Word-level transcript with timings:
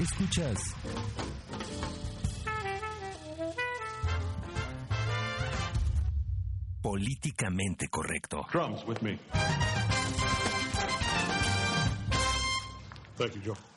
Escuchas 0.00 0.58
Políticamente 6.80 7.88
correcto. 7.88 8.46
Drums 8.50 8.86
with 8.86 9.02
me. 9.02 9.18
Thank 13.16 13.34
you, 13.34 13.42
Joe. 13.42 13.69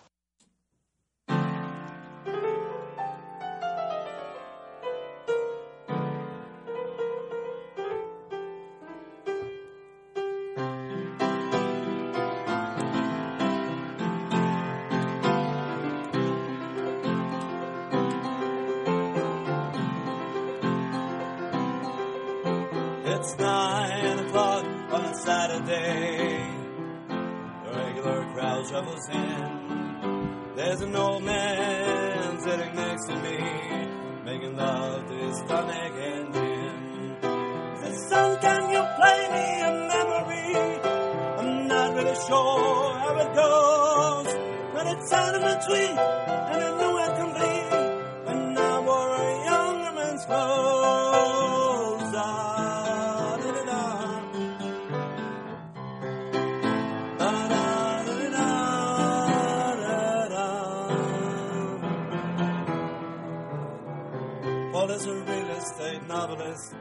Estate 66.53 66.53
novelist 66.53 66.75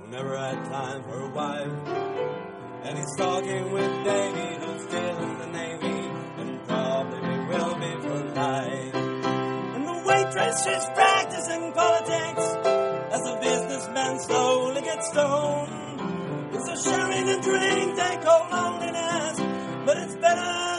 who 0.00 0.08
never 0.10 0.36
had 0.36 0.64
time 0.64 1.02
for 1.02 1.20
a 1.20 1.30
wife. 1.30 1.72
And 2.84 2.98
he's 2.98 3.16
talking 3.16 3.72
with 3.72 4.04
Davy, 4.04 4.64
who's 4.64 4.82
still 4.84 5.18
in 5.18 5.38
the 5.38 5.46
Navy, 5.46 6.00
and 6.38 6.62
probably 6.66 7.20
will 7.20 7.74
be 7.74 8.02
for 8.02 8.24
life. 8.34 8.94
And 8.94 9.86
the 9.86 10.02
waitress, 10.06 10.64
she's 10.64 10.86
practicing 10.94 11.72
politics 11.72 12.46
as 13.14 13.22
the 13.22 13.38
businessman 13.40 14.20
slowly 14.20 14.80
gets 14.82 15.08
stoned. 15.08 16.54
It's 16.54 16.68
a 16.68 16.90
sharing 16.90 17.28
a 17.28 17.40
drink 17.42 17.96
they 17.96 18.18
call 18.22 18.48
loneliness, 18.50 19.40
but 19.84 19.96
it's 19.98 20.16
better 20.16 20.77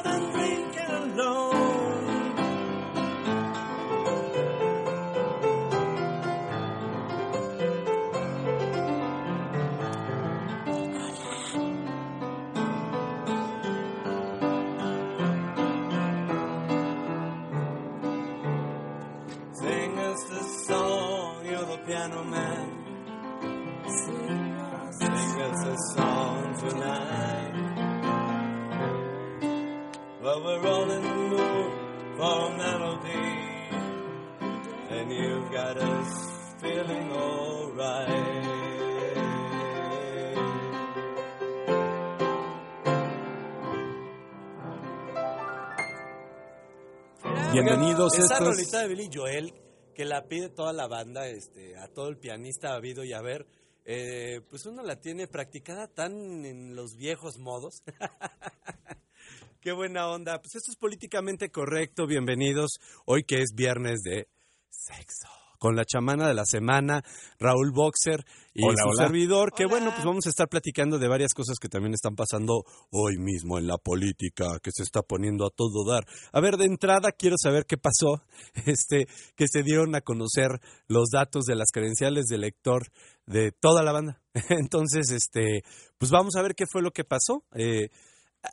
Bienvenidos, 47.63 48.13
Esa 48.17 48.33
esto 48.35 48.49
es- 48.51 48.57
rolita 48.57 48.79
de 48.81 48.87
Billy 48.87 49.09
Joel, 49.13 49.53
que 49.93 50.05
la 50.05 50.27
pide 50.27 50.49
toda 50.49 50.71
la 50.73 50.87
banda, 50.87 51.27
este, 51.27 51.77
a 51.77 51.87
todo 51.87 52.07
el 52.07 52.17
pianista 52.17 52.73
habido 52.73 53.03
y 53.03 53.13
a 53.13 53.21
ver, 53.21 53.47
eh, 53.85 54.41
pues 54.49 54.65
uno 54.65 54.81
la 54.83 54.99
tiene 54.99 55.27
practicada 55.27 55.87
tan 55.87 56.45
en 56.45 56.75
los 56.75 56.95
viejos 56.95 57.37
modos. 57.37 57.83
Qué 59.61 59.73
buena 59.73 60.07
onda. 60.09 60.39
Pues 60.41 60.55
esto 60.55 60.71
es 60.71 60.77
políticamente 60.77 61.49
correcto. 61.51 62.07
Bienvenidos. 62.07 62.79
Hoy 63.05 63.23
que 63.25 63.41
es 63.41 63.51
viernes 63.53 64.01
de 64.03 64.27
sexo. 64.69 65.27
Con 65.59 65.75
la 65.75 65.83
chamana 65.85 66.27
de 66.27 66.33
la 66.33 66.45
semana, 66.45 67.03
Raúl 67.37 67.71
Boxer 67.71 68.25
y 68.53 68.63
Hola, 68.63 68.75
su 68.81 68.89
hola. 68.89 69.03
servidor. 69.03 69.51
Que 69.53 69.65
bueno, 69.65 69.91
pues 69.91 70.05
vamos 70.05 70.25
a 70.25 70.29
estar 70.29 70.47
platicando 70.47 70.97
de 70.97 71.07
varias 71.07 71.33
cosas 71.33 71.57
que 71.59 71.67
también 71.67 71.93
están 71.93 72.15
pasando 72.15 72.63
hoy 72.91 73.17
mismo 73.17 73.59
en 73.59 73.67
la 73.67 73.77
política, 73.77 74.59
que 74.63 74.71
se 74.73 74.83
está 74.83 75.01
poniendo 75.01 75.45
a 75.45 75.49
todo 75.49 75.85
dar. 75.85 76.05
A 76.31 76.39
ver, 76.39 76.55
de 76.55 76.65
entrada 76.65 77.11
quiero 77.11 77.35
saber 77.37 77.65
qué 77.65 77.77
pasó, 77.77 78.23
este, 78.65 79.07
que 79.35 79.47
se 79.47 79.61
dieron 79.61 79.93
a 79.95 80.01
conocer 80.01 80.61
los 80.87 81.09
datos 81.11 81.43
de 81.45 81.55
las 81.55 81.71
credenciales 81.71 82.25
del 82.27 82.41
lector 82.41 82.87
de 83.25 83.51
toda 83.51 83.83
la 83.83 83.91
banda. 83.91 84.21
Entonces, 84.49 85.11
este, 85.11 85.61
pues 85.97 86.09
vamos 86.09 86.35
a 86.35 86.41
ver 86.41 86.55
qué 86.55 86.65
fue 86.65 86.81
lo 86.81 86.91
que 86.91 87.03
pasó. 87.03 87.43
Eh, 87.53 87.89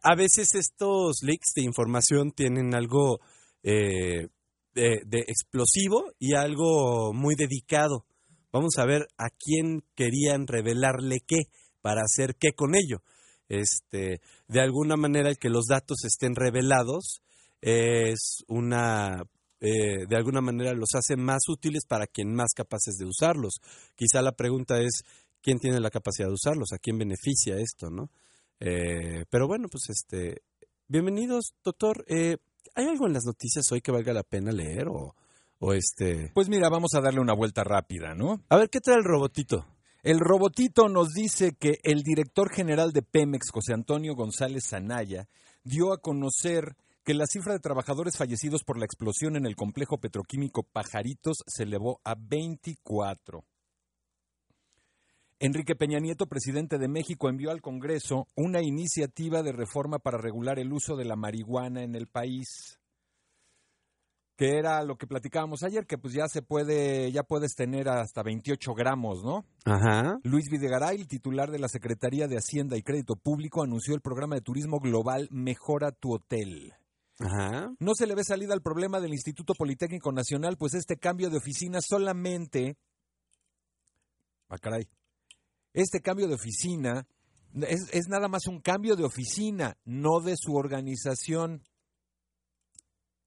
a 0.02 0.14
veces 0.16 0.54
estos 0.54 1.22
leaks 1.22 1.52
de 1.54 1.62
información 1.62 2.32
tienen 2.32 2.74
algo 2.74 3.20
eh, 3.62 4.28
de, 4.76 5.24
explosivo 5.26 6.12
y 6.18 6.34
algo 6.34 7.12
muy 7.12 7.34
dedicado. 7.34 8.04
Vamos 8.52 8.76
a 8.78 8.86
ver 8.86 9.08
a 9.18 9.28
quién 9.30 9.82
querían 9.94 10.46
revelarle 10.46 11.20
qué 11.26 11.44
para 11.80 12.02
hacer 12.02 12.36
qué 12.36 12.52
con 12.52 12.74
ello. 12.74 13.02
Este, 13.48 14.20
de 14.48 14.60
alguna 14.60 14.96
manera 14.96 15.30
el 15.30 15.38
que 15.38 15.50
los 15.50 15.66
datos 15.66 16.04
estén 16.04 16.34
revelados 16.34 17.22
es 17.60 18.44
una 18.48 19.22
eh, 19.60 20.06
de 20.06 20.16
alguna 20.16 20.40
manera 20.40 20.74
los 20.74 20.90
hace 20.94 21.16
más 21.16 21.48
útiles 21.48 21.86
para 21.88 22.06
quien 22.06 22.34
más 22.34 22.52
capaces 22.54 22.96
de 22.98 23.06
usarlos. 23.06 23.60
Quizá 23.94 24.20
la 24.20 24.32
pregunta 24.32 24.80
es 24.80 25.02
quién 25.40 25.58
tiene 25.58 25.80
la 25.80 25.90
capacidad 25.90 26.28
de 26.28 26.34
usarlos, 26.34 26.72
a 26.72 26.78
quién 26.78 26.98
beneficia 26.98 27.56
esto, 27.56 27.88
¿no? 27.88 28.10
Eh, 28.60 29.24
pero 29.30 29.46
bueno, 29.46 29.68
pues 29.70 29.84
este, 29.88 30.42
bienvenidos, 30.88 31.54
doctor. 31.64 32.04
Eh, 32.08 32.36
¿Hay 32.74 32.86
algo 32.86 33.06
en 33.06 33.12
las 33.12 33.24
noticias 33.24 33.70
hoy 33.72 33.80
que 33.80 33.92
valga 33.92 34.12
la 34.12 34.22
pena 34.22 34.52
leer 34.52 34.88
o, 34.88 35.14
o 35.58 35.72
este? 35.72 36.30
Pues 36.34 36.48
mira, 36.48 36.68
vamos 36.68 36.94
a 36.94 37.00
darle 37.00 37.20
una 37.20 37.34
vuelta 37.34 37.64
rápida, 37.64 38.14
¿no? 38.14 38.42
A 38.48 38.56
ver, 38.56 38.68
¿qué 38.70 38.80
trae 38.80 38.96
el 38.96 39.04
robotito? 39.04 39.66
El 40.02 40.20
robotito 40.20 40.88
nos 40.88 41.14
dice 41.14 41.56
que 41.58 41.78
el 41.82 42.02
director 42.02 42.50
general 42.50 42.92
de 42.92 43.02
Pemex, 43.02 43.50
José 43.50 43.72
Antonio 43.72 44.14
González 44.14 44.68
Zanaya, 44.68 45.28
dio 45.64 45.92
a 45.92 45.98
conocer 45.98 46.76
que 47.04 47.14
la 47.14 47.26
cifra 47.26 47.52
de 47.52 47.60
trabajadores 47.60 48.16
fallecidos 48.16 48.64
por 48.64 48.78
la 48.78 48.84
explosión 48.84 49.36
en 49.36 49.46
el 49.46 49.56
complejo 49.56 49.98
petroquímico 49.98 50.62
Pajaritos 50.62 51.38
se 51.46 51.62
elevó 51.62 52.00
a 52.04 52.14
24. 52.16 53.44
Enrique 55.38 55.76
Peña 55.76 55.98
Nieto, 55.98 56.26
presidente 56.26 56.78
de 56.78 56.88
México, 56.88 57.28
envió 57.28 57.50
al 57.50 57.60
Congreso 57.60 58.26
una 58.36 58.62
iniciativa 58.62 59.42
de 59.42 59.52
reforma 59.52 59.98
para 59.98 60.16
regular 60.16 60.58
el 60.58 60.72
uso 60.72 60.96
de 60.96 61.04
la 61.04 61.16
marihuana 61.16 61.82
en 61.82 61.94
el 61.94 62.06
país. 62.06 62.80
que 64.38 64.58
era 64.58 64.82
lo 64.82 64.98
que 64.98 65.06
platicábamos 65.06 65.62
ayer, 65.62 65.86
que 65.86 65.96
pues 65.96 66.12
ya 66.12 66.28
se 66.28 66.42
puede, 66.42 67.10
ya 67.10 67.22
puedes 67.22 67.54
tener 67.54 67.88
hasta 67.88 68.22
28 68.22 68.74
gramos, 68.74 69.24
¿no? 69.24 69.46
Ajá. 69.64 70.18
Luis 70.24 70.50
Videgaray, 70.50 71.00
el 71.00 71.08
titular 71.08 71.50
de 71.50 71.58
la 71.58 71.68
Secretaría 71.68 72.28
de 72.28 72.36
Hacienda 72.36 72.76
y 72.76 72.82
Crédito 72.82 73.16
Público, 73.16 73.62
anunció 73.62 73.94
el 73.94 74.02
programa 74.02 74.34
de 74.34 74.42
turismo 74.42 74.78
global 74.78 75.28
Mejora 75.30 75.90
tu 75.90 76.12
Hotel. 76.12 76.74
Ajá. 77.18 77.72
No 77.78 77.94
se 77.94 78.06
le 78.06 78.14
ve 78.14 78.24
salida 78.24 78.52
al 78.52 78.60
problema 78.60 79.00
del 79.00 79.14
Instituto 79.14 79.54
Politécnico 79.54 80.12
Nacional, 80.12 80.58
pues 80.58 80.74
este 80.74 80.98
cambio 80.98 81.30
de 81.30 81.38
oficina 81.38 81.80
solamente... 81.80 82.76
Ah, 84.50 84.58
caray. 84.58 84.86
Este 85.76 86.00
cambio 86.00 86.26
de 86.26 86.34
oficina 86.34 87.06
es, 87.68 87.88
es 87.92 88.08
nada 88.08 88.28
más 88.28 88.46
un 88.48 88.60
cambio 88.60 88.96
de 88.96 89.04
oficina, 89.04 89.76
no 89.84 90.20
de 90.20 90.34
su 90.36 90.54
organización. 90.54 91.62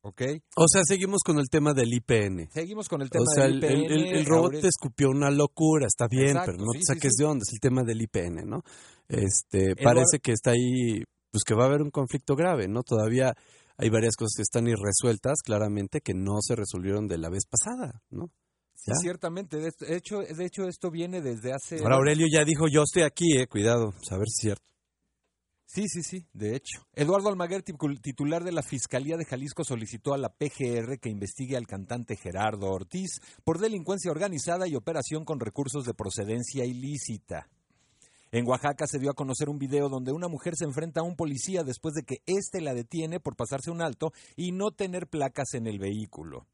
¿Ok? 0.01 0.21
O 0.55 0.65
sea, 0.67 0.81
seguimos 0.85 1.19
con 1.25 1.39
el 1.39 1.49
tema 1.49 1.73
del 1.73 1.93
IPN. 1.93 2.49
Seguimos 2.53 2.87
con 2.87 3.01
el 3.01 3.09
tema 3.09 3.23
O 3.27 3.33
sea, 3.35 3.43
del 3.45 3.61
el, 3.61 3.63
el- 3.65 3.81
IPN. 3.83 3.93
el- 3.93 4.15
el 4.19 4.25
robot 4.25 4.51
te 4.53 4.57
es- 4.59 4.65
escupió 4.65 5.09
una 5.09 5.29
locura, 5.29 5.87
está 5.87 6.07
bien, 6.09 6.29
Exacto, 6.29 6.51
pero 6.53 6.63
no 6.65 6.71
te 6.71 6.79
sí, 6.79 6.85
saques 6.85 7.11
sí. 7.15 7.21
de 7.23 7.29
onda, 7.29 7.43
es 7.45 7.53
el 7.53 7.59
tema 7.59 7.83
del 7.83 8.01
IPN, 8.01 8.45
¿no? 8.45 8.61
Este, 9.09 9.75
parece 9.75 10.19
que 10.21 10.31
está 10.31 10.51
ahí, 10.51 11.03
pues 11.31 11.43
que 11.45 11.53
va 11.53 11.63
a 11.63 11.67
haber 11.67 11.81
un 11.81 11.91
conflicto 11.91 12.35
grave, 12.35 12.67
¿no? 12.69 12.81
Todavía 12.83 13.33
hay 13.77 13.89
varias 13.89 14.15
cosas 14.15 14.33
que 14.37 14.43
están 14.43 14.67
irresueltas, 14.67 15.39
claramente, 15.43 15.99
que 15.99 16.13
no 16.13 16.37
se 16.41 16.55
resolvieron 16.55 17.07
de 17.07 17.17
la 17.17 17.29
vez 17.29 17.43
pasada, 17.45 18.01
¿no? 18.09 18.31
¿Ya? 18.85 18.95
ciertamente. 18.95 19.57
De 19.57 19.71
hecho, 19.95 20.19
de 20.19 20.45
hecho, 20.45 20.67
esto 20.67 20.89
viene 20.89 21.21
desde 21.21 21.53
hace... 21.53 21.79
Ahora 21.79 21.95
Aurelio 21.95 22.27
ya 22.31 22.43
dijo, 22.45 22.67
yo 22.67 22.83
estoy 22.83 23.03
aquí, 23.03 23.37
eh, 23.37 23.47
cuidado, 23.47 23.93
a 24.09 24.17
ver 24.17 24.27
si 24.27 24.33
es 24.33 24.41
cierto. 24.41 24.69
Sí, 25.71 25.87
sí, 25.87 26.01
sí, 26.01 26.25
de 26.33 26.55
hecho. 26.55 26.81
Eduardo 26.95 27.29
Almaguer, 27.29 27.61
titular 27.61 28.43
de 28.43 28.51
la 28.51 28.63
Fiscalía 28.63 29.17
de 29.17 29.25
Jalisco, 29.25 29.63
solicitó 29.63 30.15
a 30.15 30.17
la 30.17 30.29
PGR 30.29 30.97
que 30.99 31.09
investigue 31.09 31.55
al 31.55 31.67
cantante 31.67 32.15
Gerardo 32.15 32.71
Ortiz 32.71 33.21
por 33.43 33.59
delincuencia 33.59 34.09
organizada 34.09 34.67
y 34.67 34.75
operación 34.75 35.25
con 35.25 35.39
recursos 35.39 35.85
de 35.85 35.93
procedencia 35.93 36.65
ilícita. 36.65 37.49
En 38.31 38.47
Oaxaca 38.47 38.87
se 38.87 38.97
dio 38.97 39.11
a 39.11 39.15
conocer 39.15 39.47
un 39.47 39.59
video 39.59 39.89
donde 39.89 40.11
una 40.11 40.27
mujer 40.27 40.55
se 40.55 40.65
enfrenta 40.65 41.01
a 41.01 41.03
un 41.03 41.15
policía 41.15 41.63
después 41.63 41.93
de 41.93 42.01
que 42.01 42.23
éste 42.25 42.61
la 42.61 42.73
detiene 42.73 43.19
por 43.19 43.35
pasarse 43.35 43.69
un 43.69 43.83
alto 43.83 44.11
y 44.35 44.51
no 44.51 44.71
tener 44.71 45.07
placas 45.07 45.53
en 45.53 45.67
el 45.67 45.77
vehículo. 45.77 46.47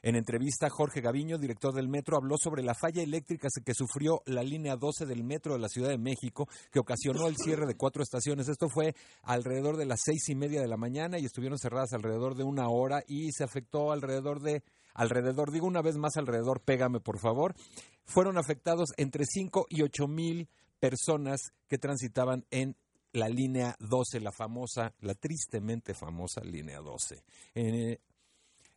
En 0.00 0.14
entrevista, 0.14 0.70
Jorge 0.70 1.00
Gaviño, 1.00 1.38
director 1.38 1.74
del 1.74 1.88
metro, 1.88 2.16
habló 2.16 2.36
sobre 2.38 2.62
la 2.62 2.74
falla 2.74 3.02
eléctrica 3.02 3.48
que 3.64 3.74
sufrió 3.74 4.22
la 4.26 4.44
línea 4.44 4.76
12 4.76 5.06
del 5.06 5.24
metro 5.24 5.54
de 5.54 5.58
la 5.58 5.68
Ciudad 5.68 5.88
de 5.88 5.98
México, 5.98 6.48
que 6.70 6.78
ocasionó 6.78 7.26
el 7.26 7.36
cierre 7.36 7.66
de 7.66 7.74
cuatro 7.74 8.02
estaciones. 8.02 8.48
Esto 8.48 8.68
fue 8.68 8.94
alrededor 9.22 9.76
de 9.76 9.86
las 9.86 10.00
seis 10.04 10.28
y 10.28 10.36
media 10.36 10.60
de 10.60 10.68
la 10.68 10.76
mañana 10.76 11.18
y 11.18 11.24
estuvieron 11.24 11.58
cerradas 11.58 11.92
alrededor 11.92 12.36
de 12.36 12.44
una 12.44 12.68
hora 12.68 13.02
y 13.08 13.32
se 13.32 13.42
afectó 13.42 13.90
alrededor 13.90 14.40
de, 14.40 14.62
alrededor, 14.94 15.50
digo 15.50 15.66
una 15.66 15.82
vez 15.82 15.96
más 15.96 16.16
alrededor, 16.16 16.60
pégame 16.60 17.00
por 17.00 17.18
favor, 17.18 17.54
fueron 18.04 18.38
afectados 18.38 18.90
entre 18.96 19.24
5 19.26 19.66
y 19.68 19.82
8 19.82 20.06
mil 20.06 20.48
personas 20.78 21.52
que 21.66 21.78
transitaban 21.78 22.44
en 22.50 22.76
la 23.12 23.28
línea 23.28 23.74
12, 23.80 24.20
la 24.20 24.32
famosa, 24.32 24.94
la 25.00 25.14
tristemente 25.14 25.94
famosa 25.94 26.42
línea 26.42 26.80
12. 26.80 27.22
Eh, 27.54 27.98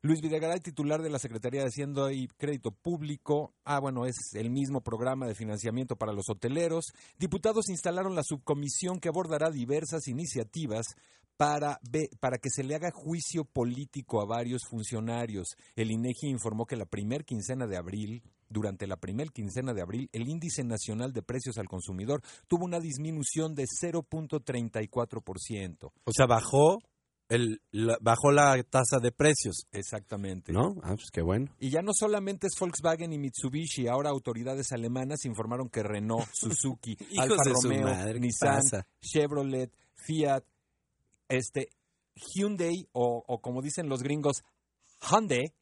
Luis 0.04 0.20
Videgaray, 0.20 0.60
titular 0.62 1.04
de 1.04 1.12
la 1.12 1.20
Secretaría 1.20 1.62
de 1.62 1.68
Hacienda 1.68 2.12
y 2.12 2.28
Crédito 2.28 2.72
Público. 2.72 3.54
Ah, 3.64 3.80
bueno, 3.80 4.08
es 4.08 4.34
el 4.34 4.50
mismo 4.50 4.82
programa 4.82 5.28
de 5.28 5.36
financiamiento 5.36 5.96
para 5.96 6.12
los 6.12 6.28
hoteleros. 6.28 6.86
Diputados 7.20 7.70
instalaron 7.70 8.16
la 8.16 8.24
subcomisión 8.24 9.00
que 9.00 9.10
abordará 9.10 9.52
diversas 9.52 10.08
iniciativas 10.08 10.88
para, 11.38 11.80
para 12.20 12.40
que 12.40 12.50
se 12.50 12.64
le 12.64 12.74
haga 12.74 12.90
juicio 12.90 13.46
político 13.46 14.22
a 14.22 14.26
varios 14.26 14.64
funcionarios. 14.68 15.50
El 15.76 15.92
INEGI 15.92 16.30
informó 16.30 16.66
que 16.66 16.78
la 16.78 16.88
primer 16.88 17.24
quincena 17.24 17.68
de 17.68 17.78
abril, 17.78 18.24
durante 18.50 18.88
la 18.88 18.98
primer 18.98 19.32
quincena 19.32 19.76
de 19.76 19.84
abril, 19.84 20.10
el 20.14 20.28
índice 20.28 20.64
nacional 20.64 21.14
de 21.14 21.22
precios 21.22 21.60
al 21.60 21.68
consumidor 21.68 22.24
tuvo 22.48 22.66
una 22.66 22.80
disminución 22.80 23.54
de 23.54 23.66
0.34%. 23.66 25.92
O 26.04 26.12
sea, 26.12 26.26
bajó, 26.26 26.80
el, 27.32 27.62
la- 27.72 27.98
bajó 28.02 28.32
la 28.32 28.62
tasa 28.64 29.00
de 29.02 29.12
precios, 29.12 29.66
Exactamente. 29.72 30.52
¿no? 30.52 30.76
Ah, 30.84 30.96
pues 30.96 31.10
qué 31.12 31.22
bueno. 31.22 31.48
Y 31.60 31.70
ya 31.72 31.82
no 31.82 31.92
solamente 31.94 32.48
es 32.48 32.54
Volkswagen 32.60 33.14
y 33.14 33.18
Mitsubishi, 33.18 33.88
ahora 33.88 34.10
autoridades 34.10 34.72
alemanas 34.72 35.26
informaron 35.26 35.70
que 35.70 35.82
Renault, 35.84 36.28
Suzuki, 36.34 36.98
Alfa 37.18 37.36
Romeo, 37.64 37.84
madre, 37.88 38.14
¿qué 38.14 38.20
Nissan, 38.20 38.56
pasa? 38.58 38.88
Chevrolet, 39.02 39.72
Fiat, 39.96 40.44
este 41.30 41.70
Hyundai 42.16 42.88
o, 42.92 43.24
o 43.26 43.40
como 43.42 43.62
dicen 43.62 43.88
los 43.88 44.02
gringos, 44.04 44.44
Hyundai, 45.02 45.54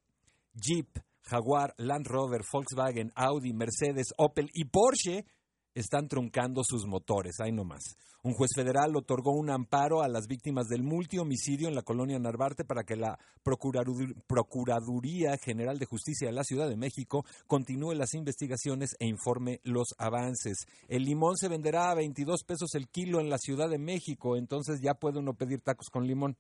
Jeep, 0.54 0.88
Jaguar, 1.22 1.74
Land 1.78 2.08
Rover, 2.08 2.42
Volkswagen, 2.52 3.12
Audi, 3.16 3.54
Mercedes, 3.54 4.08
Opel 4.18 4.50
y 4.54 4.66
Porsche 4.66 5.26
están 5.74 6.08
truncando 6.08 6.64
sus 6.64 6.86
motores. 6.86 7.40
Ahí 7.40 7.52
nomás. 7.52 7.96
Un 8.22 8.34
juez 8.34 8.52
federal 8.54 8.94
otorgó 8.98 9.32
un 9.32 9.50
amparo 9.50 10.02
a 10.02 10.10
las 10.10 10.28
víctimas 10.28 10.68
del 10.68 10.84
multihomicidio 10.84 11.70
en 11.70 11.76
la 11.76 11.84
colonia 11.84 12.20
Narvarte 12.20 12.66
para 12.66 12.84
que 12.84 12.98
la 12.98 13.18
Procuradu- 13.46 14.14
Procuraduría 14.28 15.38
General 15.38 15.80
de 15.80 15.86
Justicia 15.86 16.28
de 16.28 16.34
la 16.34 16.44
Ciudad 16.44 16.68
de 16.68 16.76
México 16.76 17.24
continúe 17.48 17.94
las 17.94 18.14
investigaciones 18.14 18.98
e 19.00 19.08
informe 19.08 19.62
los 19.64 19.96
avances. 19.98 20.66
El 20.90 21.04
limón 21.06 21.38
se 21.38 21.48
venderá 21.48 21.92
a 21.92 21.96
22 21.96 22.44
pesos 22.44 22.76
el 22.76 22.90
kilo 22.90 23.22
en 23.22 23.30
la 23.30 23.38
Ciudad 23.38 23.70
de 23.70 23.80
México, 23.80 24.36
entonces 24.36 24.82
ya 24.82 24.96
puede 24.96 25.20
uno 25.20 25.34
pedir 25.36 25.62
tacos 25.62 25.88
con 25.90 26.06
limón. 26.06 26.36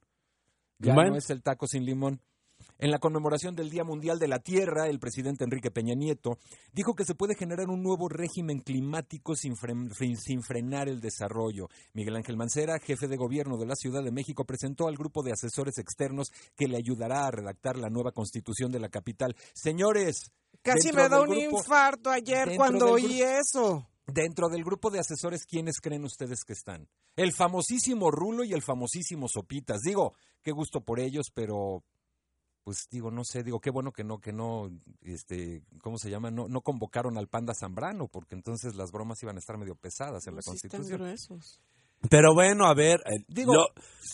Ya 0.79 0.93
no 1.11 1.17
es 1.17 1.29
el 1.29 1.41
taco 1.41 1.65
sin 1.67 1.85
limón. 1.85 2.19
En 2.77 2.91
la 2.91 2.99
conmemoración 2.99 3.55
del 3.55 3.69
Día 3.69 3.83
Mundial 3.83 4.19
de 4.19 4.27
la 4.27 4.39
Tierra, 4.39 4.87
el 4.87 4.99
presidente 4.99 5.43
Enrique 5.43 5.69
Peña 5.71 5.95
Nieto 5.95 6.37
dijo 6.71 6.93
que 6.95 7.03
se 7.05 7.15
puede 7.15 7.35
generar 7.35 7.67
un 7.69 7.83
nuevo 7.83 8.07
régimen 8.07 8.59
climático 8.59 9.35
sin, 9.35 9.55
fren- 9.55 9.93
fin- 9.93 10.15
sin 10.17 10.41
frenar 10.41 10.87
el 10.87 11.01
desarrollo. 11.01 11.67
Miguel 11.93 12.15
Ángel 12.15 12.37
Mancera, 12.37 12.79
jefe 12.79 13.07
de 13.07 13.17
gobierno 13.17 13.57
de 13.57 13.65
la 13.65 13.75
Ciudad 13.75 14.03
de 14.03 14.11
México, 14.11 14.45
presentó 14.45 14.87
al 14.87 14.95
grupo 14.97 15.23
de 15.23 15.33
asesores 15.33 15.77
externos 15.77 16.29
que 16.55 16.67
le 16.67 16.77
ayudará 16.77 17.27
a 17.27 17.31
redactar 17.31 17.77
la 17.77 17.89
nueva 17.89 18.11
constitución 18.11 18.71
de 18.71 18.79
la 18.79 18.89
capital. 18.89 19.35
Señores, 19.53 20.31
Casi 20.61 20.91
me 20.91 21.07
da 21.07 21.21
un 21.21 21.29
grupo- 21.29 21.57
infarto 21.59 22.09
ayer 22.09 22.55
cuando 22.57 22.91
oí 22.93 23.21
eso. 23.21 23.87
Dentro 24.07 24.49
del 24.49 24.63
grupo 24.63 24.89
de 24.89 24.99
asesores, 24.99 25.45
¿quiénes 25.45 25.79
creen 25.79 26.03
ustedes 26.03 26.43
que 26.43 26.53
están? 26.53 26.87
El 27.15 27.31
famosísimo 27.31 28.09
Rulo 28.09 28.43
y 28.43 28.53
el 28.53 28.63
famosísimo 28.63 29.27
Sopitas. 29.27 29.81
Digo, 29.81 30.15
qué 30.41 30.51
gusto 30.51 30.81
por 30.81 30.99
ellos, 30.99 31.27
pero 31.33 31.83
pues 32.69 32.87
digo, 32.91 33.09
no 33.09 33.23
sé, 33.23 33.41
digo, 33.41 33.59
qué 33.59 33.71
bueno 33.71 33.91
que 33.91 34.03
no, 34.03 34.19
que 34.19 34.31
no, 34.31 34.69
este, 35.01 35.63
¿cómo 35.81 35.97
se 35.97 36.11
llama? 36.11 36.29
No, 36.29 36.47
no 36.47 36.61
convocaron 36.61 37.17
al 37.17 37.27
panda 37.27 37.55
Zambrano, 37.59 38.07
porque 38.07 38.35
entonces 38.35 38.75
las 38.75 38.91
bromas 38.91 39.23
iban 39.23 39.37
a 39.37 39.39
estar 39.39 39.57
medio 39.57 39.73
pesadas 39.73 40.27
en 40.27 40.35
la 40.35 40.43
Sí 40.43 40.51
están 40.51 40.69
Constitución. 40.81 40.99
gruesos. 40.99 41.59
Pero 42.11 42.35
bueno, 42.35 42.67
a 42.67 42.75
ver, 42.75 42.99
eh, 43.07 43.25
Digo, 43.27 43.53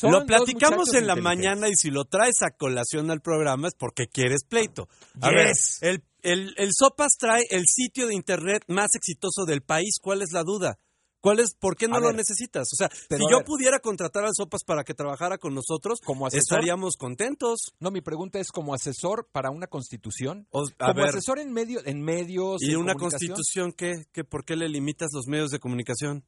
lo, 0.04 0.26
platicamos 0.26 0.94
en 0.94 1.06
la 1.06 1.18
mañana 1.18 1.68
y 1.68 1.74
si 1.76 1.92
lo 1.92 2.06
traes 2.06 2.44
a 2.44 2.52
colación 2.52 3.12
al 3.12 3.20
programa 3.20 3.68
es 3.68 3.76
porque 3.76 4.08
quieres 4.08 4.46
pleito. 4.48 4.88
A 5.20 5.32
ver, 5.32 5.52
el, 5.82 6.02
el, 6.22 6.54
el 6.56 6.70
Sopas 6.72 7.18
trae 7.20 7.44
el 7.50 7.66
sitio 7.68 8.08
de 8.08 8.16
internet 8.16 8.64
más 8.70 8.96
exitoso 8.96 9.44
del 9.46 9.64
país. 9.64 9.98
¿Cuál 10.02 10.22
es 10.22 10.32
la 10.32 10.44
duda? 10.44 10.80
¿Cuál 11.26 11.40
es, 11.40 11.56
¿Por 11.56 11.76
qué 11.76 11.88
no 11.88 11.96
A 11.96 12.00
lo 12.00 12.06
ver, 12.10 12.18
necesitas? 12.18 12.68
O 12.72 12.76
sea, 12.76 12.88
si 12.92 13.18
yo 13.32 13.38
ver. 13.38 13.46
pudiera 13.46 13.80
contratar 13.80 14.26
al 14.26 14.32
Sopas 14.38 14.62
para 14.64 14.84
que 14.84 14.94
trabajara 14.94 15.40
con 15.40 15.56
nosotros, 15.56 16.00
Como 16.06 16.28
asesor. 16.28 16.60
estaríamos 16.60 16.98
contentos. 16.98 17.74
No, 17.80 17.90
mi 17.90 18.02
pregunta 18.02 18.38
es 18.40 18.52
como 18.52 18.76
asesor 18.76 19.28
para 19.32 19.50
una 19.50 19.66
constitución, 19.66 20.48
O- 20.52 20.66
a 20.78 20.86
como 20.94 21.00
ver, 21.00 21.10
asesor 21.10 21.40
en 21.40 21.52
medio, 21.52 21.82
en 21.84 22.04
medios. 22.04 22.62
¿y 22.62 22.74
en 22.74 22.78
una 22.78 22.94
constitución 22.94 23.72
qué? 23.74 24.06
¿Qué? 24.12 24.24
¿Por 24.24 24.46
qué 24.46 24.56
le 24.56 24.70
limitas 24.70 25.10
los 25.14 25.26
medios 25.26 25.50
de 25.50 25.58
comunicación? 25.58 26.24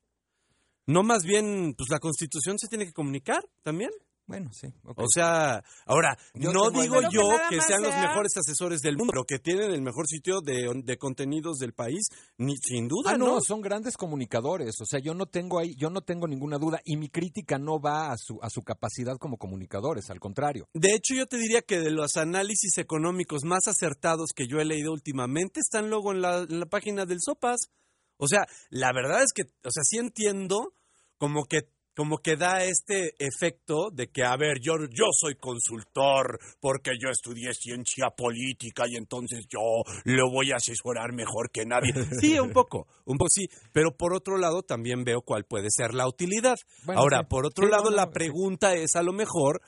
No, 0.88 1.04
más 1.04 1.24
bien, 1.24 1.76
pues 1.78 1.90
la 1.92 2.00
constitución 2.00 2.58
se 2.58 2.68
tiene 2.68 2.86
que 2.88 2.94
comunicar 2.94 3.44
también. 3.62 3.92
Bueno, 4.28 4.50
sí. 4.52 4.68
ok. 4.84 5.00
O 5.00 5.06
sea, 5.08 5.64
ahora, 5.86 6.18
Yo 6.34 6.52
no 6.52 6.70
digo 6.70 7.00
que 7.00 7.08
yo 7.14 7.24
que 7.50 7.62
sean 7.62 7.82
los 7.82 7.96
mejores 7.96 8.34
asesores 8.36 8.82
del 8.82 8.98
mundo, 8.98 9.12
pero 9.14 9.24
que 9.24 9.40
tienen 9.40 9.72
el 9.72 9.82
mejor 9.82 10.06
sitio 10.06 10.42
de, 10.42 10.70
de 10.84 10.98
contenidos 10.98 11.58
del 11.60 11.72
país, 11.74 12.08
ni 12.38 12.58
sin 12.58 12.90
duda, 12.90 13.12
Ah, 13.12 13.18
¿no? 13.18 13.28
no, 13.28 13.42
son 13.42 13.62
grandes 13.62 13.96
comunicadores. 13.96 14.76
O 14.82 14.86
sea, 14.86 15.00
yo 15.00 15.14
no 15.14 15.28
tengo 15.28 15.60
ahí, 15.60 15.76
yo 15.78 15.90
no 15.90 16.02
tengo 16.02 16.28
ninguna 16.28 16.58
duda. 16.58 16.82
Y 16.84 16.98
mi 16.98 17.08
crítica 17.10 17.58
no 17.58 17.80
va 17.80 18.12
a 18.12 18.18
su, 18.18 18.38
a 18.42 18.50
su 18.50 18.64
capacidad 18.64 19.16
como 19.18 19.38
comunicadores, 19.38 20.10
al 20.10 20.20
contrario. 20.20 20.68
De 20.74 20.94
hecho, 20.94 21.16
yo 21.16 21.26
te 21.26 21.38
diría 21.38 21.62
que 21.62 21.80
de 21.80 21.92
los 21.92 22.18
análisis 22.18 22.78
económicos 22.78 23.46
más 23.46 23.68
acertados 23.68 24.32
que 24.36 24.46
yo 24.48 24.60
he 24.60 24.66
leído 24.66 24.92
últimamente 24.92 25.62
están 25.62 25.90
luego 25.90 26.12
en 26.12 26.22
la, 26.22 26.40
en 26.40 26.60
la 26.60 26.66
página 26.66 27.06
del 27.06 27.20
Sopas. 27.22 27.70
O 28.18 28.28
sea, 28.28 28.42
la 28.70 28.92
verdad 28.92 29.22
es 29.24 29.32
que, 29.34 29.44
o 29.64 29.72
sea, 29.72 29.84
sí 29.84 30.00
entiendo 30.00 30.74
como 31.18 31.46
que 31.46 31.62
como 31.98 32.20
que 32.20 32.36
da 32.36 32.64
este 32.64 33.16
efecto 33.18 33.90
de 33.92 34.10
que, 34.12 34.24
a 34.24 34.38
ver, 34.38 34.60
yo, 34.62 34.74
yo 34.92 35.06
soy 35.20 35.34
consultor 35.34 36.38
porque 36.62 36.92
yo 37.02 37.10
estudié 37.10 37.52
ciencia 37.56 38.12
política 38.16 38.84
y 38.88 38.98
entonces 38.98 39.48
yo 39.50 39.60
lo 40.06 40.30
voy 40.32 40.52
a 40.52 40.58
asesorar 40.58 41.12
mejor 41.12 41.50
que 41.52 41.66
nadie. 41.66 41.92
Sí, 42.22 42.40
un 42.40 42.52
poco, 42.52 42.86
un 43.06 43.18
poco 43.18 43.30
sí, 43.32 43.48
pero 43.74 43.98
por 43.98 44.14
otro 44.14 44.38
lado 44.38 44.62
también 44.62 45.04
veo 45.04 45.22
cuál 45.22 45.46
puede 45.46 45.70
ser 45.72 45.96
la 45.96 46.08
utilidad. 46.08 46.58
Bueno, 46.86 47.02
Ahora, 47.02 47.22
sí. 47.22 47.26
por 47.32 47.48
otro 47.48 47.66
Sí, 47.66 47.72
lado, 47.72 47.90
no, 47.90 47.96
la 47.96 48.04
sí. 48.06 48.12
pregunta 48.14 48.76
es 48.76 48.96
a 48.96 49.02
lo 49.02 49.12
mejor, 49.12 49.62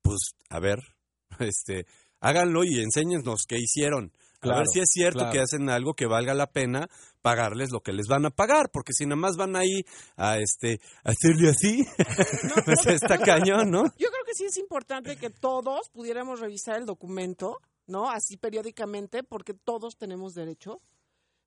pues, 0.00 0.36
a 0.48 0.60
ver, 0.60 0.78
este, 1.38 1.84
háganlo 2.18 2.64
y 2.64 2.80
enséñenos 2.80 3.44
qué 3.46 3.58
hicieron. 3.58 4.10
A 4.52 4.58
ver 4.58 4.66
si 4.68 4.80
es 4.80 4.86
cierto 4.90 5.18
claro. 5.20 5.32
que 5.32 5.40
hacen 5.40 5.68
algo 5.70 5.94
que 5.94 6.06
valga 6.06 6.34
la 6.34 6.50
pena 6.50 6.88
pagarles 7.22 7.70
lo 7.70 7.80
que 7.80 7.92
les 7.92 8.06
van 8.06 8.26
a 8.26 8.30
pagar, 8.30 8.70
porque 8.70 8.92
si 8.92 9.04
nada 9.06 9.16
más 9.16 9.36
van 9.36 9.56
ahí 9.56 9.84
a 10.16 10.38
este 10.38 10.80
a 11.04 11.10
hacerle 11.10 11.50
así, 11.50 11.84
pues 12.64 12.86
está 12.86 13.18
cañón, 13.18 13.70
¿no? 13.70 13.84
Yo 13.84 14.08
creo 14.10 14.24
que 14.26 14.34
sí 14.34 14.44
es 14.44 14.56
importante 14.58 15.16
que 15.16 15.30
todos 15.30 15.88
pudiéramos 15.90 16.40
revisar 16.40 16.76
el 16.78 16.84
documento, 16.86 17.58
¿no? 17.86 18.10
Así 18.10 18.36
periódicamente, 18.36 19.22
porque 19.22 19.54
todos 19.54 19.96
tenemos 19.96 20.34
derecho. 20.34 20.80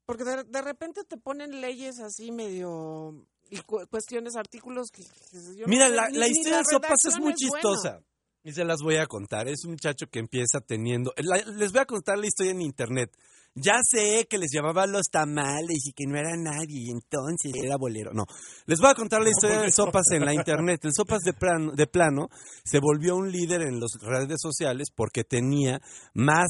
Porque 0.05 0.23
de, 0.23 0.43
de 0.45 0.61
repente 0.61 1.03
te 1.03 1.17
ponen 1.17 1.59
leyes 1.61 1.99
así 1.99 2.31
medio... 2.31 3.25
y 3.49 3.57
cu- 3.59 3.85
cuestiones, 3.89 4.35
artículos 4.37 4.89
que... 4.89 5.03
que 5.03 5.55
yo 5.55 5.65
no 5.65 5.67
Mira, 5.67 5.89
sé, 5.89 5.95
la, 5.95 6.07
ni- 6.09 6.17
la 6.17 6.25
ni 6.27 6.31
historia 6.31 6.57
de 6.59 6.63
Sopas 6.65 7.05
es 7.05 7.19
muy 7.19 7.33
chistosa. 7.33 7.99
Y 8.43 8.53
se 8.53 8.63
las 8.63 8.77
voy 8.81 8.95
a 8.97 9.05
contar. 9.07 9.47
Es 9.47 9.65
un 9.65 9.71
muchacho 9.71 10.07
que 10.07 10.19
empieza 10.19 10.59
teniendo. 10.61 11.13
la- 11.17 11.37
les 11.55 11.71
voy 11.71 11.81
a 11.81 11.85
contar 11.85 12.17
la 12.17 12.27
historia 12.27 12.51
en 12.51 12.61
internet. 12.61 13.11
Ya 13.59 13.79
sé 13.83 14.27
que 14.29 14.37
les 14.37 14.51
llamaba 14.53 14.85
los 14.85 15.07
tamales 15.09 15.87
y 15.87 15.91
que 15.93 16.05
no 16.05 16.15
era 16.15 16.35
nadie, 16.37 16.79
y 16.79 16.91
entonces 16.91 17.51
era 17.55 17.75
bolero. 17.75 18.11
No, 18.13 18.25
les 18.67 18.79
voy 18.79 18.91
a 18.91 18.93
contar 18.93 19.21
la 19.21 19.29
historia 19.31 19.59
del 19.61 19.73
Sopas 19.73 20.11
en 20.11 20.25
la 20.25 20.33
internet. 20.33 20.85
El 20.85 20.93
Sopas 20.93 21.21
de 21.23 21.33
plano, 21.39 21.71
de 21.71 21.87
plano 21.87 22.29
se 22.63 22.79
volvió 22.79 23.15
un 23.15 23.31
líder 23.31 23.63
en 23.63 23.79
las 23.79 23.93
redes 23.99 24.37
sociales 24.39 24.89
porque 24.95 25.23
tenía 25.23 25.81
más 26.13 26.47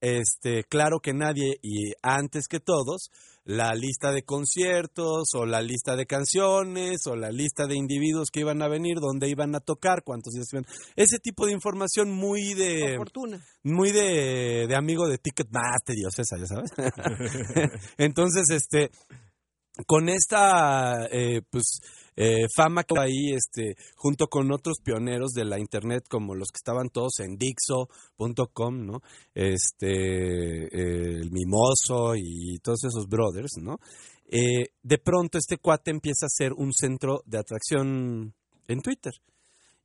este, 0.00 0.64
claro 0.64 0.98
que 1.00 1.12
nadie 1.14 1.58
y 1.62 1.92
antes 2.02 2.48
que 2.48 2.58
todos 2.58 3.10
la 3.50 3.74
lista 3.74 4.12
de 4.12 4.22
conciertos 4.22 5.34
o 5.34 5.44
la 5.44 5.60
lista 5.60 5.96
de 5.96 6.06
canciones 6.06 7.04
o 7.08 7.16
la 7.16 7.30
lista 7.30 7.66
de 7.66 7.74
individuos 7.74 8.30
que 8.30 8.40
iban 8.40 8.62
a 8.62 8.68
venir, 8.68 8.98
dónde 9.00 9.28
iban 9.28 9.56
a 9.56 9.60
tocar, 9.60 10.04
cuántos 10.04 10.34
días 10.34 10.46
iban. 10.52 10.64
Ese 10.94 11.18
tipo 11.18 11.46
de 11.46 11.52
información 11.52 12.12
muy 12.12 12.54
de 12.54 12.94
Por 12.96 13.08
fortuna. 13.08 13.44
muy 13.64 13.90
de, 13.90 14.66
de 14.68 14.76
amigo 14.76 15.08
de 15.08 15.18
Ticketmaster 15.18 15.96
y 15.96 16.04
esa, 16.06 16.38
ya 16.38 16.46
sabes. 16.46 16.70
Entonces, 17.98 18.50
este, 18.50 18.90
con 19.84 20.08
esta, 20.08 21.06
eh, 21.10 21.42
pues, 21.50 21.80
eh, 22.16 22.46
fama 22.54 22.84
que 22.84 22.98
ahí, 22.98 23.32
este, 23.32 23.74
junto 23.96 24.26
con 24.26 24.52
otros 24.52 24.78
pioneros 24.82 25.30
de 25.32 25.44
la 25.44 25.58
internet, 25.58 26.04
como 26.08 26.34
los 26.34 26.48
que 26.50 26.58
estaban 26.58 26.88
todos 26.90 27.20
en 27.20 27.36
Dixo.com, 27.36 28.86
¿no? 28.86 29.00
Este, 29.34 30.64
el 30.72 31.30
Mimoso 31.30 32.14
y 32.16 32.58
todos 32.62 32.84
esos 32.84 33.06
brothers, 33.06 33.52
¿no? 33.60 33.78
Eh, 34.32 34.68
de 34.82 34.98
pronto 34.98 35.38
este 35.38 35.58
cuate 35.58 35.90
empieza 35.90 36.26
a 36.26 36.28
ser 36.28 36.52
un 36.52 36.72
centro 36.72 37.22
de 37.26 37.38
atracción 37.38 38.34
en 38.68 38.80
Twitter. 38.80 39.12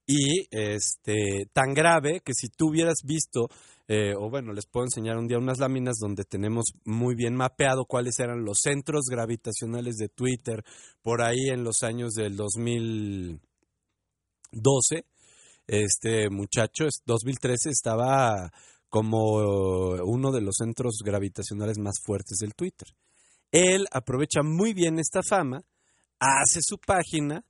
Y 0.08 0.48
este 0.52 1.48
tan 1.52 1.74
grave 1.74 2.22
que 2.24 2.34
si 2.36 2.50
tú 2.50 2.70
hubieras 2.70 3.00
visto, 3.04 3.48
eh, 3.88 4.14
o 4.18 4.30
bueno, 4.30 4.52
les 4.52 4.66
puedo 4.66 4.86
enseñar 4.86 5.18
un 5.18 5.28
día 5.28 5.38
unas 5.38 5.60
láminas 5.60 5.98
donde 6.00 6.24
tenemos 6.24 6.74
muy 6.86 7.14
bien 7.14 7.36
mapeado 7.36 7.86
cuáles 7.86 8.20
eran 8.20 8.44
los 8.44 8.62
centros 8.62 9.06
gravitacionales 9.10 9.98
de 9.98 10.10
Twitter 10.10 10.64
por 11.04 11.22
ahí 11.22 11.50
en 11.50 11.64
los 11.64 11.84
años 11.84 12.14
del 12.14 12.36
2012. 12.36 15.06
Este 15.68 16.30
muchacho, 16.30 16.86
es 16.86 17.02
2013, 17.06 17.70
estaba 17.70 18.52
como 18.90 19.36
uno 20.04 20.32
de 20.32 20.42
los 20.42 20.56
centros 20.58 21.00
gravitacionales 21.04 21.78
más 21.78 21.96
fuertes 22.04 22.40
del 22.40 22.56
Twitter. 22.56 22.88
Él 23.52 23.86
aprovecha 23.92 24.42
muy 24.44 24.74
bien 24.74 25.00
esta 25.00 25.22
fama, 25.22 25.62
hace 26.20 26.62
su 26.62 26.78
página, 26.78 27.46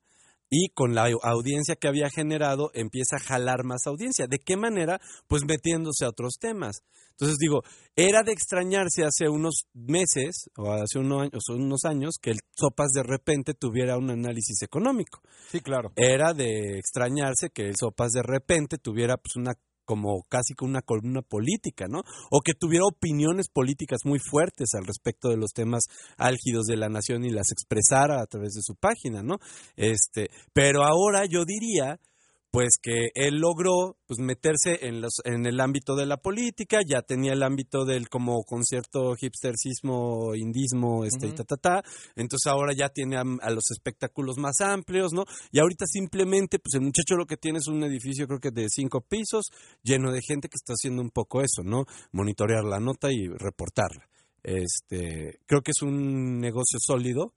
y 0.50 0.68
con 0.70 0.94
la 0.94 1.08
au- 1.08 1.20
audiencia 1.22 1.76
que 1.76 1.88
había 1.88 2.08
generado 2.10 2.70
empieza 2.74 3.16
a 3.16 3.20
jalar 3.24 3.64
más 3.64 3.86
audiencia. 3.86 4.26
¿De 4.26 4.38
qué 4.38 4.56
manera? 4.56 5.00
Pues 5.26 5.44
metiéndose 5.44 6.04
a 6.04 6.08
otros 6.10 6.34
temas. 6.40 6.82
Entonces 7.18 7.38
digo, 7.38 7.62
era 7.96 8.22
de 8.22 8.32
extrañarse 8.32 9.02
hace 9.04 9.30
unos 9.30 9.64
meses 9.72 10.50
o 10.58 10.70
hace 10.70 10.98
años, 10.98 11.48
unos 11.48 11.84
años 11.84 12.16
que 12.20 12.30
el 12.30 12.38
Sopas 12.54 12.90
de 12.92 13.02
repente 13.02 13.54
tuviera 13.54 13.96
un 13.96 14.10
análisis 14.10 14.60
económico. 14.62 15.20
Sí, 15.50 15.60
claro. 15.60 15.92
Era 15.96 16.34
de 16.34 16.78
extrañarse 16.78 17.48
que 17.48 17.62
el 17.68 17.74
Sopas 17.76 18.12
de 18.12 18.22
repente 18.22 18.76
tuviera 18.76 19.16
pues 19.16 19.34
una 19.36 19.54
como 19.86 20.24
casi 20.28 20.52
con 20.54 20.68
una 20.68 20.82
columna 20.82 21.22
política, 21.22 21.86
¿no? 21.88 22.02
O 22.30 22.40
que 22.40 22.52
tuviera 22.52 22.84
opiniones 22.84 23.48
políticas 23.48 24.00
muy 24.04 24.18
fuertes 24.18 24.74
al 24.74 24.84
respecto 24.84 25.30
de 25.30 25.38
los 25.38 25.52
temas 25.52 25.84
álgidos 26.18 26.66
de 26.66 26.76
la 26.76 26.90
nación 26.90 27.24
y 27.24 27.30
las 27.30 27.50
expresara 27.50 28.20
a 28.20 28.26
través 28.26 28.52
de 28.52 28.62
su 28.62 28.74
página, 28.74 29.22
¿no? 29.22 29.36
Este, 29.76 30.28
pero 30.52 30.84
ahora 30.84 31.24
yo 31.24 31.44
diría 31.46 31.98
pues 32.56 32.78
que 32.80 33.10
él 33.14 33.34
logró 33.36 33.98
pues 34.06 34.18
meterse 34.18 34.86
en 34.86 35.02
los 35.02 35.16
en 35.24 35.44
el 35.44 35.60
ámbito 35.60 35.94
de 35.94 36.06
la 36.06 36.16
política, 36.16 36.80
ya 36.88 37.02
tenía 37.02 37.34
el 37.34 37.42
ámbito 37.42 37.84
del 37.84 38.08
como 38.08 38.44
concierto 38.44 39.14
hipstercismo, 39.14 40.34
indismo, 40.34 41.04
este 41.04 41.26
y 41.26 41.32
ta 41.32 41.44
ta 41.44 41.56
ta, 41.58 41.82
entonces 42.14 42.50
ahora 42.50 42.72
ya 42.72 42.88
tiene 42.88 43.18
a, 43.18 43.24
a 43.42 43.50
los 43.50 43.70
espectáculos 43.70 44.38
más 44.38 44.62
amplios, 44.62 45.12
¿no? 45.12 45.24
Y 45.52 45.58
ahorita 45.58 45.84
simplemente 45.84 46.58
pues 46.58 46.72
el 46.76 46.80
muchacho 46.80 47.16
lo 47.16 47.26
que 47.26 47.36
tiene 47.36 47.58
es 47.58 47.66
un 47.66 47.84
edificio 47.84 48.26
creo 48.26 48.40
que 48.40 48.50
de 48.50 48.68
cinco 48.70 49.02
pisos, 49.02 49.50
lleno 49.82 50.10
de 50.10 50.22
gente 50.22 50.48
que 50.48 50.56
está 50.56 50.72
haciendo 50.72 51.02
un 51.02 51.10
poco 51.10 51.42
eso, 51.42 51.62
¿no? 51.62 51.84
Monitorear 52.12 52.64
la 52.64 52.80
nota 52.80 53.12
y 53.12 53.28
reportarla. 53.28 54.08
Este, 54.42 55.40
creo 55.44 55.60
que 55.60 55.72
es 55.72 55.82
un 55.82 56.38
negocio 56.38 56.78
sólido. 56.80 57.34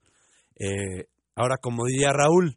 Eh, 0.58 1.08
ahora, 1.34 1.58
como 1.60 1.84
diría 1.84 2.10
Raúl, 2.10 2.56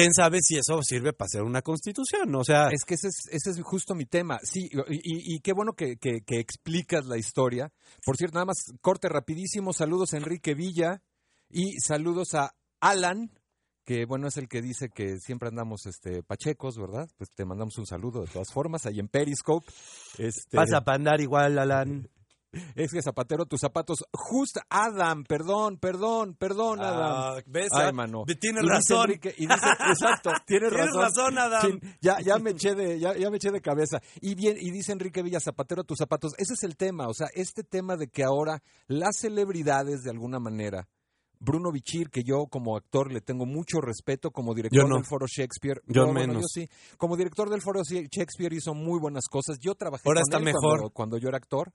quién 0.00 0.12
sabe 0.14 0.38
si 0.42 0.56
eso 0.58 0.80
sirve 0.82 1.12
para 1.12 1.26
hacer 1.26 1.42
una 1.42 1.62
constitución, 1.62 2.34
o 2.34 2.44
sea, 2.44 2.68
Es 2.70 2.84
que 2.84 2.94
ese 2.94 3.08
es, 3.08 3.16
ese 3.30 3.50
es 3.50 3.60
justo 3.62 3.94
mi 3.94 4.06
tema. 4.06 4.38
Sí, 4.42 4.68
y, 4.70 4.78
y- 4.96 5.34
y 5.36 5.40
qué 5.40 5.52
bueno 5.52 5.72
que, 5.72 5.96
que- 5.96 6.20
que 6.24 6.38
explicas 6.38 7.06
la 7.06 7.16
historia. 7.18 7.72
Por 8.04 8.16
cierto, 8.16 8.34
nada 8.34 8.46
más 8.46 8.56
corte 8.80 9.08
rapidísimo. 9.08 9.72
Saludos 9.72 10.12
a 10.12 10.18
Enrique 10.18 10.54
Villa 10.54 11.02
y 11.48 11.78
saludos 11.80 12.34
a 12.34 12.54
Alan, 12.80 13.30
que 13.84 14.04
bueno, 14.04 14.26
es 14.28 14.36
el 14.36 14.48
que 14.48 14.60
dice 14.62 14.88
que 14.88 15.18
siempre 15.18 15.48
andamos 15.48 15.86
este 15.86 16.22
pachecos, 16.22 16.76
¿verdad? 16.76 17.08
Pues 17.16 17.30
te 17.30 17.44
mandamos 17.44 17.78
un 17.78 17.86
saludo 17.86 18.20
de 18.22 18.26
todas 18.26 18.52
formas, 18.52 18.84
ahí 18.86 18.98
en 18.98 19.08
Periscope. 19.08 19.66
Este, 20.18 20.56
pasa 20.56 20.80
para 20.82 20.96
andar 20.96 21.20
igual, 21.20 21.58
Alan. 21.58 22.08
Es 22.74 22.92
que 22.92 23.02
Zapatero, 23.02 23.46
tus 23.46 23.60
zapatos. 23.60 24.04
Justo, 24.12 24.60
Adam, 24.68 25.24
perdón, 25.24 25.78
perdón, 25.78 26.34
perdón, 26.34 26.80
Adam. 26.80 27.36
Ah, 27.36 27.42
¿ves? 27.46 27.68
Ay, 27.72 27.92
mano. 27.92 28.24
Tienes 28.40 28.62
Y 28.62 28.66
dice 28.66 28.74
razón. 28.74 29.10
Enrique- 29.10 29.34
y 29.36 29.46
dice, 29.46 29.66
exacto, 29.90 30.30
tienes, 30.46 30.70
Tienes 30.70 30.94
razón, 30.94 31.38
Adam. 31.38 31.80
Ya, 32.00 32.18
ya 32.24 32.38
me 32.38 32.50
eché 32.50 32.74
de, 32.74 32.98
ya, 32.98 33.16
ya 33.16 33.30
me 33.30 33.36
eché 33.36 33.50
de 33.50 33.60
cabeza. 33.60 34.00
Y 34.20 34.34
bien, 34.34 34.56
y 34.60 34.70
dice 34.70 34.92
Enrique 34.92 35.22
Villa 35.22 35.40
Zapatero, 35.40 35.84
tus 35.84 35.98
zapatos. 35.98 36.32
Ese 36.38 36.54
es 36.54 36.62
el 36.62 36.76
tema. 36.76 37.08
O 37.08 37.14
sea, 37.14 37.28
este 37.34 37.64
tema 37.64 37.96
de 37.96 38.08
que 38.08 38.24
ahora 38.24 38.62
las 38.86 39.16
celebridades, 39.20 40.02
de 40.02 40.10
alguna 40.10 40.38
manera, 40.38 40.86
Bruno 41.38 41.70
Bichir, 41.70 42.08
que 42.10 42.22
yo 42.22 42.46
como 42.46 42.76
actor 42.76 43.12
le 43.12 43.20
tengo 43.20 43.44
mucho 43.44 43.80
respeto 43.80 44.30
como 44.30 44.54
director 44.54 44.88
no. 44.88 44.96
del 44.96 45.04
Foro 45.04 45.26
Shakespeare. 45.26 45.80
Yo 45.86 46.04
bueno, 46.06 46.20
menos. 46.20 46.36
yo 46.36 46.46
sí. 46.48 46.68
Como 46.96 47.16
director 47.16 47.50
del 47.50 47.60
Foro 47.60 47.82
Shakespeare 47.84 48.54
hizo 48.54 48.74
muy 48.74 48.98
buenas 48.98 49.26
cosas. 49.28 49.58
Yo 49.60 49.74
trabajé 49.74 50.02
Ahora 50.06 50.22
con 50.22 50.28
está 50.28 50.38
él 50.38 50.44
mejor. 50.44 50.78
Cuando, 50.78 50.90
cuando 50.90 51.18
yo 51.18 51.28
era 51.28 51.36
actor. 51.36 51.72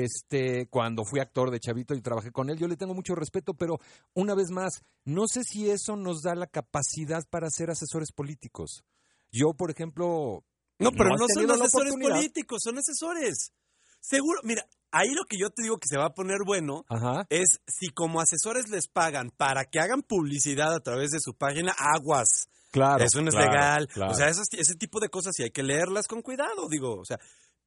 Este, 0.00 0.66
cuando 0.68 1.04
fui 1.04 1.20
actor 1.20 1.50
de 1.50 1.60
Chavito 1.60 1.94
y 1.94 2.00
trabajé 2.00 2.32
con 2.32 2.48
él, 2.50 2.58
yo 2.58 2.66
le 2.68 2.76
tengo 2.76 2.94
mucho 2.94 3.14
respeto, 3.14 3.54
pero 3.54 3.78
una 4.14 4.34
vez 4.34 4.50
más, 4.50 4.82
no 5.04 5.26
sé 5.28 5.42
si 5.44 5.70
eso 5.70 5.96
nos 5.96 6.22
da 6.22 6.34
la 6.34 6.46
capacidad 6.46 7.22
para 7.30 7.48
ser 7.50 7.70
asesores 7.70 8.12
políticos. 8.12 8.84
Yo, 9.30 9.54
por 9.54 9.70
ejemplo, 9.70 10.44
No, 10.78 10.90
pero 10.92 11.10
no, 11.10 11.26
son 11.28 11.50
asesores 11.50 11.94
políticos, 11.94 12.60
son 12.62 12.78
asesores. 12.78 13.52
Seguro, 14.00 14.40
mira, 14.42 14.66
ahí 14.90 15.10
lo 15.14 15.24
que 15.24 15.38
yo 15.38 15.50
te 15.50 15.62
digo 15.62 15.78
que 15.78 15.86
se 15.88 15.96
va 15.96 16.06
a 16.06 16.14
poner 16.14 16.38
bueno 16.44 16.84
Ajá. 16.88 17.24
es 17.30 17.60
si 17.68 17.88
como 17.90 18.20
asesores 18.20 18.68
les 18.68 18.88
pagan 18.88 19.30
para 19.30 19.64
que 19.64 19.78
hagan 19.78 20.02
publicidad 20.02 20.74
a 20.74 20.80
través 20.80 21.10
de 21.10 21.20
su 21.20 21.34
página, 21.34 21.72
aguas. 21.78 22.48
Claro. 22.72 23.04
Eso 23.04 23.20
no 23.22 23.28
es 23.28 23.34
claro, 23.34 23.52
legal. 23.52 23.88
claro. 23.88 24.12
O 24.12 24.14
sea, 24.14 24.28
esos- 24.28 24.48
ese 24.52 24.74
tipo 24.74 24.98
de 24.98 25.08
cosas 25.08 25.34
sí 25.36 25.42
hay 25.44 25.50
que 25.50 25.62
leerlas 25.62 26.08
con 26.08 26.22
cuidado, 26.22 26.68
digo. 26.70 26.98
O 26.98 27.04
sea, 27.04 27.18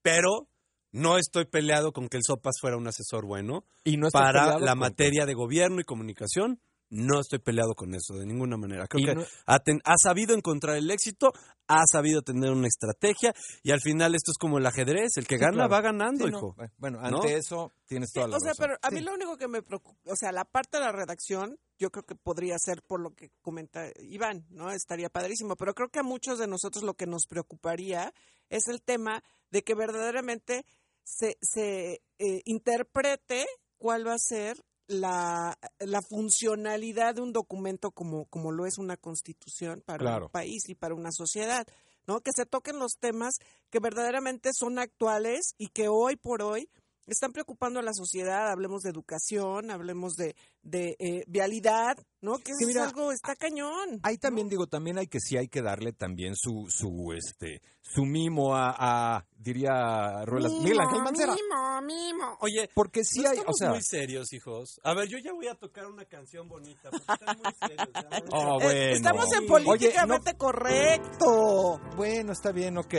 pero 0.02 0.50
no 0.96 1.18
estoy 1.18 1.46
peleado 1.46 1.92
con 1.92 2.08
que 2.08 2.18
el 2.18 2.24
Sopas 2.26 2.56
fuera 2.60 2.78
un 2.78 2.88
asesor 2.88 3.26
bueno 3.26 3.66
y 3.84 3.98
no 3.98 4.08
estoy 4.08 4.22
para 4.22 4.58
la 4.60 4.72
con- 4.72 4.80
materia 4.80 5.26
de 5.26 5.34
gobierno 5.34 5.82
y 5.82 5.84
comunicación. 5.84 6.60
No 6.90 7.20
estoy 7.20 7.40
peleado 7.40 7.74
con 7.74 7.96
eso 7.96 8.14
de 8.14 8.28
ninguna 8.28 8.58
manera. 8.58 8.86
Creo 8.88 9.02
Y 9.02 9.06
que 9.08 9.16
no- 9.16 9.26
ha, 9.48 9.60
ten- 9.60 9.82
ha 9.86 9.96
sabido 9.98 10.36
encontrar 10.36 10.78
el 10.78 10.90
éxito, 10.92 11.34
ha 11.68 11.82
sabido 11.92 12.22
tener 12.22 12.52
una 12.52 12.68
estrategia 12.68 13.34
y 13.64 13.72
al 13.72 13.82
final 13.82 14.14
esto 14.14 14.32
es 14.32 14.38
como 14.38 14.60
el 14.60 14.66
ajedrez. 14.68 15.18
El 15.18 15.26
que 15.26 15.36
Sí, 15.38 15.42
gana 15.42 15.54
claro. 15.54 15.70
va 15.72 15.82
ganando, 15.82 16.26
Sí, 16.26 16.32
no, 16.32 16.38
hijo. 16.38 16.56
Bueno, 16.78 17.02
¿No? 17.02 17.08
ante 17.18 17.36
eso 17.38 17.74
tienes 17.88 18.10
Sí, 18.14 18.20
toda 18.20 18.28
la 18.28 18.38
o 18.38 18.40
sea, 18.40 18.52
razón. 18.52 18.66
pero 18.68 18.78
a 18.84 18.92
mí 18.92 19.00
Sí. 19.00 19.04
lo 19.04 19.14
único 19.16 19.36
que 19.36 19.48
me 19.48 19.64
preocupa, 19.64 20.00
o 20.12 20.16
sea, 20.16 20.32
la 20.32 20.46
parte 20.46 20.78
de 20.78 20.84
la 20.86 20.92
redacción, 20.92 21.58
yo 21.80 21.90
creo 21.90 22.04
que 22.06 22.16
podría 22.16 22.56
ser 22.60 22.84
por 22.84 23.02
lo 23.02 23.10
que 23.16 23.32
comenta 23.42 23.88
Iván, 24.00 24.46
¿no? 24.52 24.70
Estaría 24.72 25.10
padrísimo, 25.10 25.56
pero 25.56 25.74
creo 25.74 25.90
que 25.90 26.00
a 26.00 26.04
muchos 26.04 26.38
de 26.38 26.48
nosotros 26.48 26.84
lo 26.84 26.94
que 26.94 27.08
nos 27.08 27.26
preocuparía 27.28 28.14
es 28.50 28.68
el 28.68 28.82
tema 28.84 29.24
de 29.50 29.64
que 29.64 29.74
verdaderamente 29.74 30.66
se, 31.06 31.38
se 31.42 32.02
eh, 32.20 32.42
interprete 32.44 33.46
cuál 33.78 34.06
va 34.06 34.16
a 34.16 34.20
ser 34.20 34.58
la, 34.88 35.58
la 35.80 36.02
funcionalidad 36.02 37.16
de 37.16 37.22
un 37.22 37.32
documento 37.32 37.92
como, 37.92 38.26
como 38.26 38.52
lo 38.52 38.66
es 38.66 38.78
una 38.78 38.98
constitución 38.98 39.82
para 39.86 40.00
Claro. 40.00 40.26
un 40.26 40.32
país 40.32 40.68
y 40.68 40.76
para 40.76 40.94
una 40.96 41.12
sociedad. 41.12 41.66
¿no? 42.08 42.22
Que 42.22 42.32
se 42.36 42.46
toquen 42.46 42.78
los 42.78 42.98
temas 43.00 43.36
que 43.72 43.80
verdaderamente 43.80 44.52
son 44.54 44.78
actuales 44.78 45.56
y 45.58 45.70
que 45.70 45.88
hoy 45.88 46.18
por 46.18 46.44
hoy 46.44 46.70
están 47.14 47.32
preocupando 47.32 47.80
a 47.80 47.84
la 47.84 47.94
sociedad. 47.94 48.50
Hablemos 48.52 48.82
de 48.82 48.90
educación, 48.90 49.72
hablemos 49.72 50.14
de, 50.16 50.36
de 50.64 50.96
eh, 51.00 51.24
vialidad, 51.28 51.98
¿no? 52.22 52.38
Que 52.38 52.54
Sí, 52.54 52.64
eso 52.64 52.68
mira, 52.68 52.82
es 52.82 52.88
algo, 52.88 53.12
está 53.12 53.36
cañón. 53.36 54.00
Ahí 54.04 54.18
también 54.18 54.50
digo, 54.50 54.68
también 54.68 54.98
hay 54.98 55.08
que 55.08 55.20
sí 55.20 55.38
hay 55.38 55.48
que 55.48 55.62
darle 55.62 55.94
también 55.94 56.36
su 56.36 56.66
su 56.70 57.14
este 57.14 57.62
su 57.82 58.04
mimo 58.04 58.56
a, 58.56 58.76
a, 59.18 59.26
diría 59.38 60.26
Ruelas 60.26 60.52
Miguel 60.54 60.80
Ángel 60.80 61.04
Mancera. 61.04 61.34
Mimo, 61.36 61.82
mimo. 61.84 62.38
Oye, 62.42 62.70
Porque 62.74 63.04
sí 63.04 63.22
no 63.22 63.30
hay, 63.30 63.38
o 63.38 63.40
estamos 63.42 63.58
sea, 63.58 63.70
muy 63.70 63.82
serios, 63.84 64.34
hijos. 64.34 64.80
A 64.84 64.94
ver, 64.96 65.08
yo 65.08 65.18
ya 65.20 65.32
voy 65.34 65.48
a 65.48 65.56
tocar 65.56 65.86
una 65.86 66.06
canción 66.06 66.48
bonita, 66.50 66.90
porque 66.90 67.14
están 67.14 67.38
muy 67.38 67.54
serios. 67.68 67.90
ya. 67.94 68.10
Oh, 68.32 68.60
Eh, 68.60 68.64
bueno. 68.64 68.96
Estamos 68.96 69.26
en 69.34 69.40
Oye, 69.40 69.48
políticamente 69.66 70.34
correcto. 70.36 71.80
Bueno, 71.96 72.32
está 72.34 72.52
bien, 72.52 72.78
ok. 72.78 72.94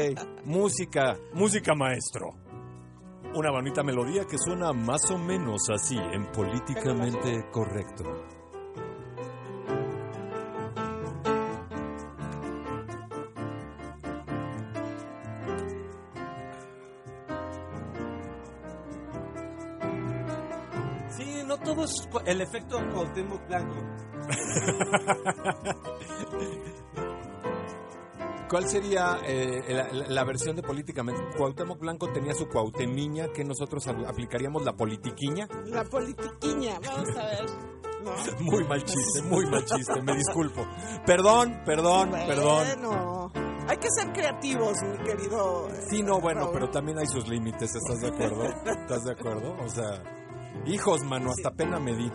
Música, 0.44 1.18
música 1.32 1.74
maestro. 1.74 2.45
Una 3.36 3.50
bonita 3.50 3.82
melodía 3.82 4.24
que 4.24 4.38
suena 4.38 4.72
más 4.72 5.10
o 5.10 5.18
menos 5.18 5.68
así 5.68 5.98
en 5.98 6.24
políticamente 6.32 7.44
correcto. 7.52 8.04
Sí, 21.10 21.42
no 21.46 21.58
todo 21.58 21.84
es 21.84 22.08
el 22.24 22.40
efecto 22.40 22.78
Cuauhtémoc 22.90 23.46
Blanco. 23.48 23.76
¿Cuál 28.48 28.68
sería 28.68 29.18
eh, 29.26 30.04
la, 30.08 30.24
versión 30.24 30.54
de 30.56 30.62
políticamente? 30.62 31.20
Cuauhtémoc 31.36 31.78
Blanco 31.80 32.08
tenía 32.12 32.32
su 32.34 32.46
cuautemiña, 32.48 33.28
que 33.32 33.44
nosotros 33.44 33.86
aplicaríamos 33.88 34.64
la 34.64 34.72
politiquiña. 34.76 35.48
La 35.66 35.84
politiquiña, 35.84 36.78
vamos 36.86 37.08
a 37.16 37.24
ver. 37.24 37.46
No. 38.06 38.12
Muy 38.38 38.62
mal 38.62 38.84
chiste, 38.84 39.22
muy 39.22 39.46
mal 39.46 39.64
chiste, 39.64 40.00
me 40.00 40.14
disculpo. 40.14 40.64
Perdón, 41.04 41.60
perdón, 41.66 42.12
perdón. 42.12 42.64
Bueno, 42.80 43.32
hay 43.66 43.76
que 43.78 43.88
ser 43.90 44.12
creativos, 44.12 44.80
mi 44.84 44.98
querido. 44.98 45.68
eh, 45.70 45.80
Sí, 45.90 46.04
no, 46.04 46.20
bueno, 46.20 46.42
Raúl. 46.42 46.52
pero 46.52 46.70
también 46.70 46.98
hay 47.00 47.06
sus 47.08 47.26
límites, 47.26 47.74
¿estás 47.74 48.00
de 48.02 48.08
acuerdo? 48.08 48.44
¿Estás 48.44 49.02
de 49.02 49.10
acuerdo? 49.10 49.56
O 49.60 49.68
sea, 49.68 50.04
hijos, 50.66 51.02
mano, 51.02 51.30
hasta 51.30 51.50
pena 51.50 51.80
me 51.80 51.96
di. 51.96 52.12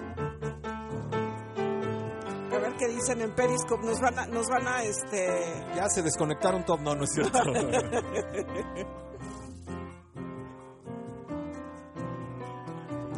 Qué 2.81 2.87
dicen 2.87 3.21
en 3.21 3.35
Periscope. 3.35 3.85
Nos 3.85 3.99
van 3.99 4.17
a, 4.17 4.25
nos 4.25 4.47
van 4.47 4.67
a, 4.67 4.81
este. 4.81 5.63
Ya 5.75 5.87
se 5.87 6.01
desconectaron 6.01 6.65
todos, 6.65 6.81
no, 6.81 6.95
no 6.95 7.03
es 7.03 7.11
cierto. 7.13 7.39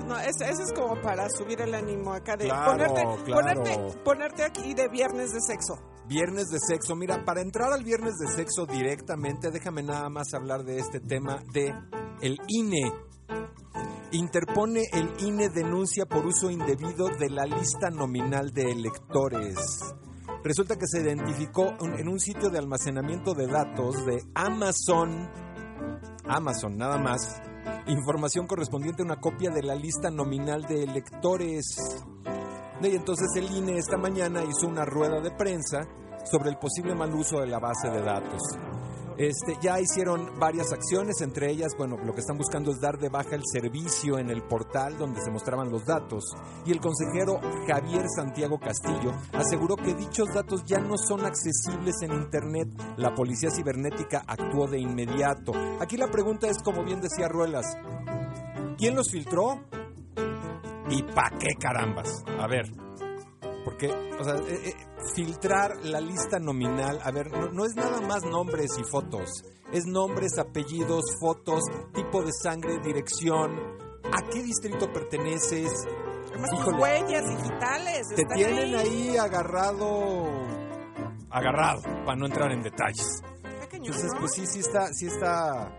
No, 0.05 0.19
ese, 0.19 0.49
ese 0.49 0.63
es 0.63 0.73
como 0.73 1.01
para 1.01 1.29
subir 1.29 1.61
el 1.61 1.73
ánimo 1.73 2.13
acá 2.13 2.35
de 2.35 2.43
Claro, 2.43 2.71
ponerte, 2.73 3.01
claro. 3.23 3.41
ponerte, 3.41 3.99
ponerte 4.03 4.43
aquí 4.43 4.73
de 4.73 4.89
viernes 4.89 5.31
de 5.31 5.39
sexo. 5.39 5.75
Viernes 6.07 6.49
de 6.49 6.59
sexo. 6.59 6.93
Mira, 6.97 7.23
para 7.23 7.41
entrar 7.41 7.71
al 7.71 7.85
viernes 7.85 8.15
de 8.15 8.27
sexo 8.27 8.65
directamente, 8.65 9.49
déjame 9.49 9.81
nada 9.81 10.09
más 10.09 10.33
hablar 10.33 10.65
de 10.65 10.77
este 10.77 10.99
tema 10.99 11.41
de 11.53 11.73
el 12.21 12.37
INE. 12.49 12.91
Interpone 14.11 14.83
el 14.93 15.09
INE 15.19 15.49
denuncia 15.49 16.05
por 16.05 16.25
uso 16.25 16.51
indebido 16.51 17.07
de 17.07 17.29
la 17.29 17.45
lista 17.45 17.89
nominal 17.89 18.51
de 18.53 18.71
electores. 18.71 19.55
Resulta 20.43 20.75
que 20.75 20.85
se 20.85 21.01
identificó 21.01 21.73
en 21.79 22.07
un 22.07 22.19
sitio 22.19 22.49
de 22.49 22.59
almacenamiento 22.59 23.33
de 23.33 23.47
datos 23.47 24.05
de 24.05 24.23
Amazon, 24.35 25.29
Amazon 26.25 26.77
nada 26.77 26.97
más, 26.97 27.41
información 27.87 28.45
correspondiente 28.45 29.01
a 29.01 29.05
una 29.05 29.19
copia 29.19 29.49
de 29.49 29.63
la 29.63 29.73
lista 29.73 30.11
nominal 30.11 30.63
de 30.63 30.83
electores. 30.83 31.65
Y 32.81 32.95
entonces 32.95 33.29
el 33.35 33.49
INE 33.55 33.77
esta 33.77 33.97
mañana 33.97 34.43
hizo 34.43 34.67
una 34.67 34.85
rueda 34.85 35.21
de 35.21 35.31
prensa 35.31 35.87
sobre 36.29 36.49
el 36.49 36.57
posible 36.57 36.93
mal 36.93 37.13
uso 37.13 37.39
de 37.39 37.47
la 37.47 37.59
base 37.59 37.89
de 37.89 38.01
datos. 38.01 38.41
Este, 39.17 39.57
ya 39.61 39.79
hicieron 39.79 40.39
varias 40.39 40.71
acciones, 40.71 41.21
entre 41.21 41.51
ellas, 41.51 41.73
bueno, 41.77 41.97
lo 42.03 42.13
que 42.13 42.21
están 42.21 42.37
buscando 42.37 42.71
es 42.71 42.79
dar 42.79 42.97
de 42.97 43.09
baja 43.09 43.35
el 43.35 43.43
servicio 43.45 44.17
en 44.17 44.29
el 44.29 44.41
portal 44.43 44.97
donde 44.97 45.21
se 45.21 45.31
mostraban 45.31 45.71
los 45.71 45.85
datos. 45.85 46.23
Y 46.65 46.71
el 46.71 46.79
consejero 46.79 47.39
Javier 47.67 48.05
Santiago 48.15 48.59
Castillo 48.59 49.13
aseguró 49.33 49.75
que 49.75 49.93
dichos 49.93 50.29
datos 50.33 50.63
ya 50.65 50.79
no 50.79 50.97
son 50.97 51.25
accesibles 51.25 52.01
en 52.01 52.13
Internet. 52.13 52.69
La 52.97 53.13
policía 53.13 53.51
cibernética 53.51 54.23
actuó 54.25 54.67
de 54.67 54.79
inmediato. 54.79 55.53
Aquí 55.79 55.97
la 55.97 56.07
pregunta 56.07 56.47
es, 56.47 56.61
como 56.63 56.83
bien 56.83 57.01
decía 57.01 57.27
Ruelas, 57.27 57.65
¿quién 58.77 58.95
los 58.95 59.11
filtró? 59.11 59.61
¿Y 60.89 61.03
pa' 61.03 61.31
qué 61.39 61.55
carambas? 61.59 62.23
A 62.39 62.47
ver, 62.47 62.65
porque, 63.63 63.87
o 64.19 64.23
sea, 64.23 64.35
eh, 64.35 64.69
eh, 64.69 64.73
filtrar 65.15 65.77
la 65.83 65.99
lista 65.99 66.39
nominal, 66.39 66.99
a 67.03 67.11
ver, 67.11 67.31
no, 67.31 67.49
no 67.51 67.65
es 67.65 67.75
nada 67.75 68.01
más 68.01 68.23
nombres 68.23 68.71
y 68.79 68.83
fotos, 68.83 69.43
es 69.71 69.85
nombres, 69.85 70.37
apellidos, 70.37 71.03
fotos, 71.19 71.63
tipo 71.93 72.21
de 72.21 72.31
sangre, 72.31 72.79
dirección, 72.79 73.51
a 74.11 74.21
qué 74.29 74.43
distrito 74.43 74.91
perteneces. 74.91 75.71
Además, 76.29 76.49
Híjole, 76.53 76.77
huellas 76.77 77.29
digitales. 77.29 78.07
te 78.15 78.23
tienen 78.35 78.75
ahí 78.75 79.17
agarrado, 79.17 80.25
agarrado, 81.29 81.81
para 82.05 82.15
no 82.15 82.25
entrar 82.25 82.51
en 82.51 82.61
detalles. 82.61 83.21
Entonces, 83.71 84.11
pues 84.19 84.31
sí, 84.33 84.45
sí 84.45 84.59
está, 84.59 84.87
sí 84.93 85.07
está, 85.07 85.69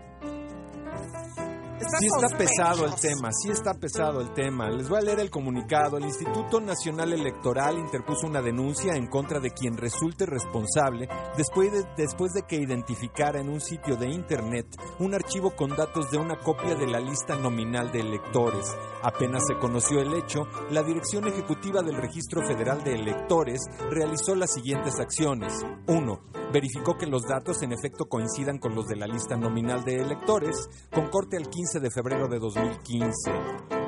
Está 1.85 1.99
Sí 1.99 2.07
está 2.07 2.37
pesado 2.37 2.85
el 2.85 2.95
tema, 2.95 3.29
sí 3.31 3.51
está 3.51 3.73
pesado 3.75 4.21
el 4.21 4.33
tema. 4.33 4.69
Les 4.71 4.89
voy 4.89 4.97
a 4.97 5.01
leer 5.01 5.19
el 5.19 5.29
comunicado. 5.29 5.97
El 5.97 6.05
Instituto 6.05 6.59
Nacional 6.59 7.13
Electoral 7.13 7.77
interpuso 7.77 8.25
una 8.25 8.41
denuncia 8.41 8.95
en 8.95 9.05
contra 9.05 9.39
de 9.39 9.51
quien 9.51 9.77
resulte 9.77 10.25
responsable 10.25 11.07
después 11.37 11.71
de, 11.71 11.85
después 11.95 12.33
de 12.33 12.41
que 12.41 12.55
identificara 12.55 13.39
en 13.39 13.49
un 13.49 13.61
sitio 13.61 13.97
de 13.97 14.09
Internet 14.09 14.65
un 14.97 15.13
archivo 15.13 15.55
con 15.55 15.75
datos 15.75 16.09
de 16.09 16.17
una 16.17 16.37
copia 16.37 16.75
de 16.75 16.87
la 16.87 16.99
lista 16.99 17.35
nominal 17.35 17.91
de 17.91 17.99
electores. 17.99 18.75
Apenas 19.03 19.43
se 19.47 19.55
conoció 19.55 20.01
el 20.01 20.13
hecho, 20.15 20.47
la 20.71 20.81
Dirección 20.81 21.27
Ejecutiva 21.27 21.83
del 21.83 21.97
Registro 21.97 22.41
Federal 22.47 22.83
de 22.83 22.95
Electores 22.95 23.61
realizó 23.91 24.33
las 24.33 24.51
siguientes 24.51 24.99
acciones. 24.99 25.53
1. 25.87 26.19
Verificó 26.55 26.97
que 26.97 27.05
los 27.05 27.23
datos 27.23 27.61
en 27.63 27.73
efecto 27.73 28.05
coincidan 28.05 28.59
con 28.59 28.75
los 28.75 28.87
de 28.87 28.95
la 28.95 29.07
lista 29.07 29.35
nominal 29.35 29.83
de 29.83 29.95
electores, 29.97 30.55
con 30.89 31.09
corte 31.09 31.35
al 31.35 31.49
15 31.49 31.81
de 31.81 31.91
febrero 31.91 32.29
de 32.29 32.39
2015. 32.39 33.31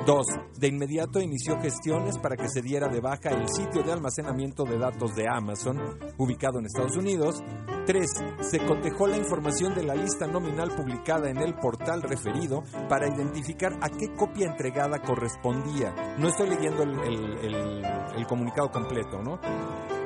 2. 0.04 0.26
De 0.58 0.68
inmediato 0.68 1.18
inició 1.18 1.58
gestiones 1.62 2.18
para 2.18 2.36
que 2.36 2.50
se 2.50 2.60
diera 2.60 2.88
de 2.88 3.00
baja 3.00 3.30
el 3.30 3.48
sitio 3.48 3.82
de 3.82 3.90
almacenamiento 3.92 4.64
de 4.64 4.76
datos 4.76 5.14
de 5.14 5.24
Amazon, 5.30 5.78
ubicado 6.18 6.58
en 6.58 6.66
Estados 6.66 6.94
Unidos. 6.98 7.42
3. 7.86 8.06
Se 8.40 8.58
cotejó 8.66 9.06
la 9.06 9.16
información 9.16 9.74
de 9.74 9.84
la 9.84 9.94
lista 9.94 10.26
nominal 10.26 10.68
publicada 10.76 11.30
en 11.30 11.38
el 11.38 11.54
portal 11.54 12.02
referido 12.02 12.64
para 12.90 13.08
identificar 13.08 13.78
a 13.80 13.88
qué 13.88 14.12
copia 14.14 14.46
entregada 14.46 15.00
correspondía. 15.00 15.94
No 16.18 16.28
estoy 16.28 16.50
leyendo 16.50 16.82
el, 16.82 16.98
el- 16.98 18.26
comunicado 18.28 18.70
completo, 18.70 19.22
¿no? 19.22 19.38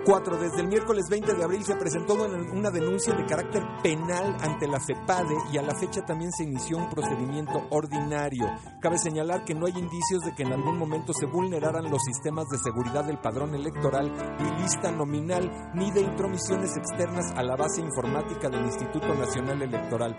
4. 0.04 0.36
Desde 0.38 0.60
el 0.60 0.68
miércoles 0.68 1.06
20 1.08 1.34
de 1.34 1.44
abril 1.44 1.64
se 1.64 1.76
presentó 1.76 2.14
una 2.14 2.70
denuncia 2.70 3.14
de 3.14 3.24
carácter 3.24 3.62
penal 3.82 4.36
ante 4.40 4.66
la 4.66 4.80
FEPADE 4.80 5.34
y 5.52 5.58
a 5.58 5.62
la 5.62 5.74
fecha 5.74 6.02
también 6.02 6.32
se 6.32 6.44
inició 6.44 6.78
un 6.78 6.88
procedimiento 6.88 7.66
ordinario. 7.70 8.46
Cabe 8.80 8.98
señalar 8.98 9.44
que 9.44 9.54
no 9.54 9.66
hay 9.66 9.72
indicios 9.72 10.22
de 10.24 10.34
que 10.34 10.42
en 10.42 10.52
algún 10.52 10.78
momento 10.78 11.12
se 11.12 11.26
vulneraran 11.26 11.90
los 11.90 12.02
sistemas 12.02 12.46
de 12.48 12.58
seguridad 12.58 13.04
del 13.04 13.18
padrón 13.18 13.54
electoral 13.54 14.12
y 14.40 14.62
lista 14.62 14.90
nominal, 14.90 15.70
ni 15.74 15.90
de 15.90 16.00
intromisiones 16.00 16.76
externas 16.76 17.32
a 17.36 17.42
la 17.42 17.56
base 17.56 17.80
informática 17.80 18.48
del 18.48 18.64
Instituto 18.64 19.14
Nacional 19.14 19.62
Electoral. 19.62 20.16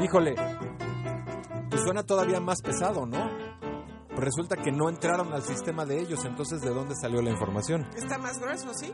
Híjole, 0.00 0.34
pues 1.70 1.82
suena 1.82 2.02
todavía 2.02 2.40
más 2.40 2.60
pesado, 2.62 3.06
¿no? 3.06 3.57
Pues 4.18 4.34
resulta 4.34 4.56
que 4.56 4.72
no 4.72 4.88
entraron 4.88 5.32
al 5.32 5.44
sistema 5.44 5.84
de 5.86 6.00
ellos, 6.00 6.24
entonces 6.24 6.60
¿de 6.60 6.70
dónde 6.70 6.96
salió 7.00 7.22
la 7.22 7.30
información? 7.30 7.88
Está 7.96 8.18
más 8.18 8.40
grueso, 8.40 8.74
¿sí? 8.74 8.92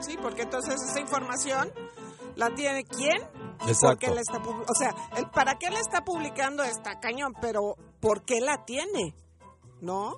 Sí, 0.00 0.16
porque 0.20 0.42
entonces 0.42 0.74
esta 0.88 0.98
información 0.98 1.70
la 2.34 2.52
tiene 2.56 2.82
quién 2.82 3.22
Exacto. 3.68 3.98
qué 4.00 4.10
la 4.12 4.20
está 4.20 4.38
O 4.38 4.74
sea, 4.76 4.92
el 5.16 5.30
para 5.30 5.58
qué 5.60 5.70
la 5.70 5.78
está 5.78 6.04
publicando 6.04 6.64
está 6.64 6.98
cañón, 6.98 7.34
pero 7.40 7.76
¿por 8.00 8.24
qué 8.24 8.40
la 8.40 8.64
tiene? 8.64 9.14
¿No? 9.80 10.16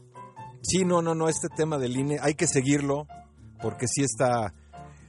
Sí, 0.62 0.87
no, 0.87 1.03
no, 1.03 1.14
no, 1.14 1.29
este 1.29 1.49
tema 1.55 1.77
del 1.77 1.95
INE 1.95 2.16
hay 2.23 2.33
que 2.33 2.47
seguirlo 2.47 3.07
porque 3.61 3.87
sí 3.87 4.05
está, 4.05 4.55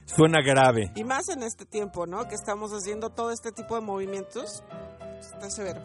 suena 0.04 0.42
grave. 0.44 0.92
Y 0.94 1.04
más 1.04 1.26
en 1.30 1.42
este 1.42 1.64
tiempo, 1.64 2.06
¿no? 2.06 2.28
Que 2.28 2.34
estamos 2.34 2.70
haciendo 2.72 3.08
todo 3.08 3.30
este 3.30 3.50
tipo 3.52 3.76
de 3.76 3.80
movimientos. 3.80 4.62
Está 5.20 5.48
severo. 5.48 5.80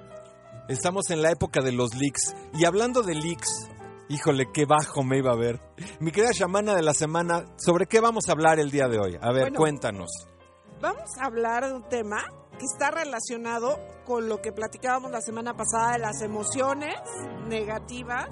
Estamos 0.67 1.09
en 1.09 1.21
la 1.21 1.31
época 1.31 1.61
de 1.61 1.71
los 1.71 1.93
leaks. 1.95 2.35
Y 2.53 2.65
hablando 2.65 3.01
de 3.03 3.15
leaks, 3.15 3.69
híjole, 4.09 4.51
qué 4.53 4.65
bajo 4.65 5.03
me 5.03 5.17
iba 5.17 5.31
a 5.31 5.35
ver. 5.35 5.59
Mi 5.99 6.11
querida 6.11 6.31
chamana 6.33 6.73
de 6.75 6.81
la 6.83 6.93
semana, 6.93 7.45
¿sobre 7.57 7.85
qué 7.85 7.99
vamos 7.99 8.29
a 8.29 8.31
hablar 8.31 8.59
el 8.59 8.71
día 8.71 8.87
de 8.87 8.99
hoy? 8.99 9.17
A 9.21 9.31
ver, 9.31 9.43
Bueno. 9.43 9.59
cuéntanos. 9.59 10.09
Vamos 10.81 11.17
a 11.19 11.25
hablar 11.25 11.67
de 11.67 11.73
un 11.73 11.83
tema 11.89 12.23
que 12.57 12.65
está 12.65 12.91
relacionado 12.91 13.77
con 14.05 14.27
lo 14.29 14.41
que 14.41 14.51
platicábamos 14.51 15.11
la 15.11 15.21
semana 15.21 15.53
pasada 15.55 15.93
de 15.93 15.99
las 15.99 16.21
emociones 16.21 16.95
negativas, 17.47 18.27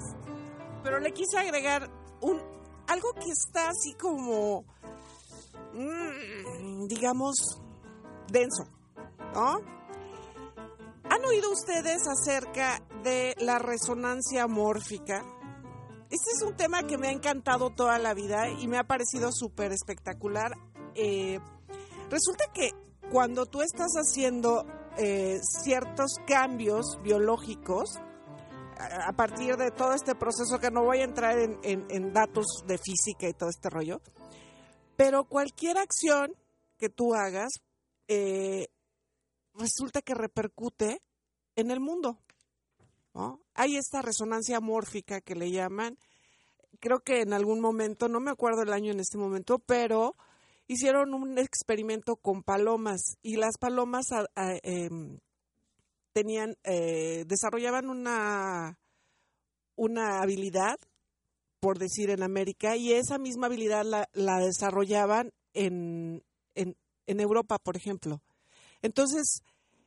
pero 0.82 1.00
le 1.00 1.12
quise 1.12 1.38
agregar 1.38 1.90
un 2.20 2.40
algo 2.88 3.12
que 3.14 3.30
está 3.30 3.68
así 3.70 3.94
como, 3.94 4.64
mm, 5.74 6.86
digamos, 6.88 7.34
denso, 8.28 8.64
¿no? 9.34 9.81
¿Han 11.14 11.24
oído 11.26 11.50
ustedes 11.52 12.06
acerca 12.08 12.82
de 13.02 13.34
la 13.38 13.58
resonancia 13.58 14.46
mórfica? 14.46 15.22
Este 16.08 16.30
es 16.34 16.42
un 16.42 16.56
tema 16.56 16.86
que 16.86 16.96
me 16.96 17.08
ha 17.08 17.12
encantado 17.12 17.68
toda 17.68 17.98
la 17.98 18.14
vida 18.14 18.48
y 18.48 18.66
me 18.66 18.78
ha 18.78 18.84
parecido 18.84 19.30
súper 19.30 19.72
espectacular. 19.72 20.52
Eh, 20.94 21.38
resulta 22.08 22.44
que 22.54 22.70
cuando 23.10 23.44
tú 23.44 23.60
estás 23.60 23.92
haciendo 23.94 24.64
eh, 24.96 25.38
ciertos 25.62 26.14
cambios 26.26 26.98
biológicos, 27.02 27.98
a 28.78 29.12
partir 29.12 29.56
de 29.58 29.70
todo 29.70 29.92
este 29.92 30.14
proceso 30.14 30.58
que 30.58 30.70
no 30.70 30.82
voy 30.82 31.00
a 31.00 31.04
entrar 31.04 31.38
en, 31.38 31.58
en- 31.62 31.86
en 31.90 32.12
datos 32.14 32.46
de 32.66 32.78
física 32.78 33.28
y 33.28 33.34
todo 33.34 33.50
este 33.50 33.68
rollo, 33.68 34.00
pero 34.96 35.24
cualquier 35.24 35.76
acción 35.76 36.32
que 36.78 36.88
tú 36.88 37.14
hagas 37.14 37.50
eh, 38.08 38.68
resulta 39.54 40.02
que 40.02 40.14
repercute 40.14 41.00
en 41.56 41.70
el 41.70 41.80
mundo. 41.80 42.18
Hay 43.54 43.76
esta 43.76 44.00
resonancia 44.02 44.60
mórfica 44.60 45.20
que 45.20 45.34
le 45.34 45.50
llaman, 45.50 45.98
creo 46.80 47.00
que 47.00 47.20
en 47.20 47.32
algún 47.34 47.60
momento, 47.60 48.08
no 48.08 48.20
me 48.20 48.30
acuerdo 48.30 48.62
el 48.62 48.72
año 48.72 48.90
en 48.92 49.00
este 49.00 49.18
momento, 49.18 49.58
pero 49.58 50.16
hicieron 50.66 51.12
un 51.12 51.38
experimento 51.38 52.16
con 52.16 52.42
palomas 52.42 53.18
y 53.22 53.36
las 53.36 53.58
palomas 53.58 54.06
a- 54.12 54.26
a- 54.34 54.58
em, 54.62 55.18
tenían, 56.14 56.56
eh, 56.64 57.24
desarrollaban 57.26 57.90
una, 57.90 58.78
una 59.76 60.22
habilidad, 60.22 60.76
por 61.60 61.78
decir 61.78 62.10
en 62.10 62.22
América, 62.22 62.76
y 62.76 62.92
esa 62.92 63.18
misma 63.18 63.46
habilidad 63.46 63.84
la, 63.84 64.08
la 64.14 64.38
desarrollaban 64.38 65.32
en, 65.52 66.24
en 66.54 67.20
Europa, 67.20 67.58
por 67.58 67.76
ejemplo. 67.76 68.22
Entonces, 68.82 69.42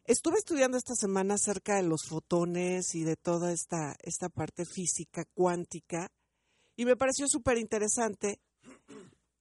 estuve 0.06 0.38
estudiando 0.38 0.78
esta 0.78 0.96
semana 0.96 1.36
acerca 1.36 1.76
de 1.76 1.84
los 1.84 2.04
fotones 2.08 2.96
y 2.96 3.04
de 3.04 3.16
toda 3.16 3.52
esta, 3.52 3.96
esta 4.02 4.30
parte 4.30 4.66
física 4.66 5.26
cuántica, 5.34 6.12
y 6.76 6.86
me 6.86 6.96
pareció 6.96 7.28
súper 7.28 7.58
interesante 7.58 8.40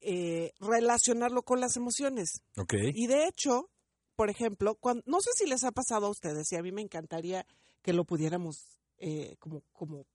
eh, 0.01 0.53
relacionarlo 0.61 1.43
con 1.43 1.61
las 1.61 1.77
emociones. 1.77 2.43
Ok. 2.57 2.75
Y 2.95 3.07
de 3.07 3.27
hecho, 3.27 3.71
por 4.17 4.31
ejemplo, 4.31 4.77
cuando, 4.77 5.03
no 5.07 5.21
sé 5.21 5.31
si 5.35 5.47
les 5.49 5.65
ha 5.65 5.73
pasado 5.73 6.07
a 6.07 6.11
ustedes, 6.11 6.51
y 6.53 6.57
a 6.57 6.63
mí 6.63 6.73
me 6.73 6.83
encantaría 6.83 7.47
que 7.83 7.93
lo 7.93 8.05
pudiéramos 8.05 8.79
eh, 8.99 9.37
como, 9.39 9.63
como 9.73 10.07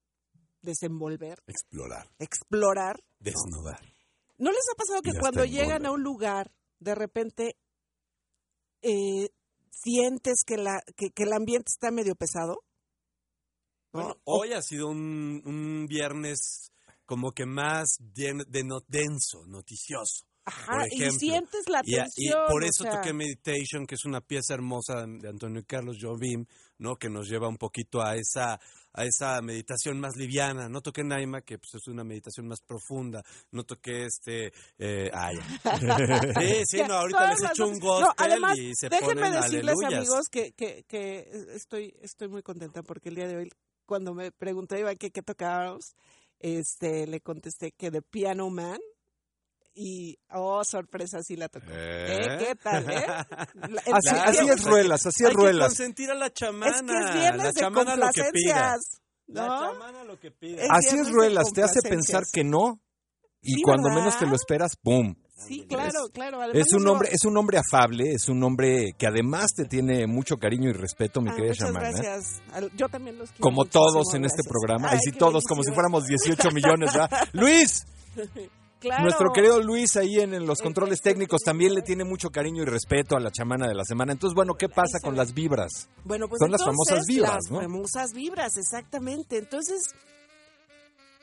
desenvolver, 0.62 1.42
Explorar, 1.48 2.10
explorar. 2.20 3.04
desnudar. 3.20 3.80
¿No 4.38 4.52
les 4.52 4.64
ha 4.72 4.76
pasado 4.76 5.02
que 5.02 5.20
cuando 5.20 5.44
llegan 5.44 5.86
a 5.86 5.92
un 5.92 6.02
lugar, 6.02 6.52
de 6.80 6.96
repente 6.96 7.58
eh, 8.82 9.30
sientes 9.72 10.44
que, 10.46 10.58
la, 10.58 10.82
que, 10.96 11.10
que 11.12 11.24
el 11.24 11.34
ambiente 11.34 11.70
está 11.74 11.92
medio 11.92 12.16
pesado? 12.16 12.58
¿No? 13.94 14.00
Bueno, 14.02 14.16
O- 14.26 14.40
hoy 14.42 14.54
ha 14.54 14.62
sido 14.62 14.88
un, 14.88 15.42
un 15.46 15.88
viernes 15.88 16.72
como 17.06 17.32
que 17.32 17.46
más 17.46 17.98
de, 18.00 18.44
de 18.48 18.64
no- 18.64 18.82
denso, 18.88 19.46
noticioso. 19.48 20.26
Ajá, 20.46 20.88
y 20.90 21.12
sientes 21.12 21.68
la 21.70 21.82
tensión. 21.84 22.08
y 22.16 22.52
por 22.52 22.64
o 22.64 22.66
eso 22.66 22.84
sea, 22.84 22.94
toqué 22.94 23.14
Meditation, 23.14 23.86
que 23.86 23.96
es 23.96 24.06
una 24.06 24.22
pieza 24.22 24.56
hermosa 24.56 25.06
de 25.06 25.30
Antonio 25.30 25.64
Carlos 25.68 25.98
Jobim, 26.02 26.46
¿no? 26.80 26.96
Que 26.96 27.08
nos 27.10 27.28
lleva 27.30 27.48
un 27.48 27.58
poquito 27.58 28.02
a 28.02 28.16
esa 28.16 28.60
a 28.94 29.06
esa 29.06 29.42
meditación 29.42 30.00
más 30.00 30.16
liviana. 30.16 30.68
No 30.70 30.82
toqué 30.82 31.04
Naima, 31.04 31.42
que 31.42 31.58
pues, 31.58 31.76
es 31.76 31.88
una 31.88 32.04
meditación 32.04 32.48
más 32.48 32.60
profunda. 32.62 33.24
No 33.52 33.64
toqué 33.64 34.06
este... 34.06 34.52
Eh, 34.78 35.10
ah, 35.14 35.32
ya. 35.34 35.44
Sí, 36.40 36.64
sí, 36.66 36.82
no, 36.88 36.96
ahorita 36.96 37.32
les 37.32 37.52
echo 37.52 37.68
un 37.68 37.80
gospel 37.80 38.08
No, 38.08 38.14
además, 38.18 38.58
y 38.58 38.74
se 38.76 38.90
déjenme 38.90 39.16
ponen 39.16 39.32
decirles, 39.34 39.76
aleluyas. 39.76 39.94
amigos, 39.94 40.30
que, 40.30 40.52
que, 40.54 40.84
que 40.88 41.30
estoy, 41.54 41.94
estoy 42.02 42.28
muy 42.28 42.42
contenta 42.42 42.82
porque 42.84 43.10
el 43.10 43.16
día 43.16 43.28
de 43.28 43.38
hoy, 43.38 43.50
cuando 43.86 44.14
me 44.14 44.32
preguntó 44.32 44.78
Iván 44.78 44.98
que 44.98 45.12
qué 45.12 45.22
tocábamos, 45.22 45.96
este, 46.40 47.08
le 47.08 47.22
contesté 47.22 47.72
que 47.72 47.92
de 47.92 48.02
Piano 48.02 48.50
Man. 48.50 48.80
Y, 49.74 50.18
oh, 50.32 50.64
sorpresa, 50.64 51.20
sí 51.24 51.36
la 51.38 51.48
tocó. 51.48 51.68
¿Eh? 51.72 52.16
¿Eh? 52.18 52.38
¿Qué 52.40 52.56
tal, 52.56 52.90
eh? 52.90 53.06
La- 53.70 53.82
Así, 53.94 54.10
así 54.10 54.50
es 54.50 54.64
ruelas, 54.66 55.06
así 55.06 55.24
Hay 55.24 55.30
es 55.32 55.36
que 55.38 55.42
ruelas. 55.42 55.68
consentir 55.68 56.12
a 56.12 56.16
la 56.16 56.34
chamana. 56.34 56.76
Es 56.76 56.82
que 56.82 56.98
es 56.98 57.14
viernes 57.14 57.44
la 57.44 57.52
de 57.52 57.60
chamana 57.60 57.96
lo 57.96 58.10
que 58.12 58.24
pida. 58.34 58.76
La 59.28 59.46
¿no? 59.48 59.72
chamana 59.74 60.04
lo 60.04 60.20
que 60.20 60.32
pida. 60.32 60.64
Es 60.64 60.70
Así 60.72 60.98
es 60.98 61.10
ruelas, 61.12 61.52
te 61.54 61.64
hace 61.64 61.82
pensar 61.82 62.24
que 62.32 62.44
no 62.44 62.80
y 63.42 63.54
Sí, 63.56 63.62
cuando 63.62 63.84
¿verdad? 63.90 64.00
menos 64.00 64.20
te 64.20 64.26
lo 64.26 64.36
esperas, 64.36 64.72
¡pum! 64.82 65.16
Sí, 65.48 65.66
claro, 65.70 66.10
claro. 66.12 66.42
Además, 66.42 66.68
Es 66.68 66.74
un 66.74 66.86
hombre, 66.86 67.10
es 67.14 67.24
un 67.24 67.38
hombre 67.38 67.58
afable, 67.60 68.12
es 68.12 68.28
un 68.28 68.44
hombre 68.44 68.88
que 68.98 69.08
además 69.08 69.54
te 69.56 69.64
tiene 69.64 70.06
mucho 70.08 70.36
cariño 70.36 70.70
y 70.70 70.74
respeto, 70.74 71.22
mi 71.22 71.30
Ah, 71.30 71.36
querida 71.36 71.52
muchas 71.52 71.68
chamana. 71.68 71.92
gracias. 71.92 72.42
Yo 72.76 72.90
también 72.90 73.18
los 73.18 73.30
quiero 73.30 73.42
Como 73.44 73.64
todos 73.64 74.14
en 74.16 74.26
este 74.26 74.42
programa, 74.44 74.90
Ay, 74.92 75.00
sí 75.02 75.14
todos 75.14 75.46
como 75.48 75.64
si 75.64 75.72
fuéramos 75.72 76.06
18 76.06 76.50
millones, 76.52 76.92
¿verdad? 76.92 77.10
Luis, 77.32 77.86
Claro. 78.80 79.04
nuestro 79.04 79.32
querido 79.34 79.62
Luis 79.62 79.98
ahí 79.98 80.20
en, 80.20 80.34
en 80.34 80.46
los 80.46 80.62
controles 80.62 81.02
técnicos 81.02 81.42
también 81.42 81.74
le 81.74 81.82
tiene 81.82 82.06
mucho 82.06 82.30
cariño 82.30 82.64
y 82.64 82.66
respeto 82.66 83.18
a 83.18 83.20
la 83.20 83.30
chamana 83.30 83.68
de 83.68 83.76
la 83.76 83.84
semana. 83.84 84.14
Entonces, 84.14 84.34
bueno, 84.36 84.54
¿qué 84.56 84.70
pasa 84.70 85.00
con 85.02 85.18
las 85.18 85.34
vibras? 85.34 85.90
Bueno, 86.06 86.30
pues 86.30 86.40
Son 86.40 86.50
las 86.52 86.64
famosas 86.64 87.06
vibras, 87.06 87.34
las 87.34 87.52
¿no? 87.52 87.60
famosas 87.60 88.14
vibras, 88.14 88.56
exactamente. 88.56 89.38
Entonces, 89.38 89.82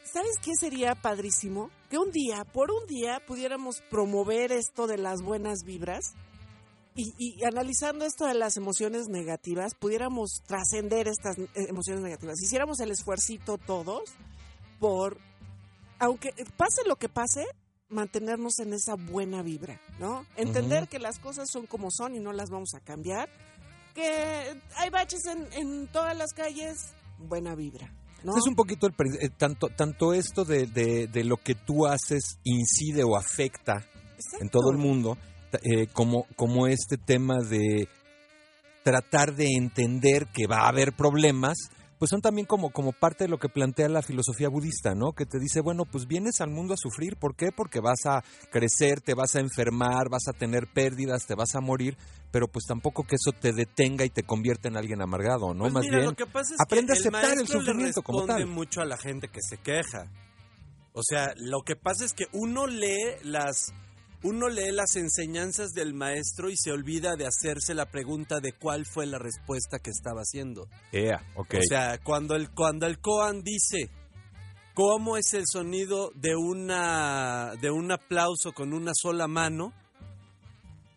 ¿sabes 0.05 0.33
qué 0.43 0.53
sería 0.55 0.95
padrísimo? 0.95 1.71
Que 1.89 1.99
un 1.99 2.11
día, 2.11 2.45
por 2.45 2.71
un 2.71 2.87
día, 2.87 3.23
pudiéramos 3.27 3.83
promover 3.91 4.53
esto 4.53 4.87
de 4.87 4.99
las 4.99 5.23
buenas 5.23 5.61
vibras 5.65 6.13
y, 6.95 7.13
y 7.19 7.45
analizando 7.45 8.05
esto 8.05 8.27
de 8.27 8.35
las 8.35 8.57
emociones 8.57 9.09
negativas, 9.09 9.75
pudiéramos 9.79 10.43
trascender 10.47 11.09
estas 11.09 11.39
eh, 11.39 11.49
emociones 11.69 12.03
negativas. 12.03 12.41
Hiciéramos 12.43 12.81
el 12.81 12.91
esfuercito 12.91 13.59
todos 13.59 14.03
por, 14.79 15.19
aunque 15.99 16.31
pase 16.57 16.83
lo 16.87 16.97
que 16.97 17.09
pase, 17.09 17.45
mantenernos 17.89 18.59
en 18.59 18.73
esa 18.73 18.95
buena 18.95 19.43
vibra, 19.43 19.81
¿no? 20.01 20.27
Entender 20.37 20.89
que 20.89 20.99
las 20.99 21.19
cosas 21.21 21.49
son 21.51 21.67
como 21.67 21.91
son 21.91 22.15
y 22.17 22.19
no 22.21 22.33
las 22.33 22.51
vamos 22.51 22.75
a 22.75 22.81
cambiar 22.81 23.29
que 23.95 24.61
hay 24.77 24.91
baches 24.91 25.25
en, 25.27 25.47
en 25.53 25.87
todas 25.89 26.15
las 26.17 26.33
calles, 26.35 26.93
buena 27.19 27.55
vibra. 27.55 27.91
¿no? 28.25 28.37
Es 28.37 28.47
un 28.47 28.55
poquito 28.55 28.87
el, 28.87 28.95
eh, 29.21 29.31
tanto, 29.31 29.69
tanto 29.69 30.13
esto 30.13 30.45
de, 30.45 30.67
de- 30.67 31.07
de 31.07 31.25
lo 31.25 31.37
que 31.39 31.55
tú 31.55 31.87
haces 31.87 32.39
incide 32.45 33.05
o 33.05 33.17
afecta 33.17 33.87
Exacto. 34.17 34.39
en 34.43 34.49
todo 34.51 34.71
el 34.73 34.77
mundo, 34.79 35.17
eh, 35.63 35.87
como, 35.95 36.27
como 36.37 36.67
este 36.67 36.99
tema 36.99 37.37
de 37.39 37.89
tratar 38.83 39.35
de 39.35 39.47
entender 39.57 40.27
que 40.27 40.47
va 40.47 40.63
a 40.65 40.69
haber 40.69 40.93
problemas, 40.93 41.57
pues 41.99 42.11
son 42.11 42.21
también 42.21 42.47
como, 42.47 42.71
como 42.71 42.93
parte 42.93 43.25
de 43.25 43.29
lo 43.29 43.39
que 43.39 43.49
plantea 43.49 43.89
la 43.89 44.03
filosofía 44.03 44.49
budista, 44.49 44.95
¿no? 44.95 45.13
Que 45.13 45.25
te 45.25 45.39
dice, 45.39 45.61
bueno, 45.61 45.85
pues 45.85 46.07
vienes 46.07 46.41
al 46.41 46.51
mundo 46.51 46.75
a 46.75 46.77
sufrir, 46.77 47.17
¿por 47.17 47.37
qué? 47.37 47.53
Porque 47.53 47.81
vas 47.81 48.05
a 48.07 48.23
crecer, 48.51 49.01
te 49.01 49.15
vas 49.15 49.35
a 49.37 49.41
enfermar, 49.41 50.09
vas 50.11 50.29
a 50.29 50.33
tener 50.33 50.67
pérdidas, 50.67 51.27
te 51.27 51.35
vas 51.35 51.55
a 51.55 51.61
morir, 51.61 51.97
pero 52.31 52.49
pues 52.49 52.67
tampoco 52.67 53.05
que 53.05 53.17
eso 53.17 53.33
te 53.33 53.53
detenga 53.53 54.05
y 54.05 54.11
te 54.11 54.23
convierta 54.23 54.69
en 54.69 54.77
alguien 54.77 55.01
amargado, 55.01 55.55
¿no? 55.55 55.65
Pues 55.65 55.73
Más 55.73 55.85
mira, 55.85 55.99
bien, 55.99 56.11
lo 56.11 56.17
que 56.17 56.27
pasa 56.27 56.55
es 56.55 56.61
aprende 56.61 56.93
que 56.93 56.99
a 56.99 57.01
aceptar 57.01 57.25
el 57.25 57.37
maestro 57.37 57.61
le 57.61 57.67
sufrimiento 57.67 58.03
como 58.03 58.27
tal. 58.27 58.47
mucho 58.47 58.81
a 58.81 58.85
la 58.85 58.97
gente 58.99 59.29
que 59.29 59.41
se 59.41 59.59
queja. 59.59 60.11
O 60.93 61.03
sea, 61.03 61.35
lo 61.37 61.61
que 61.63 61.77
pasa 61.77 62.05
es 62.05 62.15
que 62.15 62.25
uno 62.33 62.67
lee 62.67 63.17
las 63.23 63.73
uno 64.27 64.49
lee 64.49 64.73
las 64.73 64.97
enseñanzas 64.97 65.71
del 65.71 65.95
maestro 65.95 66.51
y 66.51 66.57
se 66.57 66.73
olvida 66.73 67.15
de 67.17 67.27
hacerse 67.27 67.75
la 67.75 67.87
pregunta 67.87 68.41
de 68.41 68.53
cuál 68.53 68.85
fue 68.85 69.07
la 69.07 69.19
respuesta 69.19 69.79
que 69.79 69.91
estaba 69.91 70.21
haciendo. 70.23 70.69
Ea, 70.93 71.23
ok. 71.37 71.55
O 71.55 71.63
sea, 71.69 71.99
cuando 71.99 72.35
el 72.35 72.51
cuando 72.51 72.87
el 72.87 72.99
koan 73.01 73.43
dice 73.43 73.89
cómo 74.75 75.17
es 75.17 75.33
el 75.35 75.45
sonido 75.47 76.11
de 76.15 76.35
una 76.37 77.53
de 77.61 77.71
un 77.71 77.93
aplauso 77.93 78.53
con 78.53 78.73
una 78.73 78.93
sola 78.95 79.29
mano, 79.29 79.73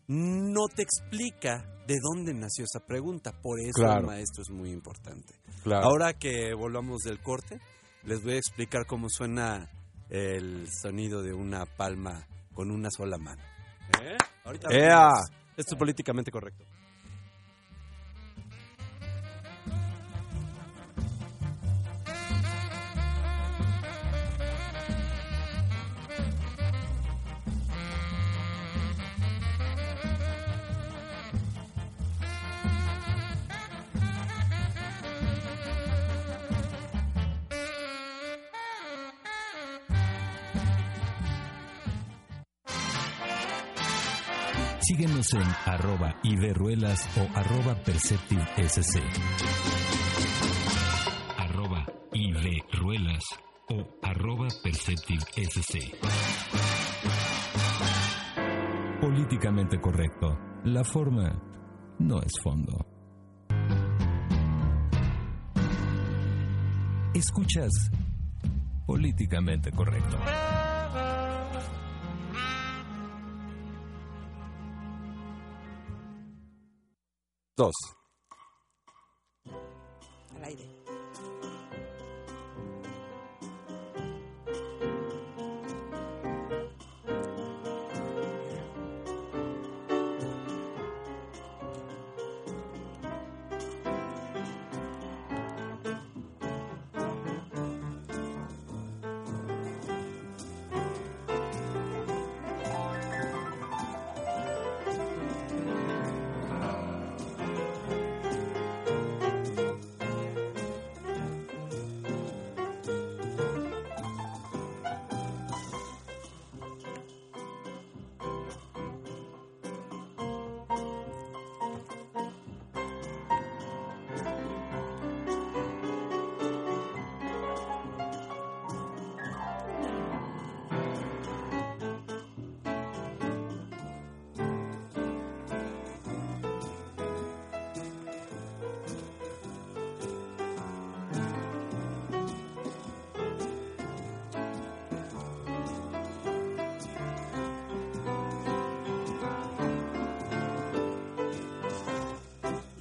no 0.08 0.68
te 0.68 0.82
explica 0.82 1.66
de 1.88 1.98
dónde 2.02 2.34
nació 2.34 2.66
esa 2.66 2.86
pregunta. 2.86 3.32
Por 3.42 3.60
eso 3.60 3.74
Claro. 3.76 4.02
el 4.02 4.06
maestro 4.08 4.42
es 4.44 4.50
muy 4.50 4.72
importante. 4.72 5.34
claro. 5.64 5.86
Ahora 5.88 6.14
que 6.14 6.54
volvamos 6.54 7.02
del 7.04 7.20
corte, 7.22 7.60
les 8.04 8.24
voy 8.24 8.34
a 8.34 8.38
explicar 8.38 8.86
cómo 8.88 9.10
suena 9.10 9.70
el 10.10 10.68
sonido 10.82 11.22
de 11.22 11.34
una 11.34 11.66
palma 11.66 12.26
con 12.54 12.72
una 12.72 12.90
sola 12.90 13.18
mano. 13.18 13.42
¿Eh? 14.02 14.18
Ahorita 14.46 14.68
¡Ea! 14.72 15.10
Esto 15.56 15.76
es 15.76 15.80
políticamente 15.80 16.32
correcto. 16.32 16.64
Síguenos 44.90 45.32
en 45.36 45.44
arroba 45.72 46.16
iberruelas 46.24 47.08
o 47.16 47.38
arroba 47.38 47.76
perceptivesc. 47.76 49.00
Arroba 51.38 51.86
iberruelas 52.12 53.24
o 53.70 53.86
arroba 54.02 54.48
perceptivesc. 54.64 55.94
Políticamente 59.00 59.80
correcto. 59.80 60.40
La 60.64 60.84
forma 60.84 61.40
no 62.00 62.24
es 62.24 62.34
fondo. 62.42 62.84
Escuchas 67.14 67.92
Políticamente 68.88 69.72
correcto. 69.72 70.18
2. 77.60 77.99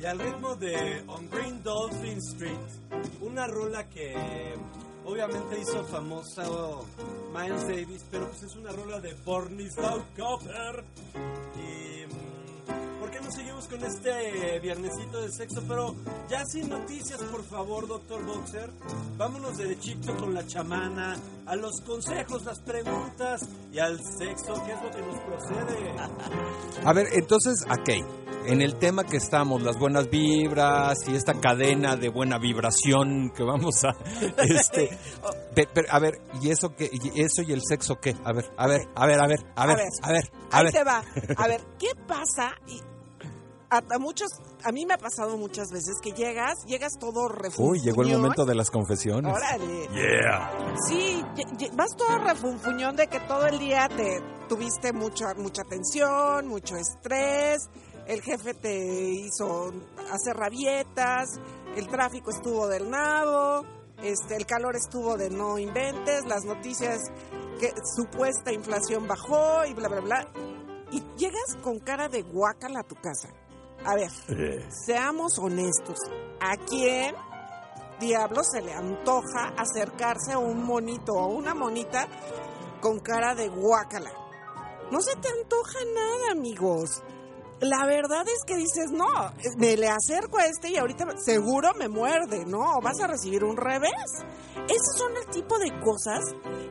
Al 0.09 0.18
ritmo 0.18 0.57
de 0.57 1.05
On 1.09 1.29
Green 1.29 1.62
Dolphin 1.62 2.16
Street, 2.16 2.57
una 3.21 3.47
rola 3.47 3.87
que 3.90 4.14
obviamente 5.05 5.61
hizo 5.61 5.85
famoso 5.85 6.87
Miles 7.35 7.68
Davis, 7.68 8.07
pero 8.11 8.27
pues 8.27 8.42
es 8.44 8.57
una 8.57 8.73
rola 8.73 9.01
de 9.01 9.12
Borny 9.27 9.68
Copper. 10.16 10.83
Y 11.57 12.07
mm, 12.07 13.01
¿por 13.01 13.11
qué 13.11 13.21
no 13.21 13.31
seguimos 13.31 13.68
con 13.68 13.85
este 13.85 14.59
viernesito 14.61 15.21
de 15.21 15.31
sexo? 15.31 15.62
Pero 15.68 15.94
ya 16.31 16.42
sin 16.47 16.71
noticias, 16.71 17.23
por 17.25 17.44
favor, 17.44 17.87
doctor 17.87 18.25
Boxer. 18.25 18.71
Vámonos 19.18 19.59
derechito 19.59 20.16
con 20.16 20.33
la 20.33 20.47
chamana, 20.47 21.18
a 21.44 21.55
los 21.55 21.83
consejos, 21.83 22.47
las 22.47 22.61
preguntas 22.61 23.42
y 23.71 23.79
al 23.79 23.99
sexo, 23.99 24.55
que 24.64 24.73
es 24.73 24.83
lo 24.83 24.90
que 24.90 25.03
nos 25.03 25.18
procede. 25.21 25.97
A 26.87 26.92
ver, 26.94 27.09
entonces, 27.12 27.62
ok. 27.71 28.27
En 28.50 28.62
el 28.62 28.76
tema 28.78 29.04
que 29.04 29.16
estamos, 29.18 29.62
las 29.62 29.78
buenas 29.78 30.08
vibras 30.11 30.96
y 31.06 31.14
esta 31.14 31.34
cadena 31.34 31.96
de 31.96 32.08
buena 32.08 32.38
vibración 32.38 33.30
que 33.37 33.42
vamos 33.44 33.84
a, 33.84 33.90
este, 34.38 34.96
pe- 35.54 35.87
a 35.90 35.98
ver, 35.98 36.14
y 36.40 36.50
eso 36.50 36.74
que, 36.74 36.88
y 36.90 37.20
eso 37.20 37.42
y 37.46 37.52
el 37.52 37.61
sexo 37.68 37.96
qué, 38.00 38.14
a 38.24 38.32
ver, 38.32 38.46
a 38.56 38.66
ver, 38.66 38.80
a 38.94 39.06
ver, 39.06 39.20
a 39.20 39.26
ver, 39.26 39.40
a 39.54 39.66
ver, 39.66 39.76
a 40.02 40.12
ver, 40.12 40.24
a 40.50 40.56
Ahí 40.58 40.64
ver. 40.64 40.72
te 40.72 40.84
va. 40.84 41.02
A 41.37 41.46
ver, 41.48 41.61
¿qué 41.78 41.88
pasa? 42.06 42.52
Y 42.66 42.80
a, 43.70 43.82
a 43.94 43.98
muchos, 43.98 44.28
a 44.64 44.72
mí 44.72 44.87
me 44.87 44.94
ha 44.94 44.98
pasado 44.98 45.37
muchas 45.37 45.68
veces 45.70 45.96
que 46.02 46.12
llegas, 46.12 46.54
llegas 46.66 46.92
todo 46.98 47.28
refunfuñón. 47.28 47.72
Uy, 47.72 47.80
llegó 47.80 48.02
el 48.02 48.12
momento 48.16 48.46
de 48.46 48.54
las 48.54 48.70
confesiones. 48.70 49.30
Órale. 49.30 49.88
Yeah. 49.92 50.74
Sí, 50.88 51.22
vas 51.74 51.94
todo 51.98 52.16
refunfuñón 52.16 52.96
de 52.96 53.08
que 53.08 53.20
todo 53.20 53.46
el 53.46 53.58
día 53.58 53.87
te 53.94 54.22
tuviste 54.48 54.94
mucha 54.94 55.34
mucha 55.37 55.62
tensión, 55.64 56.48
mucho 56.48 56.76
estrés, 56.76 57.58
el 58.09 58.23
jefe 58.23 58.55
te 58.55 58.75
hizo 58.75 59.71
hacer 60.11 60.35
rabietas, 60.35 61.38
el 61.77 61.87
tráfico 61.88 62.31
estuvo 62.31 62.66
del 62.66 62.90
nabo, 62.90 63.64
este, 64.03 64.37
el 64.37 64.47
calor 64.47 64.77
estuvo 64.77 65.16
de 65.18 65.29
no 65.29 65.59
inventes, 65.59 66.25
las 66.27 66.44
noticias 66.44 67.01
que 67.61 67.71
supuesta 67.94 68.51
inflación 68.51 69.07
bajó 69.07 69.64
y 69.66 69.75
bla 69.75 69.88
bla 69.88 70.01
bla. 70.01 70.33
Y 70.90 71.03
llegas 71.18 71.57
con 71.62 71.81
cara 71.81 72.09
de 72.09 72.23
guácala 72.23 72.81
a 72.81 72.85
tu 72.85 72.94
casa. 72.94 73.29
A 73.85 73.94
ver, 73.94 74.11
seamos 74.87 75.38
honestos. 75.38 75.99
¿A 76.40 76.57
quién 76.57 77.14
diablo 78.01 78.42
se 78.42 78.62
le 78.62 78.73
antoja 78.73 79.53
acercarse 79.57 80.33
a 80.33 80.38
un 80.38 80.64
monito 80.64 81.12
o 81.12 81.27
una 81.27 81.55
monita 81.55 82.09
con 82.81 83.01
cara 83.01 83.35
de 83.35 83.49
guácala? 83.49 84.11
No 84.90 85.03
se 85.03 85.14
te 85.16 85.29
antoja 85.29 85.79
nada, 85.94 86.33
amigos. 86.33 87.03
La 87.61 87.87
verdad 87.87 88.25
es 88.27 88.44
que 88.47 88.57
dices, 88.57 88.92
no, 88.92 89.07
me 89.57 89.77
le 89.77 89.88
acerco 89.88 90.38
a 90.38 90.47
este 90.47 90.71
y 90.71 90.77
ahorita 90.77 91.18
seguro 91.18 91.75
me 91.75 91.88
muerde, 91.88 92.44
¿no? 92.47 92.77
O 92.77 92.81
vas 92.81 93.01
a 93.01 93.09
recibir 93.09 93.42
un 93.42 93.57
revés. 93.57 93.92
Esos 94.68 94.97
son 94.97 95.16
el 95.16 95.27
tipo 95.27 95.59
de 95.59 95.81
cosas 95.81 96.21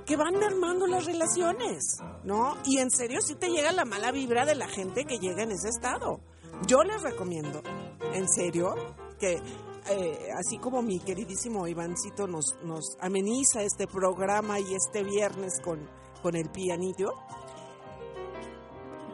que 0.06 0.16
van 0.16 0.40
mermando 0.40 0.88
las 0.88 1.06
relaciones, 1.06 1.98
¿no? 2.24 2.56
Y 2.64 2.78
en 2.78 2.90
serio 2.90 3.20
sí 3.22 3.36
te 3.36 3.50
llega 3.50 3.72
la 3.74 3.84
mala 3.84 4.12
vibra 4.12 4.46
de 4.46 4.56
la 4.56 4.68
gente 4.68 5.04
que 5.04 5.20
llega 5.20 5.44
en 5.44 5.52
ese 5.52 5.68
estado. 5.70 6.22
Yo 6.66 6.84
les 6.84 7.02
recomiendo, 7.02 7.62
en 8.14 8.30
serio, 8.30 8.76
que 9.20 9.42
eh, 9.90 10.30
así 10.38 10.58
como 10.58 10.82
mi 10.82 11.00
queridísimo 11.00 11.68
Ivancito 11.68 12.28
nos, 12.28 12.58
nos 12.64 12.98
ameniza 13.00 13.62
este 13.62 13.88
programa 13.88 14.60
y 14.60 14.74
este 14.74 15.04
viernes 15.04 15.60
con, 15.62 15.90
con 16.22 16.36
el 16.36 16.50
pianillo, 16.50 17.14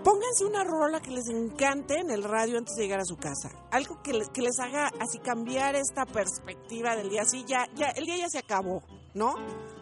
pónganse 0.03 0.45
una 0.45 0.63
rola 0.63 1.01
que 1.01 1.11
les 1.11 1.27
encante 1.29 1.97
en 1.99 2.11
el 2.11 2.23
radio 2.23 2.57
antes 2.57 2.75
de 2.75 2.83
llegar 2.83 2.99
a 2.99 3.05
su 3.05 3.17
casa. 3.17 3.49
Algo 3.71 4.01
que, 4.03 4.13
le- 4.13 4.27
que 4.33 4.41
les 4.41 4.59
haga 4.59 4.89
así 4.99 5.19
cambiar 5.19 5.75
esta 5.75 6.05
perspectiva 6.05 6.95
del 6.95 7.09
día. 7.09 7.21
Así 7.23 7.43
ya, 7.45 7.65
ya, 7.75 7.87
el 7.89 8.05
día 8.05 8.17
ya 8.17 8.29
se 8.29 8.39
acabó, 8.39 8.83
¿no? 9.13 9.35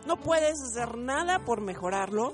No 0.06 0.18
puedes 0.18 0.56
hacer 0.62 0.98
nada 0.98 1.44
por 1.46 1.62
mejorarlo. 1.62 2.34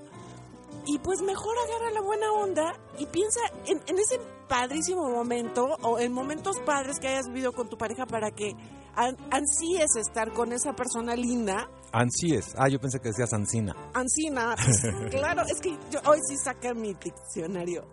Y 0.86 1.00
pues 1.00 1.22
mejor 1.22 1.56
agarra 1.68 1.92
la 1.92 2.02
buena 2.02 2.32
onda 2.32 2.74
y 2.98 3.06
piensa 3.08 3.40
en, 3.66 3.82
en 3.88 4.00
ese 4.00 4.20
padrísimo 4.48 5.10
momento 5.10 5.66
o 5.82 6.00
en 6.00 6.14
momentos 6.14 6.60
padres 6.66 7.00
que 7.00 7.08
hayas 7.10 7.28
vivido 7.28 7.52
con 7.52 7.68
tu 7.68 7.78
pareja 7.78 8.06
para 8.06 8.32
que 8.32 8.52
an- 8.96 9.18
ansíes 9.32 9.96
estar 9.98 10.32
con 10.34 10.54
esa 10.54 10.74
persona 10.74 11.16
linda. 11.16 11.70
Ansíes. 11.92 12.54
Ah, 12.58 12.68
yo 12.70 12.80
pensé 12.80 13.00
que 13.00 13.10
decías 13.10 13.34
ansina. 13.34 13.76
Ansina, 13.94 14.56
pues, 14.56 14.82
claro, 15.12 15.44
es 15.48 15.60
que 15.62 15.72
yo 15.92 16.00
hoy 16.06 16.20
sí 16.28 16.36
saqué 16.44 16.74
mi 16.74 16.94
diccionario. 16.94 17.88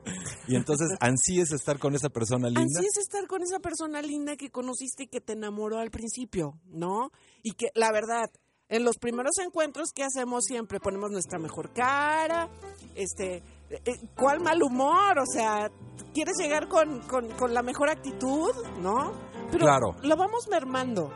Y 0.48 0.56
entonces 0.56 0.88
ansíes 1.00 1.52
estar 1.52 1.78
con 1.78 1.94
esa 1.94 2.08
persona 2.10 2.48
linda. 2.48 2.62
Ansíes 2.62 2.96
estar 2.98 3.26
con 3.26 3.42
esa 3.42 3.60
persona 3.60 4.02
linda 4.02 4.36
que 4.36 4.50
conociste 4.50 5.04
y 5.04 5.06
que 5.08 5.20
te 5.20 5.32
enamoró 5.34 5.78
al 5.78 5.90
principio, 5.90 6.58
¿no? 6.66 7.10
Y 7.42 7.52
que 7.52 7.68
la 7.74 7.92
verdad, 7.92 8.30
en 8.68 8.84
los 8.84 8.96
primeros 8.98 9.32
encuentros 9.44 9.90
que 9.94 10.02
hacemos 10.04 10.44
siempre 10.44 10.80
ponemos 10.80 11.10
nuestra 11.10 11.38
mejor 11.38 11.72
cara, 11.72 12.48
este, 12.94 13.36
eh, 13.70 13.80
eh, 13.84 13.92
¿cuál 14.16 14.40
mal 14.40 14.62
humor? 14.62 15.18
O 15.18 15.26
sea, 15.26 15.70
¿quieres 16.12 16.34
llegar 16.38 16.68
con, 16.68 17.00
con- 17.06 17.30
con 17.32 17.54
la 17.54 17.62
mejor 17.62 17.88
actitud? 17.90 18.50
¿No? 18.80 19.12
Pero 19.50 19.64
Claro. 19.66 19.94
lo 20.02 20.16
vamos 20.16 20.48
mermando. 20.50 21.12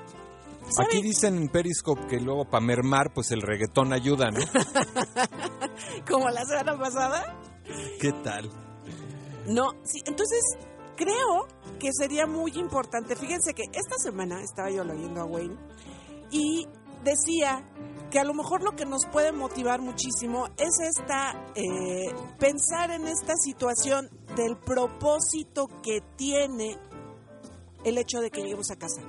¿Sabe? 0.70 0.86
Aquí 0.86 1.02
dicen 1.02 1.36
en 1.36 1.48
Periscope 1.48 2.06
que 2.06 2.20
luego 2.20 2.44
para 2.44 2.64
mermar, 2.64 3.12
pues 3.12 3.30
el 3.30 3.42
reggaetón 3.42 3.92
ayuda, 3.92 4.30
¿no? 4.30 4.40
Como 6.08 6.28
la 6.30 6.44
semana 6.44 6.78
pasada. 6.78 7.40
¿Qué 8.00 8.12
tal? 8.24 8.50
No, 9.46 9.70
sí, 9.84 10.02
entonces 10.04 10.40
creo 10.96 11.46
que 11.78 11.90
sería 11.92 12.26
muy 12.26 12.52
importante. 12.56 13.16
Fíjense 13.16 13.54
que 13.54 13.62
esta 13.62 13.96
semana 13.98 14.42
estaba 14.42 14.70
yo 14.70 14.84
leyendo 14.84 15.22
a 15.22 15.24
Wayne 15.24 15.56
y 16.30 16.66
decía 17.04 17.64
que 18.10 18.18
a 18.18 18.24
lo 18.24 18.34
mejor 18.34 18.62
lo 18.62 18.72
que 18.72 18.84
nos 18.84 19.06
puede 19.12 19.32
motivar 19.32 19.80
muchísimo 19.80 20.46
es 20.56 20.80
esta 20.80 21.46
eh, 21.54 22.12
pensar 22.38 22.90
en 22.90 23.06
esta 23.06 23.34
situación 23.36 24.08
del 24.34 24.56
propósito 24.56 25.68
que 25.82 26.00
tiene 26.16 26.78
el 27.84 27.98
hecho 27.98 28.20
de 28.20 28.30
que 28.30 28.42
lleguemos 28.42 28.70
a 28.70 28.76
casa, 28.76 29.02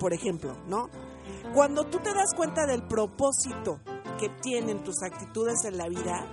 por 0.00 0.12
ejemplo, 0.12 0.56
¿no? 0.66 0.88
Cuando 1.54 1.84
tú 1.84 1.98
te 1.98 2.12
das 2.12 2.34
cuenta 2.34 2.66
del 2.66 2.82
propósito 2.82 3.78
que 4.18 4.30
tienen 4.40 4.82
tus 4.82 5.02
actitudes 5.02 5.64
en 5.64 5.76
la 5.76 5.88
vida, 5.88 6.26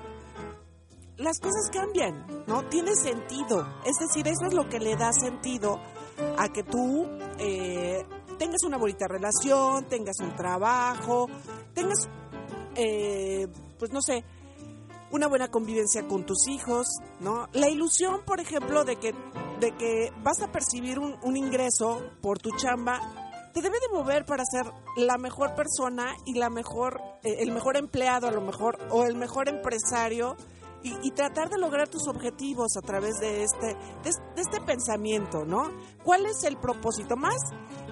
las 1.17 1.39
cosas 1.39 1.69
cambian, 1.71 2.25
¿no? 2.47 2.63
Tiene 2.69 2.95
sentido. 2.95 3.67
Es 3.85 3.97
decir, 3.99 4.27
eso 4.27 4.45
es 4.47 4.53
lo 4.53 4.69
que 4.69 4.79
le 4.79 4.95
da 4.95 5.11
sentido 5.11 5.79
a 6.37 6.47
que 6.49 6.63
tú 6.63 7.07
eh, 7.39 8.05
tengas 8.39 8.63
una 8.63 8.77
bonita 8.77 9.07
relación, 9.07 9.85
tengas 9.85 10.19
un 10.19 10.35
trabajo, 10.35 11.27
tengas, 11.73 12.07
eh, 12.75 13.47
pues 13.77 13.91
no 13.91 14.01
sé, 14.01 14.23
una 15.11 15.27
buena 15.27 15.49
convivencia 15.49 16.07
con 16.07 16.25
tus 16.25 16.47
hijos, 16.47 16.87
¿no? 17.19 17.47
La 17.53 17.69
ilusión, 17.69 18.21
por 18.25 18.39
ejemplo, 18.39 18.83
de 18.83 18.97
que, 18.97 19.13
de 19.59 19.71
que 19.75 20.11
vas 20.23 20.41
a 20.41 20.51
percibir 20.51 20.99
un, 20.99 21.15
un 21.23 21.37
ingreso 21.37 22.03
por 22.21 22.39
tu 22.39 22.51
chamba, 22.51 23.26
te 23.57 23.63
debe 23.63 23.79
de 23.79 23.97
mover 23.97 24.23
para 24.23 24.43
ser 24.45 24.71
la 24.95 25.17
mejor 25.17 25.55
persona 25.55 26.15
y 26.25 26.35
la 26.35 26.51
mejor, 26.51 27.01
eh, 27.23 27.37
el 27.39 27.51
mejor 27.51 27.75
empleado 27.75 28.27
a 28.27 28.31
lo 28.31 28.39
mejor, 28.39 28.77
o 28.91 29.03
el 29.03 29.15
mejor 29.15 29.49
empresario, 29.49 30.37
y, 30.83 30.95
y 31.01 31.09
tratar 31.09 31.49
de 31.49 31.57
lograr 31.57 31.87
tus 31.87 32.07
objetivos 32.07 32.77
a 32.77 32.81
través 32.81 33.15
de 33.19 33.43
este, 33.43 33.65
de, 34.03 34.11
de 34.35 34.41
este 34.41 34.61
pensamiento, 34.61 35.43
¿no? 35.43 35.71
¿Cuál 36.03 36.27
es 36.27 36.43
el 36.43 36.57
propósito? 36.57 37.17
Más, 37.17 37.35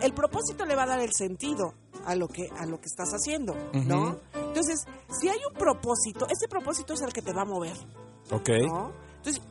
el 0.02 0.14
propósito 0.14 0.68
le 0.68 0.76
va 0.76 0.84
a 0.84 0.88
dar 0.88 1.00
el 1.00 1.12
sentido 1.14 1.74
a 2.06 2.14
lo 2.14 2.28
que, 2.28 2.48
a 2.60 2.68
lo 2.68 2.80
que 2.80 2.86
estás 2.86 3.10
haciendo, 3.10 3.56
¿no? 3.74 4.20
Entonces, 4.36 4.86
si 5.20 5.30
hay 5.30 5.40
un 5.52 5.58
propósito, 5.58 6.28
ese 6.28 6.48
propósito 6.48 6.94
es 6.94 7.02
el 7.02 7.12
que 7.12 7.24
te 7.24 7.34
va 7.34 7.42
a 7.42 7.46
mover, 7.46 7.76
Ok. 8.32 8.50
¿no? 8.68 8.92
Entonces, 9.18 9.42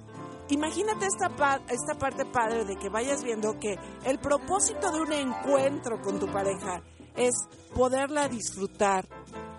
imagínate 0.49 1.07
esta, 1.07 1.63
esta 1.69 1.99
parte 1.99 2.25
padre 2.25 2.65
de 2.65 2.77
que 2.77 2.89
vayas 2.89 3.23
viendo 3.23 3.59
que 3.59 3.77
el 4.05 4.19
propósito 4.19 4.91
de 4.93 5.01
un 5.01 5.13
encuentro 5.13 6.01
con 6.03 6.19
tu 6.19 6.27
pareja 6.27 6.83
es 7.17 7.35
poderla 7.75 8.29
disfrutar, 8.29 9.07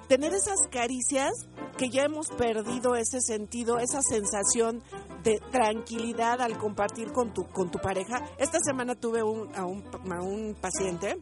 tener 0.07 0.33
esas 0.33 0.67
caricias 0.69 1.31
que 1.77 1.89
ya 1.89 2.03
hemos 2.03 2.27
perdido 2.29 2.95
ese 2.95 3.21
sentido, 3.21 3.79
esa 3.79 4.01
sensación 4.01 4.81
de 5.23 5.39
tranquilidad 5.51 6.41
al 6.41 6.57
compartir 6.57 7.11
con 7.11 7.33
tu, 7.33 7.47
con 7.47 7.71
tu 7.71 7.79
pareja. 7.79 8.21
Esta 8.37 8.59
semana 8.59 8.95
tuve 8.95 9.23
un, 9.23 9.53
a, 9.55 9.65
un, 9.65 9.83
a 10.11 10.21
un 10.21 10.55
paciente 10.55 11.17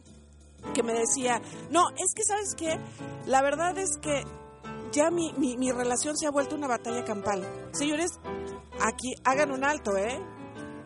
que 0.72 0.82
me 0.82 0.92
decía, 0.92 1.40
no, 1.70 1.88
es 1.90 2.14
que 2.14 2.22
sabes 2.24 2.54
qué, 2.56 2.78
la 3.26 3.42
verdad 3.42 3.76
es 3.78 3.98
que 3.98 4.24
ya 4.94 5.10
mi, 5.10 5.32
mi, 5.36 5.56
mi 5.56 5.72
relación 5.72 6.16
se 6.16 6.26
ha 6.26 6.30
vuelto 6.30 6.54
una 6.54 6.68
batalla 6.68 7.04
campal. 7.04 7.42
Señores, 7.72 8.12
aquí 8.80 9.14
hagan 9.24 9.50
un 9.50 9.64
alto, 9.64 9.96
¿eh? 9.96 10.18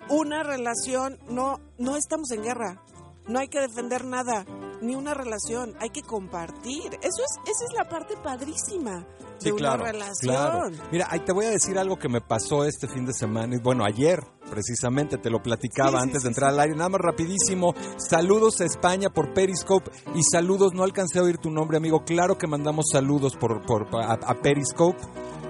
Una 0.08 0.42
relación, 0.42 1.18
no, 1.28 1.60
no 1.78 1.96
estamos 1.96 2.30
en 2.30 2.42
guerra. 2.42 2.82
No 3.26 3.38
hay 3.40 3.48
que 3.48 3.60
defender 3.60 4.06
nada, 4.06 4.46
ni 4.80 4.94
una 4.94 5.12
relación, 5.12 5.74
hay 5.80 5.90
que 5.90 6.00
compartir. 6.02 6.94
Eso 7.02 7.22
es, 7.22 7.36
esa 7.44 7.64
es 7.68 7.74
la 7.76 7.86
parte 7.88 8.16
padrísima 8.16 9.00
de 9.00 9.06
Sí, 9.38 9.50
una 9.50 9.58
claro, 9.76 9.84
relación. 9.84 10.34
claro. 10.34 10.70
Mira, 10.90 11.08
te 11.24 11.32
voy 11.32 11.44
a 11.44 11.50
decir 11.50 11.78
algo 11.78 11.98
que 11.98 12.08
me 12.08 12.22
pasó 12.22 12.64
este 12.64 12.88
fin 12.88 13.04
de 13.04 13.12
semana, 13.12 13.54
y 13.54 13.58
bueno, 13.60 13.84
ayer 13.84 14.20
precisamente 14.50 15.18
te 15.18 15.30
lo 15.30 15.42
platicaba 15.42 16.00
Sí, 16.00 16.04
antes 16.04 16.22
sí, 16.22 16.24
de 16.24 16.28
entrar 16.28 16.50
al 16.50 16.60
aire, 16.60 16.76
nada 16.76 16.88
más 16.90 17.00
rapidísimo, 17.00 17.74
saludos 17.98 18.60
a 18.60 18.64
España 18.64 19.10
por 19.10 19.32
Periscope 19.34 19.90
y 20.14 20.22
saludos, 20.22 20.72
no 20.74 20.82
alcancé 20.82 21.18
a 21.18 21.22
oír 21.22 21.38
tu 21.38 21.50
nombre 21.50 21.76
amigo, 21.76 22.04
claro 22.04 22.38
que 22.38 22.46
mandamos 22.46 22.86
saludos 22.92 23.36
por, 23.36 23.64
por 23.64 23.86
a, 24.02 24.14
a 24.14 24.34
Periscope, 24.40 24.98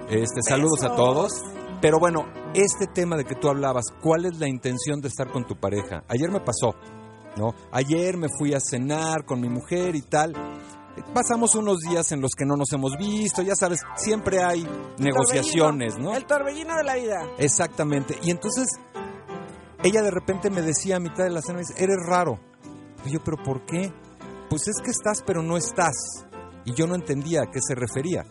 este, 0.09 0.41
saludos 0.47 0.83
a 0.83 0.95
todos. 0.95 1.31
Pero 1.81 1.97
bueno, 1.97 2.25
este 2.53 2.87
tema 2.87 3.15
de 3.15 3.23
que 3.23 3.35
tú 3.35 3.47
hablabas, 3.47 3.85
¿cuál 4.01 4.25
es 4.25 4.37
la 4.37 4.49
intención 4.49 4.99
de 4.99 5.07
estar 5.07 5.31
con 5.31 5.45
tu 5.45 5.55
pareja? 5.55 6.03
Ayer 6.09 6.29
me 6.29 6.41
pasó, 6.41 6.75
¿no? 7.37 7.53
Ayer 7.71 8.17
me 8.17 8.27
fui 8.37 8.53
a 8.53 8.59
cenar 8.59 9.23
con 9.23 9.39
mi 9.39 9.47
mujer 9.47 9.95
y 9.95 10.01
tal. 10.01 10.33
Pasamos 11.13 11.55
unos 11.55 11.79
días 11.79 12.11
en 12.11 12.21
los 12.21 12.31
que 12.37 12.45
no 12.45 12.55
nos 12.55 12.71
hemos 12.73 12.97
visto, 12.97 13.41
ya 13.41 13.55
sabes, 13.55 13.79
siempre 13.95 14.43
hay 14.43 14.67
negociaciones, 14.97 15.97
¿no? 15.97 16.15
El 16.15 16.25
torbellino 16.25 16.75
de 16.75 16.83
la 16.83 16.95
vida. 16.95 17.27
Exactamente. 17.37 18.17
Y 18.21 18.31
entonces 18.31 18.67
ella 19.83 20.01
de 20.01 20.11
repente 20.11 20.49
me 20.49 20.61
decía 20.61 20.97
a 20.97 20.99
mitad 20.99 21.23
de 21.23 21.29
la 21.29 21.41
cena, 21.41 21.55
me 21.55 21.61
dice, 21.61 21.81
eres 21.81 21.97
raro. 22.05 22.39
Y 23.05 23.11
yo, 23.11 23.23
pero 23.23 23.37
¿por 23.41 23.65
qué? 23.65 23.93
Pues 24.49 24.67
es 24.67 24.75
que 24.83 24.91
estás, 24.91 25.23
pero 25.25 25.41
no 25.41 25.57
estás. 25.57 26.25
Y 26.65 26.73
yo 26.73 26.85
no 26.85 26.95
entendía 26.95 27.43
a 27.43 27.51
qué 27.51 27.59
se 27.61 27.75
refería. 27.75 28.25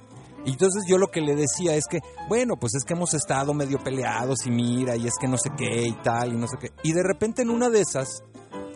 Y 0.44 0.52
entonces 0.52 0.85
yo 0.88 0.98
lo 0.98 1.09
que 1.09 1.20
le 1.20 1.35
decía 1.35 1.74
es 1.74 1.85
que, 1.90 1.98
bueno, 2.28 2.57
pues 2.57 2.74
es 2.74 2.85
que 2.85 2.94
hemos 2.94 3.12
estado 3.14 3.54
medio 3.54 3.78
peleados 3.78 4.46
y 4.46 4.50
mira, 4.50 4.96
y 4.96 5.07
es 5.07 5.14
que 5.20 5.26
no 5.26 5.37
sé 5.37 5.50
qué 5.57 5.83
y 5.87 5.92
tal, 6.02 6.33
y 6.33 6.37
no 6.37 6.46
sé 6.46 6.57
qué. 6.61 6.68
Y 6.83 6.92
de 6.92 7.02
repente 7.02 7.42
en 7.42 7.50
una 7.50 7.68
de 7.68 7.81
esas, 7.81 8.22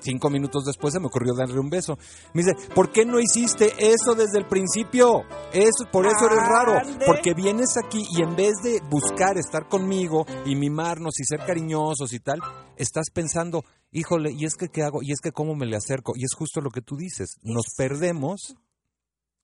cinco 0.02 0.30
minutos 0.30 0.64
después 0.64 0.92
se 0.92 1.00
me 1.00 1.06
ocurrió 1.06 1.34
darle 1.34 1.58
un 1.58 1.70
beso. 1.70 1.96
Me 2.34 2.42
dice, 2.42 2.52
¿por 2.74 2.90
qué 2.90 3.04
no 3.04 3.20
hiciste 3.20 3.72
eso 3.78 4.14
desde 4.14 4.38
el 4.38 4.46
principio? 4.46 5.22
Eso, 5.52 5.90
por 5.90 6.06
eso 6.06 6.26
eres 6.26 6.46
raro. 6.48 6.74
Porque 7.06 7.34
vienes 7.34 7.76
aquí 7.76 8.04
y 8.10 8.22
en 8.22 8.36
vez 8.36 8.54
de 8.62 8.80
buscar 8.90 9.38
estar 9.38 9.68
conmigo 9.68 10.26
y 10.44 10.56
mimarnos 10.56 11.18
y 11.20 11.24
ser 11.24 11.46
cariñosos 11.46 12.12
y 12.12 12.20
tal, 12.20 12.40
estás 12.76 13.06
pensando, 13.12 13.64
híjole, 13.92 14.32
¿y 14.32 14.44
es 14.44 14.56
que 14.56 14.68
qué 14.68 14.82
hago? 14.82 15.02
¿Y 15.02 15.12
es 15.12 15.20
que 15.20 15.32
cómo 15.32 15.54
me 15.54 15.66
le 15.66 15.76
acerco? 15.76 16.12
Y 16.16 16.24
es 16.24 16.34
justo 16.36 16.60
lo 16.60 16.70
que 16.70 16.82
tú 16.82 16.96
dices, 16.96 17.36
nos 17.42 17.66
perdemos 17.76 18.54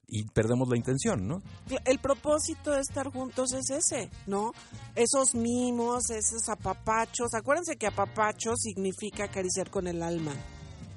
y 0.08 0.24
perdemos 0.24 0.68
la 0.68 0.76
intención, 0.76 1.28
¿no? 1.28 1.42
el 1.84 1.98
propósito 1.98 2.70
de 2.70 2.80
estar 2.80 3.10
juntos 3.12 3.52
es 3.52 3.70
ese, 3.70 4.10
¿no? 4.26 4.52
Esos 4.94 5.34
mimos, 5.34 6.10
esos 6.10 6.48
apapachos. 6.48 7.34
Acuérdense 7.34 7.76
que 7.76 7.86
apapacho 7.86 8.56
significa 8.56 9.24
acariciar 9.24 9.70
con 9.70 9.86
el 9.86 10.02
alma. 10.02 10.32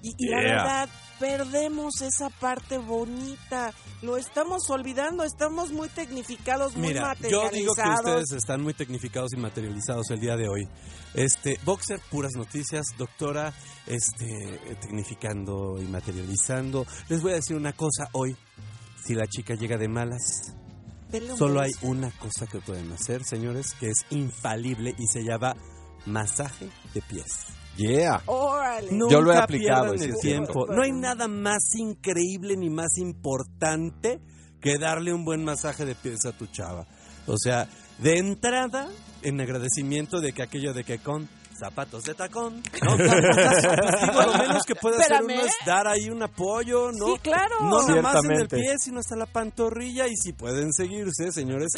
Y, 0.02 0.16
y 0.18 0.30
la 0.30 0.38
verdad, 0.38 0.90
perdemos 1.20 2.02
esa 2.02 2.30
parte 2.30 2.78
bonita. 2.80 3.74
Lo 4.02 4.18
estamos 4.18 4.68
olvidando, 4.70 5.24
estamos 5.24 5.72
muy 5.72 5.90
tecnificados, 5.90 6.76
muy 6.76 6.88
Mira, 6.88 7.14
yo 7.22 7.50
digo 7.52 7.76
que 7.76 7.82
materializados. 7.84 8.22
ustedes 8.24 8.32
están 8.32 8.62
muy 8.64 8.74
tecnificados 8.74 9.34
y 9.34 9.38
materializados 9.38 10.10
el 10.10 10.20
día 10.20 10.38
de 10.38 10.48
hoy. 10.50 10.68
Este, 11.14 11.60
Boxer, 11.66 12.00
puras 12.10 12.32
noticias, 12.36 12.86
doctora, 12.98 13.54
este, 13.86 14.76
tecnificando 14.82 15.80
y 15.80 15.86
materializando. 15.86 16.88
Les 17.10 17.22
voy 17.22 17.34
a 17.34 17.36
decir 17.36 17.56
una 17.56 17.74
cosa 17.74 18.10
hoy. 18.14 18.36
Si 19.04 19.16
la 19.16 19.28
chica 19.28 19.56
llega 19.56 19.78
de 19.78 19.88
malas, 19.88 20.56
solo 21.38 21.62
hay 21.62 21.72
una 21.82 22.12
cosa 22.12 22.48
que 22.48 22.60
pueden 22.60 22.92
hacer, 22.92 23.24
señores, 23.24 23.74
que 23.80 23.88
es 23.88 24.06
infalible 24.12 24.96
y 24.98 25.08
se 25.08 25.24
llama 25.24 25.56
masaje 26.06 26.70
de 26.94 27.02
pies. 27.02 27.46
Yeah. 27.78 28.22
Órale. 28.26 28.90
Yo 29.10 29.22
lo 29.22 29.32
he 29.34 29.38
aplicado, 29.38 29.94
pierdan 29.94 29.96
y 29.96 30.00
sí 30.00 30.06
el 30.06 30.12
es 30.12 30.20
tiempo. 30.20 30.54
cierto. 30.54 30.74
No 30.74 30.84
hay 30.84 30.92
nada 30.92 31.28
más 31.28 31.64
increíble 31.76 32.56
ni 32.58 32.70
más 32.70 32.98
importante 32.98 34.20
que 34.60 34.78
darle 34.78 35.14
un 35.14 35.26
buen 35.26 35.44
masaje 35.44 35.86
de 35.86 35.96
pies 35.96 36.26
a 36.26 36.32
tu 36.34 36.48
chava. 36.48 36.86
O 37.28 37.38
sea, 37.38 37.68
de 38.00 38.18
entrada, 38.18 38.90
en 39.22 39.40
agradecimiento 39.42 40.22
de 40.22 40.34
que 40.34 40.44
aquello 40.44 40.74
de 40.74 40.84
que 40.84 41.00
con 41.00 41.30
zapatos 41.62 42.04
de 42.04 42.16
tacón, 42.16 42.64
¿no? 42.82 42.98
Pues 42.98 43.12
digo, 44.02 44.22
lo 44.22 44.38
menos 44.38 44.64
que 44.66 44.74
puede 44.76 44.96
hacer 44.98 45.12
Espérame. 45.12 45.40
uno 45.40 45.46
es 45.46 45.56
dar 45.66 45.88
ahí 45.88 46.10
un 46.10 46.24
apoyo, 46.24 46.92
¿no? 46.92 47.06
Sí, 47.06 47.20
claro. 47.22 47.56
No 47.62 47.88
nada 47.88 48.02
más 48.02 48.26
en 48.26 48.32
el 48.32 48.48
pie, 48.48 48.76
sino 48.80 49.00
hasta 49.00 49.16
la 49.16 49.28
pantorrilla. 49.28 50.08
Y 50.08 50.16
si 50.16 50.34
pueden 50.34 50.74
seguirse, 50.74 51.32
señores, 51.32 51.70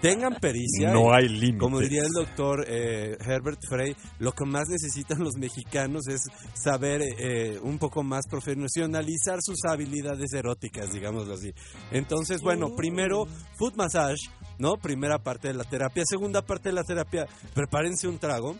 tengan 0.00 0.36
pericia. 0.36 0.92
No 0.92 1.12
hay 1.12 1.28
límites. 1.28 1.60
Como 1.60 1.80
diría 1.80 2.02
el 2.02 2.12
doctor 2.12 2.64
eh, 2.68 3.16
Herbert 3.20 3.58
Frey, 3.68 3.96
lo 4.20 4.32
que 4.32 4.44
más 4.44 4.68
necesitan 4.68 5.18
los 5.18 5.34
mexicanos 5.36 6.06
es 6.08 6.22
saber 6.54 7.02
eh, 7.02 7.58
un 7.62 7.78
poco 7.78 8.02
más 8.02 8.26
profesionalizar 8.30 9.38
sus 9.40 9.64
habilidades 9.64 10.32
eróticas, 10.32 10.92
digámoslo 10.92 11.34
así. 11.34 11.52
Entonces, 11.90 12.40
bueno, 12.40 12.76
primero, 12.76 13.26
foot 13.58 13.74
massage, 13.74 14.30
¿no? 14.58 14.74
Primera 14.76 15.18
parte 15.18 15.48
de 15.48 15.54
la 15.54 15.64
terapia. 15.64 16.04
Segunda 16.06 16.42
parte 16.42 16.68
de 16.68 16.74
la 16.76 16.84
terapia, 16.84 17.26
prepárense 17.54 18.06
un 18.06 18.18
trago. 18.18 18.56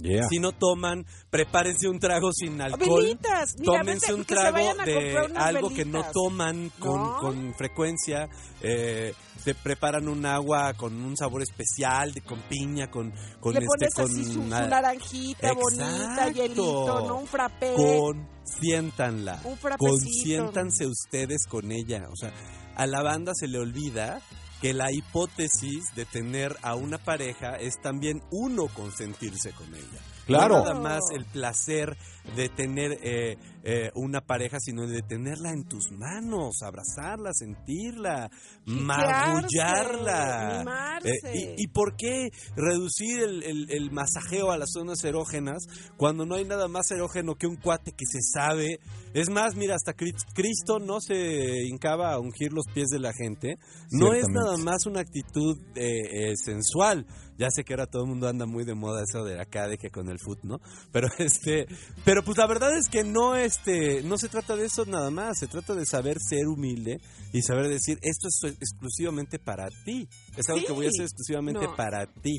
Yeah. 0.00 0.28
Si 0.28 0.38
no 0.38 0.52
toman, 0.52 1.04
prepárense 1.28 1.88
un 1.88 1.98
trago 1.98 2.32
sin 2.32 2.60
alcohol. 2.60 3.02
Velitas. 3.02 3.54
Mira, 3.58 3.78
Tómense 3.80 4.14
un 4.14 4.24
trago 4.24 4.74
de 4.84 5.16
algo 5.34 5.70
que 5.70 5.84
no 5.84 6.04
toman 6.12 6.70
con, 6.78 7.00
¿No? 7.02 7.18
con 7.18 7.54
frecuencia. 7.54 8.28
Eh, 8.62 9.12
se 9.42 9.54
preparan 9.56 10.08
un 10.08 10.24
agua 10.24 10.74
con 10.74 10.94
un 11.02 11.16
sabor 11.16 11.42
especial, 11.42 12.12
de, 12.12 12.20
con 12.20 12.40
piña, 12.42 12.90
con, 12.90 13.12
con 13.40 13.54
Le 13.54 13.60
este, 13.60 13.66
pones 13.66 13.94
con 13.94 14.04
así 14.04 14.24
su, 14.24 14.32
su 14.34 14.44
na- 14.44 14.66
naranjita 14.68 15.52
bonita, 15.52 16.30
hielito, 16.32 17.06
¿no? 17.08 17.16
Un 17.18 17.26
frappé. 17.26 17.74
Consiéntanla. 17.76 19.40
Un. 19.44 19.56
Consiéntanse 19.78 20.86
ustedes 20.86 21.44
con 21.48 21.72
ella. 21.72 22.08
O 22.10 22.16
sea, 22.16 22.32
a 22.76 22.86
la 22.86 23.02
banda 23.02 23.32
se 23.34 23.48
le 23.48 23.58
olvida 23.58 24.20
que 24.60 24.74
la 24.74 24.90
hipótesis 24.90 25.94
de 25.94 26.04
tener 26.04 26.56
a 26.62 26.74
una 26.74 26.98
pareja 26.98 27.56
es 27.56 27.80
también 27.80 28.22
uno 28.30 28.66
consentirse 28.68 29.52
con 29.52 29.74
ella. 29.74 30.00
Claro. 30.28 30.58
No 30.58 30.64
nada 30.64 30.78
más 30.80 31.00
el 31.12 31.24
placer 31.24 31.96
de 32.36 32.48
tener 32.50 32.98
eh, 33.02 33.36
eh, 33.64 33.90
una 33.94 34.20
pareja, 34.20 34.58
sino 34.60 34.86
de 34.86 35.00
tenerla 35.02 35.50
en 35.50 35.64
tus 35.66 35.90
manos, 35.90 36.62
abrazarla, 36.62 37.30
sentirla, 37.32 38.30
magullarla. 38.66 40.58
mimarse. 40.58 41.08
Eh, 41.24 41.54
y, 41.58 41.64
¿Y 41.64 41.66
por 41.68 41.96
qué 41.96 42.28
reducir 42.56 43.20
el, 43.20 43.42
el- 43.42 43.70
el 43.70 43.90
masajeo 43.90 44.50
a 44.50 44.58
las 44.58 44.70
zonas 44.72 45.02
erógenas 45.04 45.64
cuando 45.96 46.26
no 46.26 46.34
hay 46.34 46.44
nada 46.44 46.68
más 46.68 46.90
erógeno 46.90 47.34
que 47.34 47.46
un 47.46 47.56
cuate 47.56 47.92
que 47.92 48.04
se 48.06 48.20
sabe? 48.20 48.78
Es 49.14 49.30
más, 49.30 49.54
mira, 49.56 49.74
hasta 49.74 49.94
Cri- 49.96 50.14
Cristo 50.34 50.78
no 50.78 51.00
se 51.00 51.66
hincaba 51.66 52.12
a 52.12 52.18
ungir 52.20 52.52
los 52.52 52.66
pies 52.74 52.88
de 52.88 52.98
la 53.00 53.12
gente. 53.12 53.56
No 53.90 54.12
es 54.12 54.28
nada 54.28 54.56
más 54.58 54.86
una 54.86 55.00
actitud 55.00 55.56
eh, 55.74 56.30
eh, 56.30 56.36
sensual. 56.36 57.06
Ya 57.38 57.48
sé 57.50 57.62
que 57.64 57.72
ahora 57.72 57.86
todo 57.86 58.02
el 58.02 58.08
mundo 58.08 58.26
anda 58.28 58.46
muy 58.46 58.64
de 58.64 58.74
moda 58.74 59.02
eso 59.08 59.24
de 59.24 59.40
acá, 59.40 59.68
de 59.68 59.78
que 59.78 59.90
con 59.90 60.08
el 60.08 60.18
foot, 60.18 60.40
¿no? 60.42 60.60
Pero 60.92 61.06
este, 61.18 61.66
pero 62.04 62.22
pues 62.24 62.36
la 62.36 62.46
verdad 62.48 62.76
es 62.76 62.88
que 62.88 63.04
no, 63.04 63.36
este, 63.36 64.02
no 64.02 64.18
se 64.18 64.28
trata 64.28 64.56
de 64.56 64.66
eso 64.66 64.84
nada 64.86 65.10
más. 65.10 65.38
Se 65.38 65.46
trata 65.46 65.74
de 65.74 65.86
saber 65.86 66.18
ser 66.20 66.46
humilde 66.48 67.00
y 67.32 67.42
saber 67.42 67.68
decir 67.68 67.98
esto 68.02 68.26
es 68.28 68.54
exclusivamente 68.60 69.38
para 69.38 69.68
ti. 69.84 70.08
Es 70.36 70.48
algo 70.48 70.60
Sí. 70.60 70.66
que 70.66 70.72
voy 70.72 70.86
a 70.86 70.88
hacer 70.88 71.02
exclusivamente 71.04 71.64
No. 71.66 71.76
para 71.76 72.06
ti. 72.12 72.36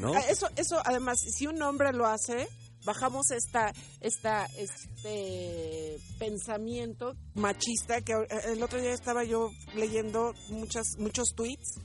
¿no? 0.00 0.12
a- 0.14 0.20
eso, 0.20 0.46
eso 0.56 0.76
además, 0.84 1.18
si 1.20 1.46
un 1.46 1.62
hombre 1.62 1.92
lo 1.92 2.06
hace, 2.06 2.48
bajamos 2.84 3.30
esta, 3.30 3.72
esta, 4.00 4.46
este 4.56 5.98
pensamiento 6.18 7.14
machista 7.34 8.00
que 8.02 8.12
eh, 8.12 8.52
el 8.52 8.62
otro 8.62 8.80
día 8.80 8.92
estaba 8.92 9.24
yo 9.24 9.50
leyendo 9.74 10.32
muchas, 10.48 10.96
muchos 10.98 11.28
tweets 11.34 11.78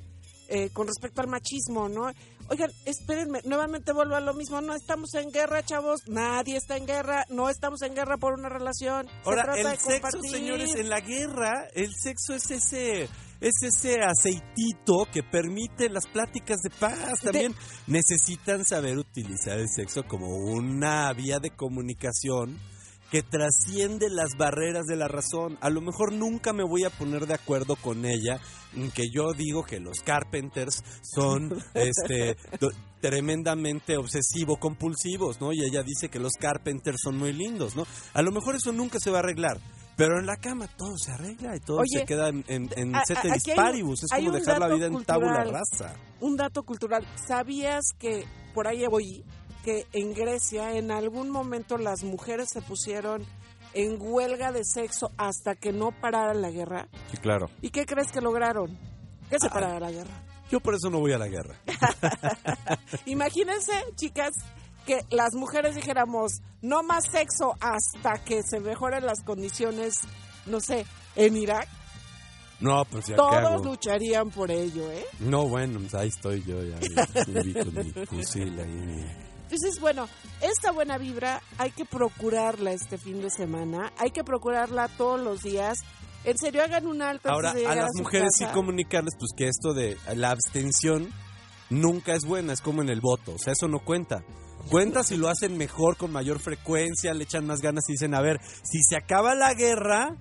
eh, 0.47 0.69
con 0.71 0.87
respecto 0.87 1.21
al 1.21 1.27
machismo, 1.27 1.89
¿no? 1.89 2.11
Oigan, 2.47 2.71
espérenme, 2.85 3.41
nuevamente 3.45 3.91
vuelvo 3.91 4.15
a 4.15 4.19
lo 4.19 4.33
mismo, 4.33 4.61
no 4.61 4.75
estamos 4.75 5.13
en 5.15 5.31
guerra, 5.31 5.63
chavos, 5.63 6.01
nadie 6.07 6.57
está 6.57 6.77
en 6.77 6.85
guerra, 6.85 7.25
no 7.29 7.49
estamos 7.49 7.81
en 7.81 7.95
guerra 7.95 8.17
por 8.17 8.33
una 8.33 8.49
relación. 8.49 9.07
Se 9.07 9.29
Ahora, 9.29 9.43
trata 9.43 9.59
el 9.59 9.65
de 9.65 9.77
sexo, 9.77 9.89
compartir. 9.91 10.31
señores, 10.31 10.75
en 10.75 10.89
la 10.89 10.99
guerra, 10.99 11.67
el 11.73 11.91
sexo 11.95 12.35
es 12.35 12.51
ese 12.51 13.09
es 13.41 13.61
ese 13.63 14.01
aceitito 14.01 15.07
que 15.11 15.21
permite 15.23 15.89
las 15.89 16.07
pláticas 16.07 16.57
de 16.61 16.69
paz. 16.69 17.19
También 17.21 17.53
necesitan 17.87 18.63
saber 18.63 18.97
utilizar 18.97 19.59
el 19.59 19.67
sexo 19.69 20.03
como 20.07 20.27
una 20.27 21.11
vía 21.13 21.39
de 21.39 21.51
comunicación 21.51 22.59
que 23.11 23.21
trasciende 23.23 24.09
las 24.09 24.31
barreras 24.37 24.85
de 24.85 24.95
la 24.95 25.07
razón. 25.07 25.57
A 25.61 25.69
lo 25.69 25.81
mejor 25.81 26.11
nunca 26.11 26.53
me 26.53 26.63
voy 26.63 26.83
a 26.83 26.89
poner 26.89 27.27
de 27.27 27.35
acuerdo 27.35 27.75
con 27.75 28.03
ella 28.05 28.39
en 28.75 28.91
que 28.91 29.03
yo 29.13 29.31
digo 29.33 29.63
que 29.63 29.79
los 29.79 29.99
Carpenters 30.03 30.83
son 31.03 31.51
este 31.73 32.35
do- 32.59 32.71
tremendamente 32.99 33.97
obsesivo 33.97 34.57
compulsivos, 34.57 35.39
¿no? 35.39 35.53
Y 35.53 35.63
ella 35.63 35.83
dice 35.83 36.09
que 36.09 36.19
los 36.19 36.33
Carpenters 36.33 36.97
son 37.01 37.17
muy 37.17 37.31
lindos, 37.31 37.75
¿no? 37.75 37.85
A 38.13 38.21
lo 38.21 38.31
mejor 38.31 38.55
eso 38.55 38.71
nunca 38.71 38.99
se 38.99 39.11
va 39.11 39.17
a 39.17 39.19
arreglar. 39.19 39.59
Pero 39.97 40.19
en 40.19 40.25
la 40.25 40.35
cama 40.35 40.67
todo 40.75 40.97
se 40.97 41.11
arregla 41.11 41.55
y 41.55 41.59
todo 41.61 41.77
Oye, 41.77 41.99
se 41.99 42.05
queda 42.05 42.27
en, 42.27 42.43
en, 42.49 42.69
en 42.75 42.95
a- 42.95 43.05
ceteris 43.05 43.47
hay 43.47 43.55
paribus. 43.55 44.03
Es 44.03 44.11
como 44.11 44.31
dejar 44.31 44.59
la 44.59 44.67
vida 44.67 44.87
en 44.87 45.05
tabula 45.05 45.43
cultural. 45.43 45.53
rasa. 45.53 45.95
un 46.19 46.35
dato 46.35 46.63
cultural. 46.63 47.07
¿Sabías 47.25 47.83
que 47.97 48.25
por 48.53 48.67
ahí 48.67 48.85
voy 48.87 49.23
que 49.65 49.87
en 49.93 50.13
Grecia 50.13 50.77
en 50.77 50.91
algún 50.91 51.31
momento 51.31 51.79
las 51.79 52.03
mujeres 52.03 52.49
se 52.53 52.61
pusieron 52.61 53.25
en 53.73 53.97
huelga 53.99 54.51
de 54.51 54.63
sexo 54.63 55.09
hasta 55.17 55.55
que 55.55 55.73
no 55.73 55.89
parara 55.99 56.35
la 56.35 56.51
guerra? 56.51 56.87
Sí, 57.09 57.17
claro. 57.17 57.49
¿Y 57.63 57.71
qué 57.71 57.87
crees 57.87 58.11
que 58.11 58.21
lograron? 58.21 58.77
Que 59.31 59.37
Ah. 59.37 59.39
se 59.41 59.49
parara 59.49 59.79
la 59.79 59.89
guerra. 59.91 60.23
Yo 60.51 60.59
por 60.59 60.75
eso 60.75 60.91
no 60.91 60.99
voy 60.99 61.13
a 61.13 61.17
la 61.17 61.27
guerra. 61.27 61.55
Imagínense, 63.07 63.73
chicas, 63.95 64.33
que 64.85 64.99
las 65.09 65.33
mujeres 65.33 65.73
dijéramos 65.75 66.41
no 66.61 66.83
más 66.83 67.05
sexo 67.11 67.55
hasta 67.59 68.23
que 68.23 68.43
se 68.43 68.59
mejoren 68.59 69.03
las 69.05 69.21
condiciones, 69.23 69.95
no 70.45 70.59
sé, 70.59 70.85
en 71.15 71.35
Irak. 71.35 71.67
No, 72.59 72.85
pues 72.85 73.07
ya 73.07 73.15
¿qué 73.15 73.17
Todos 73.17 73.65
lucharían 73.65 74.29
por 74.29 74.49
ello, 74.51 74.89
¿eh? 74.91 75.05
No, 75.19 75.47
bueno, 75.49 75.79
pues 75.79 75.95
ahí 75.95 76.07
estoy 76.09 76.43
yo, 76.43 76.63
ya, 76.63 76.77
con 77.63 77.73
mi 77.73 78.05
fusil 78.05 78.59
ahí. 78.59 79.05
Entonces, 79.55 79.79
bueno, 79.79 80.09
esta 80.41 80.71
buena 80.71 80.97
vibra 80.97 81.41
hay 81.57 81.71
que 81.71 81.85
procurarla 81.85 82.73
este 82.73 82.97
fin 82.97 83.21
de 83.21 83.29
semana, 83.29 83.93
hay 83.97 84.11
que 84.11 84.21
procurarla 84.21 84.89
todos 84.89 85.21
los 85.21 85.43
días. 85.43 85.77
En 86.25 86.37
serio, 86.37 86.61
hagan 86.61 86.87
un 86.87 87.01
alto 87.01 87.29
Ahora, 87.29 87.51
antes 87.51 87.63
de 87.63 87.69
a 87.69 87.75
las 87.75 87.91
mujeres 87.95 88.31
sí 88.37 88.43
casa. 88.43 88.53
comunicarles 88.53 89.13
pues 89.17 89.31
que 89.37 89.47
esto 89.47 89.73
de 89.73 89.97
la 90.13 90.31
abstención 90.31 91.09
nunca 91.69 92.15
es 92.15 92.25
buena, 92.25 92.51
es 92.51 92.59
como 92.59 92.81
en 92.81 92.89
el 92.89 92.99
voto, 92.99 93.35
o 93.35 93.37
sea, 93.37 93.53
eso 93.53 93.69
no 93.69 93.79
cuenta. 93.79 94.25
Cuenta 94.69 95.03
si 95.03 95.15
lo 95.15 95.29
hacen 95.29 95.57
mejor, 95.57 95.95
con 95.95 96.11
mayor 96.11 96.39
frecuencia, 96.39 97.13
le 97.13 97.23
echan 97.23 97.45
más 97.45 97.61
ganas 97.61 97.85
y 97.87 97.93
dicen, 97.93 98.13
a 98.13 98.21
ver, 98.21 98.41
si 98.41 98.83
se 98.83 98.97
acaba 98.97 99.35
la 99.35 99.53
guerra, 99.53 100.17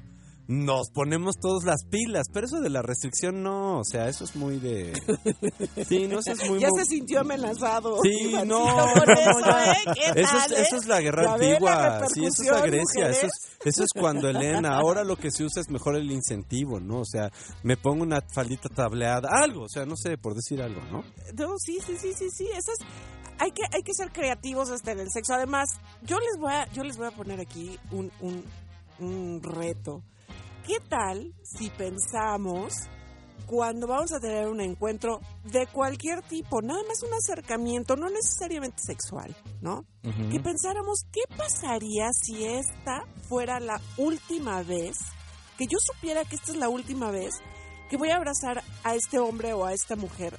nos 0.46 0.90
ponemos 0.90 1.36
todos 1.40 1.64
las 1.64 1.84
pilas, 1.86 2.26
pero 2.32 2.46
eso 2.46 2.60
de 2.60 2.70
la 2.70 2.82
restricción 2.82 3.42
no, 3.42 3.78
o 3.78 3.84
sea, 3.84 4.08
eso 4.08 4.24
es 4.24 4.36
muy 4.36 4.58
de... 4.58 4.92
Sí, 5.88 6.06
no, 6.06 6.18
eso 6.20 6.32
es 6.32 6.48
muy... 6.48 6.60
Ya 6.60 6.68
se 6.76 6.84
sintió 6.84 7.20
amenazado. 7.20 7.98
Sí, 8.02 8.34
no, 8.46 8.64
eso, 8.66 9.40
ya. 9.46 9.72
¿eh? 9.72 9.76
¿Qué 9.94 10.20
Eso 10.20 10.36
es, 10.36 10.52
eh? 10.52 10.62
eso 10.62 10.76
es 10.76 10.86
la 10.86 11.00
guerra 11.00 11.36
ven 11.36 11.62
la 11.62 11.96
antigua, 11.96 12.08
sí, 12.12 12.24
eso 12.24 12.42
es 12.42 12.50
la 12.50 12.60
Grecia, 12.66 13.08
eso 13.10 13.26
es, 13.26 13.32
eso 13.64 13.84
es 13.84 13.88
cuando 13.98 14.28
Elena, 14.28 14.76
ahora 14.76 15.04
lo 15.04 15.16
que 15.16 15.30
se 15.30 15.44
usa 15.44 15.60
es 15.60 15.70
mejor 15.70 15.96
el 15.96 16.10
incentivo, 16.10 16.80
¿no? 16.80 17.00
O 17.00 17.04
sea, 17.04 17.30
me 17.62 17.76
pongo 17.76 18.02
una 18.02 18.20
faldita 18.34 18.68
tableada, 18.68 19.28
algo, 19.32 19.62
o 19.62 19.68
sea, 19.68 19.84
no 19.86 19.96
sé, 19.96 20.18
por 20.18 20.34
decir 20.34 20.60
algo, 20.62 20.80
¿no? 20.90 21.04
No, 21.36 21.58
sí, 21.58 21.78
sí, 21.84 21.96
sí, 21.96 22.12
sí, 22.14 22.28
sí. 22.30 22.46
Esas, 22.46 22.76
hay 23.38 23.50
que, 23.50 23.62
hay 23.72 23.82
que 23.82 23.94
ser 23.94 24.12
creativos 24.12 24.70
hasta 24.70 24.92
en 24.92 25.00
el 25.00 25.10
sexo. 25.10 25.34
Además, 25.34 25.68
yo 26.02 26.18
les 26.18 26.38
voy 26.38 26.52
a, 26.52 26.70
yo 26.72 26.82
les 26.84 26.96
voy 26.96 27.06
a 27.06 27.10
poner 27.10 27.40
aquí 27.40 27.78
un, 27.90 28.10
un, 28.20 28.44
un 28.98 29.42
reto. 29.42 30.02
¿Qué 30.66 30.80
tal 30.88 31.34
si 31.42 31.68
pensamos 31.68 32.72
cuando 33.46 33.86
vamos 33.86 34.12
a 34.12 34.20
tener 34.20 34.48
un 34.48 34.62
encuentro 34.62 35.20
de 35.44 35.66
cualquier 35.66 36.22
tipo, 36.22 36.62
nada 36.62 36.80
más 36.88 37.02
un 37.02 37.12
acercamiento, 37.12 37.96
no 37.96 38.08
necesariamente 38.08 38.82
sexual, 38.82 39.36
¿no? 39.60 39.84
Que 40.30 40.40
pensáramos 40.40 41.04
qué 41.12 41.20
pasaría 41.36 42.08
si 42.12 42.46
esta 42.46 43.04
fuera 43.28 43.60
la 43.60 43.78
última 43.98 44.62
vez, 44.62 44.96
que 45.58 45.66
yo 45.66 45.76
supiera 45.78 46.24
que 46.24 46.36
esta 46.36 46.52
es 46.52 46.56
la 46.56 46.70
última 46.70 47.10
vez 47.10 47.34
que 47.90 47.98
voy 47.98 48.08
a 48.08 48.16
abrazar 48.16 48.62
a 48.82 48.94
este 48.94 49.18
hombre 49.18 49.52
o 49.52 49.66
a 49.66 49.74
esta 49.74 49.96
mujer 49.96 50.38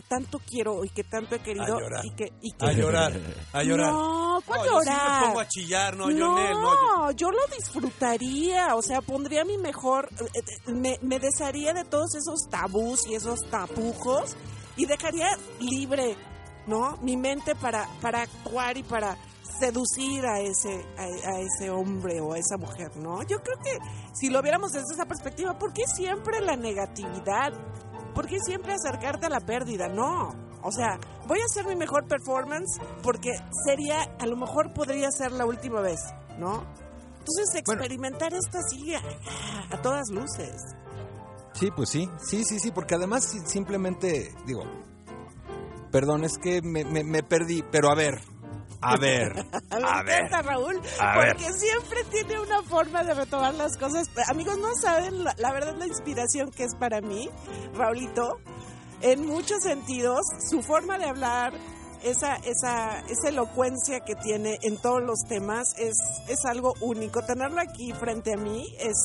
que 0.00 0.02
tanto 0.08 0.38
quiero 0.48 0.84
y 0.84 0.90
que 0.90 1.02
tanto 1.04 1.34
he 1.34 1.40
querido 1.40 1.76
A 1.76 1.80
llorar. 1.80 2.04
y 2.04 2.10
que, 2.14 2.32
y 2.40 2.52
que 2.52 2.66
A 2.66 2.72
llorar, 2.72 3.12
a 3.52 3.62
llorar. 3.64 3.92
no, 3.92 4.40
¿cuál 4.46 4.60
No, 4.60 4.64
yo 4.66 4.70
sí 4.82 4.88
me 4.88 4.94
llorar? 4.94 5.24
pongo 5.26 5.40
a 5.40 5.48
chillar, 5.48 5.96
no, 5.96 6.04
no, 6.06 6.10
Lionel, 6.10 6.52
no, 6.60 7.10
yo- 7.10 7.16
yo 7.16 7.30
lo 7.30 7.46
disfrutaría, 7.56 8.74
o 8.76 8.82
sea, 8.82 9.00
pondría 9.00 9.44
mi 9.44 9.58
mejor, 9.58 10.08
eh, 10.20 10.24
eh, 10.66 10.72
me, 10.72 10.98
me 11.02 11.18
desharía 11.18 11.72
de 11.74 11.84
todos 11.84 12.14
esos 12.14 12.48
tabús 12.48 13.06
y 13.08 13.14
esos 13.14 13.40
tapujos 13.50 14.36
y 14.76 14.86
dejaría 14.86 15.26
libre, 15.58 16.16
¿no? 16.66 16.96
Mi 17.02 17.16
mente 17.16 17.54
para, 17.56 17.88
para 18.00 18.22
actuar 18.22 18.76
y 18.76 18.82
para 18.84 19.16
seducir 19.58 20.24
a 20.24 20.38
ese, 20.40 20.86
a, 20.96 21.02
a 21.02 21.40
ese 21.40 21.70
hombre 21.70 22.20
o 22.20 22.34
a 22.34 22.38
esa 22.38 22.56
mujer, 22.56 22.96
¿no? 22.96 23.22
Yo 23.24 23.42
creo 23.42 23.58
que 23.62 23.76
si 24.14 24.28
lo 24.30 24.40
viéramos 24.42 24.70
desde 24.70 24.94
esa 24.94 25.06
perspectiva, 25.06 25.58
¿por 25.58 25.72
qué 25.72 25.82
siempre 25.86 26.40
la 26.40 26.54
negatividad? 26.54 27.52
¿Por 28.18 28.26
qué 28.26 28.40
siempre 28.40 28.72
acercarte 28.74 29.26
a 29.26 29.28
la 29.28 29.38
pérdida? 29.38 29.86
No. 29.86 30.34
O 30.64 30.72
sea, 30.72 30.98
voy 31.28 31.38
a 31.38 31.44
hacer 31.44 31.64
mi 31.66 31.76
mejor 31.76 32.08
performance 32.08 32.80
porque 33.00 33.30
sería, 33.64 34.02
a 34.18 34.26
lo 34.26 34.36
mejor 34.36 34.72
podría 34.74 35.08
ser 35.12 35.30
la 35.30 35.46
última 35.46 35.80
vez, 35.80 36.00
¿no? 36.36 36.64
Entonces, 37.20 37.54
experimentar 37.54 38.34
esto 38.34 38.58
así 38.58 38.92
a, 38.92 39.00
a 39.70 39.80
todas 39.82 40.08
luces. 40.10 40.56
Sí, 41.52 41.70
pues 41.70 41.90
sí, 41.90 42.10
sí, 42.20 42.42
sí, 42.44 42.58
sí, 42.58 42.72
porque 42.72 42.96
además 42.96 43.22
si- 43.24 43.38
simplemente, 43.46 44.34
digo, 44.46 44.64
perdón, 45.92 46.24
es 46.24 46.38
que 46.38 46.60
me, 46.60 46.84
me- 46.84 47.04
me 47.04 47.22
perdí, 47.22 47.62
pero 47.70 47.88
a 47.88 47.94
ver, 47.94 48.20
a 48.80 48.96
ver, 48.96 49.32
a 49.70 50.02
ver, 50.02 50.24
encanta, 50.26 50.42
Raúl, 50.42 50.80
a 51.00 51.18
ver. 51.18 51.36
porque 51.36 51.52
siempre 51.52 52.04
tiene 52.10 52.40
una 52.40 52.62
forma 52.62 53.02
de 53.04 53.14
retomar 53.14 53.54
las 53.54 53.76
cosas. 53.76 54.08
Amigos, 54.28 54.58
no 54.58 54.74
saben 54.80 55.24
la, 55.24 55.34
la 55.38 55.52
verdad 55.52 55.74
la 55.76 55.86
inspiración 55.86 56.50
que 56.50 56.64
es 56.64 56.74
para 56.74 57.00
mí, 57.00 57.28
Raulito, 57.74 58.38
en 59.00 59.26
muchos 59.26 59.62
sentidos, 59.62 60.20
su 60.48 60.62
forma 60.62 60.98
de 60.98 61.06
hablar, 61.06 61.52
esa, 62.02 62.36
esa, 62.36 63.00
esa 63.08 63.28
elocuencia 63.28 64.00
que 64.00 64.14
tiene 64.16 64.58
en 64.62 64.76
todos 64.78 65.02
los 65.02 65.18
temas 65.28 65.74
es, 65.78 65.96
es 66.28 66.44
algo 66.44 66.74
único. 66.80 67.22
Tenerlo 67.22 67.60
aquí 67.60 67.92
frente 67.92 68.34
a 68.34 68.36
mí 68.36 68.64
es, 68.78 68.96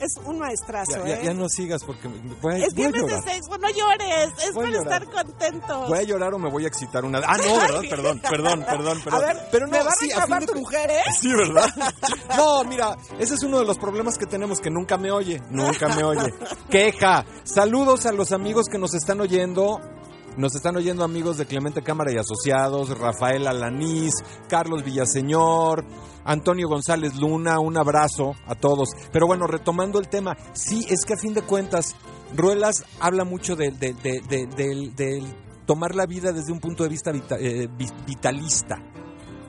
es 0.00 0.16
un 0.24 0.38
maestrazo, 0.38 0.92
ya, 0.98 1.06
ya- 1.06 1.14
¿eh? 1.16 1.24
ya 1.24 1.34
no 1.34 1.48
sigas 1.48 1.82
porque 1.84 2.08
me- 2.08 2.34
voy, 2.40 2.54
a- 2.54 2.66
es 2.66 2.74
voy 2.74 2.84
a 2.84 2.88
viernes 2.90 3.02
de 3.02 3.08
llorar. 3.16 3.24
sexo, 3.34 3.58
no 3.58 3.68
llores, 3.70 4.28
es 4.46 4.54
Voy 4.54 4.64
a 4.64 4.68
para 4.70 4.82
llorar. 4.82 5.02
estar 5.02 5.14
contentos. 5.24 5.88
¿Voy 5.88 5.98
a 5.98 6.02
llorar 6.02 6.34
o 6.34 6.38
me 6.38 6.50
voy 6.50 6.64
a 6.64 6.68
excitar 6.68 7.04
una 7.04 7.18
Ah, 7.24 7.36
no, 7.36 7.56
¿verdad? 7.56 7.80
Perdón, 7.88 8.20
perdón, 8.28 8.64
perdón, 8.68 8.98
A 9.00 9.04
perdón. 9.04 9.20
ver, 9.20 9.36
pero 9.50 9.66
no, 9.66 9.72
me 9.72 9.82
va 9.82 9.90
a 9.90 9.94
sí, 9.94 10.08
reclamar 10.08 10.40
de 10.40 10.46
tu 10.52 10.58
mujer, 10.58 10.90
¿eh? 10.90 11.00
Sí, 11.20 11.32
¿verdad? 11.32 11.68
No, 12.36 12.64
mira, 12.64 12.96
ese 13.18 13.34
es 13.34 13.42
uno 13.42 13.58
de 13.58 13.64
los 13.64 13.78
problemas 13.78 14.16
que 14.18 14.26
tenemos, 14.26 14.60
que 14.60 14.70
nunca 14.70 14.96
me 14.96 15.10
oye, 15.10 15.40
nunca 15.50 15.88
me 15.88 16.02
oye. 16.02 16.32
Queja. 16.70 17.24
Saludos 17.44 18.06
a 18.06 18.12
los 18.12 18.32
amigos 18.32 18.66
que 18.70 18.78
nos 18.78 18.94
están 18.94 19.20
oyendo 19.20 19.80
Nos 20.36 20.54
están 20.54 20.76
oyendo 20.76 21.04
amigos 21.04 21.36
de 21.36 21.44
Clemente 21.46 21.82
Cámara 21.82 22.10
y 22.12 22.16
Asociados, 22.16 22.98
Rafael 22.98 23.46
Alanís, 23.46 24.14
Carlos 24.48 24.82
Villaseñor, 24.82 25.84
Antonio 26.24 26.68
González 26.68 27.16
Luna, 27.16 27.58
un 27.60 27.76
abrazo 27.76 28.34
a 28.46 28.54
todos. 28.54 28.90
Pero 29.12 29.26
bueno, 29.26 29.46
retomando 29.46 29.98
el 29.98 30.08
tema, 30.08 30.36
sí, 30.54 30.86
es 30.88 31.04
que 31.04 31.14
a 31.14 31.18
fin 31.18 31.34
de 31.34 31.42
cuentas, 31.42 31.94
Ruelas 32.34 32.84
habla 32.98 33.24
mucho 33.24 33.56
de, 33.56 33.72
de- 33.72 33.92
de- 33.92 35.34
tomar 35.66 35.94
la 35.94 36.06
vida 36.06 36.32
desde 36.32 36.50
un 36.52 36.60
punto 36.60 36.82
de 36.82 36.88
vista 36.88 37.12
eh, 37.38 37.68
vi- 37.76 37.90
vitalista. 38.06 38.78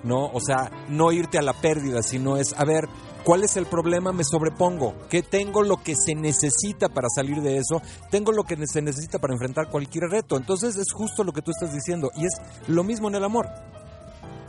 ¿no? 0.03 0.25
O 0.33 0.41
sea, 0.41 0.69
no 0.89 1.13
irte 1.13 1.37
a 1.37 1.41
la 1.41 1.53
pérdida, 1.53 2.03
sino 2.03 2.35
es, 2.35 2.53
a 2.57 2.65
ver, 2.65 2.89
¿cuál 3.23 3.43
es 3.43 3.57
el 3.57 3.65
problema? 3.65 4.11
Me 4.11 4.23
sobrepongo. 4.23 4.95
¿Qué 5.09 5.21
tengo 5.23 5.61
lo 5.63 5.77
que 5.77 5.95
se 5.95 6.15
necesita 6.15 6.89
para 6.89 7.07
salir 7.09 7.41
de 7.41 7.57
eso? 7.57 7.81
Tengo 8.09 8.31
lo 8.31 8.43
que 8.43 8.55
se 8.67 8.81
necesita 8.81 9.19
para 9.19 9.33
enfrentar 9.33 9.69
cualquier 9.69 10.05
reto. 10.09 10.37
Entonces 10.37 10.75
es 10.75 10.91
justo 10.91 11.23
lo 11.23 11.31
que 11.31 11.41
tú 11.41 11.51
estás 11.51 11.73
diciendo. 11.73 12.11
Y 12.15 12.25
es 12.25 12.33
lo 12.67 12.83
mismo 12.83 13.07
en 13.09 13.15
el 13.15 13.23
amor. 13.23 13.47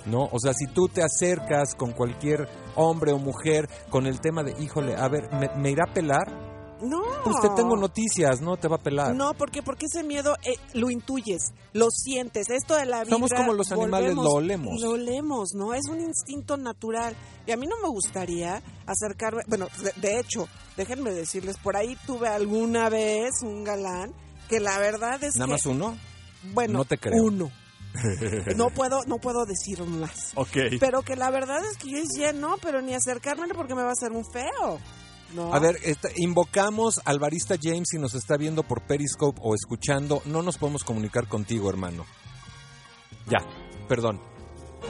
¿No? 0.07 0.29
O 0.33 0.39
sea, 0.39 0.53
si 0.53 0.67
tú 0.67 0.89
te 0.89 1.03
acercas 1.03 1.75
con 1.75 1.93
cualquier 1.93 2.47
hombre 2.75 3.13
o 3.13 3.19
mujer 3.19 3.71
con 3.89 4.07
el 4.07 4.21
tema 4.21 4.43
de, 4.43 4.53
híjole, 4.63 4.97
a 4.97 5.09
ver, 5.09 5.33
¿me, 5.33 5.49
me 5.57 5.71
irá 5.71 5.85
a 5.89 5.95
pelar? 5.95 6.44
No. 6.85 7.03
Pues 7.25 7.41
te 7.41 7.49
tengo 7.51 7.77
noticias, 7.77 8.41
no 8.41 8.57
te 8.57 8.69
va 8.69 8.77
a 8.77 8.81
pelar. 8.81 9.15
No, 9.15 9.35
porque 9.35 9.63
porque 9.63 9.87
ese 9.87 10.03
miedo 10.05 10.37
eh, 10.45 10.57
lo 10.75 10.91
intuyes, 10.91 11.53
lo 11.73 11.91
sientes. 11.91 12.51
Esto 12.51 12.75
de 12.77 12.85
la 12.87 13.01
vida. 13.05 13.11
Somos 13.11 13.31
como 13.33 13.53
los 13.53 13.71
animales, 13.73 14.15
lo 14.15 14.23
olemos. 14.33 14.81
Lo 14.81 14.91
olemos, 14.91 15.51
¿no? 15.55 15.75
Es 15.75 15.87
un 15.91 16.01
instinto 16.01 16.57
natural. 16.57 17.17
Y 17.47 17.53
a 17.53 17.57
mí 17.57 17.67
no 17.67 17.77
me 17.83 17.89
gustaría 17.89 18.63
acercarme. 18.87 19.43
Bueno, 19.47 19.69
de, 19.83 19.93
de 20.01 20.21
hecho, 20.21 20.49
déjenme 20.77 21.11
decirles, 21.13 21.57
por 21.59 21.77
ahí 21.77 21.97
tuve 22.07 22.29
alguna 22.29 22.89
vez 22.89 23.43
un 23.43 23.65
galán 23.65 24.13
que 24.49 24.61
la 24.61 24.79
verdad 24.79 25.23
es 25.25 25.37
¿Nada 25.37 25.47
que. 25.47 25.53
más 25.53 25.67
uno? 25.67 25.97
Bueno, 26.53 26.79
No 26.79 26.85
te 26.85 26.99
creo. 26.99 27.23
uno. 27.23 27.51
No 28.57 28.71
puedo, 28.71 29.05
no 29.07 29.19
puedo 29.19 29.45
decir 29.47 29.81
más. 29.85 30.33
Ok. 30.35 30.57
Pero 30.81 31.03
que 31.03 31.15
la 31.17 31.31
verdad 31.31 31.65
es 31.65 31.77
que 31.79 31.91
yo 31.91 31.99
decía, 31.99 32.33
no, 32.33 32.57
pero 32.61 32.83
ni 32.83 32.93
acercarme 32.95 33.47
porque 33.55 33.75
me 33.75 33.83
va 33.83 33.91
a 33.91 33.93
hacer 33.93 34.11
un 34.13 34.25
feo. 34.33 34.81
No. 35.33 35.53
A 35.55 35.59
ver, 35.59 35.77
esta- 35.83 36.11
invocamos 36.17 37.01
al 37.05 37.19
barista 37.19 37.57
James 37.61 37.89
si 37.91 37.99
nos 37.99 38.15
está 38.15 38.37
viendo 38.37 38.63
por 38.63 38.83
Periscope 38.83 39.41
o 39.43 39.55
escuchando. 39.55 40.23
No 40.27 40.43
nos 40.43 40.59
podemos 40.59 40.85
comunicar 40.85 41.27
contigo, 41.29 41.69
hermano. 41.71 42.05
Ya, 43.29 43.39
perdón. 43.89 44.21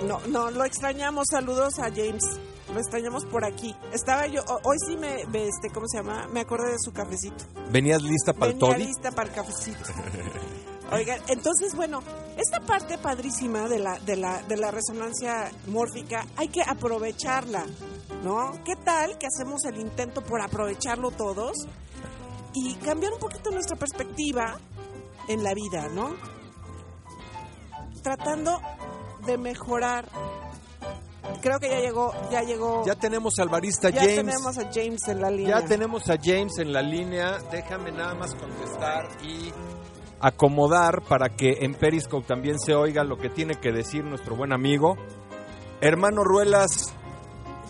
No, 0.07 0.20
no, 0.26 0.51
lo 0.51 0.64
extrañamos. 0.64 1.26
Saludos 1.30 1.78
a 1.78 1.85
James. 1.91 2.24
Lo 2.72 2.80
extrañamos 2.80 3.24
por 3.26 3.45
aquí. 3.45 3.74
Estaba 3.93 4.26
yo, 4.26 4.43
ho- 4.49 4.61
hoy 4.64 4.76
sí 4.87 4.97
me, 4.97 5.20
este, 5.22 5.70
¿cómo 5.72 5.87
se 5.87 5.99
llama? 5.99 6.26
Me 6.32 6.41
acordé 6.41 6.72
de 6.72 6.78
su 6.78 6.93
cafecito. 6.93 7.45
¿Venías 7.70 8.03
lista 8.03 8.32
para 8.32 8.53
el 8.53 8.59
Venía 8.59 8.78
lista 8.78 9.11
para 9.12 9.28
el 9.28 9.35
cafecito. 9.35 9.78
Oigan, 10.93 11.20
entonces, 11.28 11.74
bueno, 11.76 12.03
esta 12.37 12.61
parte 12.61 12.99
padrísima 12.99 13.68
de 13.68 13.78
la, 13.78 13.99
de 14.01 14.16
la, 14.16 14.43
de 14.43 14.57
la 14.57 14.70
resonancia 14.70 15.51
mórfica 15.68 16.26
hay 16.37 16.49
que 16.49 16.62
aprovecharla, 16.62 17.64
¿no? 18.22 18.53
¿Qué 18.64 18.74
tal 18.76 19.18
que 19.18 19.26
hacemos 19.26 19.64
el 19.64 19.78
intento 19.78 20.22
por 20.22 20.41
aprovecharlo 20.43 21.11
todos 21.11 21.66
y 22.53 22.74
cambiar 22.76 23.12
un 23.12 23.18
poquito 23.18 23.51
nuestra 23.51 23.76
perspectiva 23.76 24.59
en 25.28 25.43
la 25.43 25.55
vida, 25.55 25.89
¿no? 25.89 26.14
Tratando 28.03 28.61
de 29.26 29.39
mejorar. 29.39 30.09
Creo 31.41 31.59
que 31.59 31.70
ya 31.70 31.80
llegó, 31.80 32.12
ya 32.30 32.43
llegó. 32.43 32.85
Ya 32.85 32.95
tenemos 32.95 33.39
al 33.39 33.49
barista 33.49 33.89
ya 33.89 34.01
James. 34.01 34.16
tenemos 34.16 34.59
a 34.59 34.70
James 34.72 35.09
en 35.09 35.20
la 35.20 35.30
línea. 35.30 35.61
Ya 35.61 35.66
tenemos 35.66 36.11
a 36.11 36.16
James 36.22 36.59
en 36.59 36.72
la 36.72 36.82
línea. 36.82 37.39
Déjame 37.51 37.93
nada 37.93 38.14
más 38.14 38.35
contestar 38.35 39.09
y 39.22 39.53
acomodar 40.25 41.03
para 41.07 41.37
que 41.37 41.59
en 41.61 41.75
Periscope 41.75 42.27
también 42.27 42.59
se 42.59 42.75
oiga 42.75 43.05
lo 43.05 43.18
que 43.18 43.29
tiene 43.29 43.57
que 43.57 43.72
decir 43.72 44.05
nuestro 44.05 44.35
buen 44.35 44.55
amigo. 44.55 44.97
Hermano 45.83 46.25
Ruelas, 46.25 46.95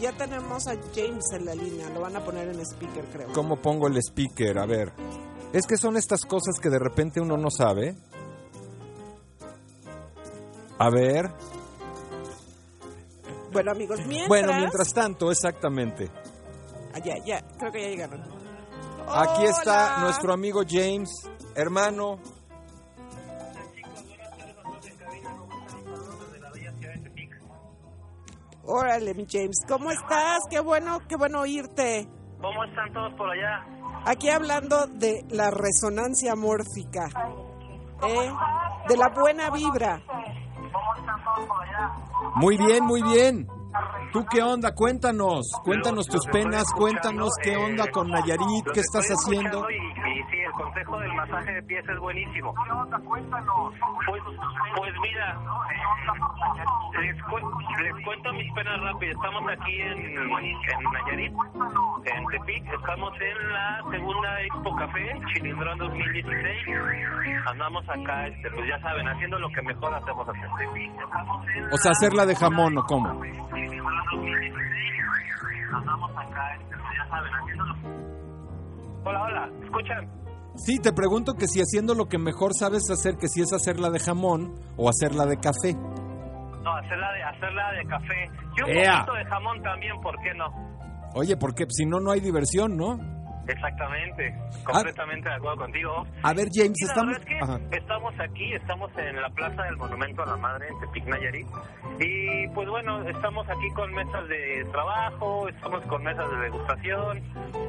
Ya 0.00 0.12
tenemos 0.12 0.68
a 0.68 0.74
James 0.94 1.24
en 1.32 1.46
la 1.46 1.55
línea, 1.55 1.88
lo 1.90 2.00
van 2.00 2.14
a 2.14 2.24
poner 2.24 2.48
en 2.48 2.61
speaker, 2.61 3.05
creo. 3.12 3.32
¿cómo 3.32 3.57
pongo 3.57 3.88
el 3.88 3.96
speaker? 3.96 4.57
A 4.61 4.66
ver. 4.66 4.92
Es 5.52 5.66
que 5.66 5.76
son 5.76 5.96
estas 5.96 6.24
cosas 6.24 6.61
que 6.61 6.70
de 6.70 6.78
repente 6.78 7.20
uno 7.20 7.36
no 7.36 7.50
sabe. 7.50 7.96
A 10.78 10.90
ver. 10.90 11.32
Bueno, 13.52 13.72
amigos, 13.72 13.98
mientras... 14.07 14.28
Bueno, 14.28 14.52
mientras 14.55 14.92
tanto, 14.92 15.30
exactamente. 15.32 16.09
Ah, 16.92 16.98
ya, 16.98 17.14
ya, 17.24 17.40
creo 17.59 17.72
que 17.72 17.82
ya 17.82 17.88
llegaron. 17.88 18.22
Aquí 19.09 19.44
está 19.44 20.00
nuestro 20.00 20.32
amigo 20.32 20.62
James, 20.68 21.11
hermano. 21.57 22.18
Órale, 28.66 29.14
mi 29.14 29.26
James, 29.30 29.62
¿cómo 29.68 29.90
estás? 29.90 30.38
Qué 30.50 30.60
bueno, 30.60 30.98
qué 31.06 31.16
bueno 31.16 31.40
oírte. 31.40 32.08
¿Cómo 32.40 32.64
están 32.64 32.92
todos 32.92 33.12
por 33.14 33.28
allá? 33.30 33.66
Aquí 34.06 34.30
hablando 34.30 34.86
de 34.86 35.24
la 35.30 35.50
resonancia 35.50 36.34
mórfica, 36.34 37.06
¿eh? 38.08 38.30
de 38.88 38.96
la 38.96 39.08
buena 39.14 39.50
vibra. 39.50 40.02
¿Cómo 40.06 40.94
están 40.98 41.24
todos 41.24 41.48
por 41.48 41.62
allá? 41.62 41.90
Muy 42.36 42.56
bien, 42.56 42.84
muy 42.84 43.02
bien. 43.02 43.46
¿Tú 44.12 44.24
qué 44.30 44.42
onda? 44.42 44.72
Cuéntanos, 44.74 45.50
cuéntanos 45.64 46.06
tus 46.06 46.24
penas, 46.26 46.64
cuéntanos 46.72 47.30
qué 47.42 47.56
onda 47.56 47.90
con 47.90 48.08
Nayarit, 48.08 48.64
qué 48.72 48.80
estás 48.80 49.08
haciendo. 49.08 49.68
Y, 49.68 49.74
y 49.74 50.22
sí, 50.30 50.38
el 50.38 50.43
consejo 50.55 50.98
del 50.98 51.12
masaje 51.14 51.52
de 51.52 51.62
pies 51.62 51.88
es 51.88 51.98
buenísimo. 51.98 52.55
Pues, 54.07 54.22
pues 54.76 54.92
mira, 55.02 55.36
les, 57.00 57.22
cu- 57.24 57.50
les 57.82 58.05
cuento 58.05 58.32
mis 58.32 58.52
penas 58.55 58.80
rápidas. 58.80 59.14
Estamos 59.16 59.42
aquí 59.52 59.80
en, 59.80 59.98
en 59.98 60.28
Nayarit, 60.92 61.32
en 62.05 62.26
Tepic. 62.26 62.72
Estamos 62.72 63.12
en 63.20 63.52
la 63.52 63.82
segunda 63.90 64.40
Expo 64.42 64.76
Café, 64.76 65.20
Chilindrón 65.34 65.78
2016. 65.78 66.66
Andamos 67.46 67.88
acá, 67.88 68.26
este, 68.28 68.50
pues 68.50 68.68
ya 68.68 68.78
saben, 68.80 69.09
haciendo 69.09 69.38
lo 69.38 69.48
que 69.50 69.62
mejor 69.62 69.94
hacemos 69.94 70.28
hacer. 70.28 70.48
O 71.72 71.76
sea, 71.76 71.92
hacerla 71.92 72.26
de 72.26 72.34
jamón 72.36 72.78
o 72.78 72.82
cómo. 72.84 73.24
Este, 73.24 73.80
pues 74.14 74.34
Hola, 79.07 79.22
hola, 79.22 79.48
¿escuchan? 79.62 80.09
Sí, 80.57 80.78
te 80.78 80.92
pregunto 80.92 81.34
que 81.34 81.46
si 81.46 81.61
haciendo 81.61 81.94
lo 81.94 82.07
que 82.07 82.18
mejor 82.18 82.55
sabes 82.55 82.88
hacer, 82.90 83.16
que 83.16 83.28
si 83.28 83.40
es 83.40 83.52
hacerla 83.52 83.90
de 83.90 83.98
jamón 83.98 84.55
o 84.76 84.88
hacerla 84.88 85.26
de 85.26 85.36
café. 85.36 85.74
No, 85.74 86.76
hacerla 86.76 87.12
de, 87.12 87.22
hacerla 87.22 87.72
de 87.72 87.84
café. 87.86 88.30
Y 88.57 88.62
un 88.62 88.70
¡Ea! 88.70 89.00
poquito 89.00 89.14
de 89.14 89.24
jamón 89.26 89.62
también, 89.62 90.00
¿por 90.00 90.16
qué 90.22 90.32
no? 90.34 90.46
Oye, 91.14 91.36
porque 91.36 91.64
si 91.68 91.86
no, 91.86 92.00
no 92.00 92.11
hay 92.11 92.20
diversión, 92.20 92.76
¿no? 92.76 92.98
Exactamente, 93.47 94.34
completamente 94.64 95.28
de 95.28 95.34
acuerdo 95.34 95.59
contigo. 95.59 96.07
A 96.22 96.32
ver, 96.32 96.49
James, 96.53 96.76
la 96.80 96.88
estamos... 96.88 97.16
es 97.18 97.24
que 97.26 97.76
estamos 97.76 98.14
aquí, 98.18 98.53
estamos 98.55 98.90
en 98.97 99.20
la 99.20 99.28
Plaza 99.30 99.62
del 99.64 99.76
Monumento 99.76 100.22
a 100.22 100.26
la 100.26 100.36
Madre 100.36 100.68
en 100.68 100.80
Tepic, 100.80 101.05
Nayarit. 101.07 101.47
Y 102.01 102.49
pues 102.49 102.68
bueno, 102.68 103.07
estamos 103.09 103.47
aquí 103.49 103.70
con 103.74 103.92
mesas 103.92 104.28
de 104.28 104.66
trabajo, 104.72 105.49
estamos 105.49 105.82
con 105.86 106.03
mesas 106.03 106.30
de 106.30 106.36
degustación, 106.38 107.22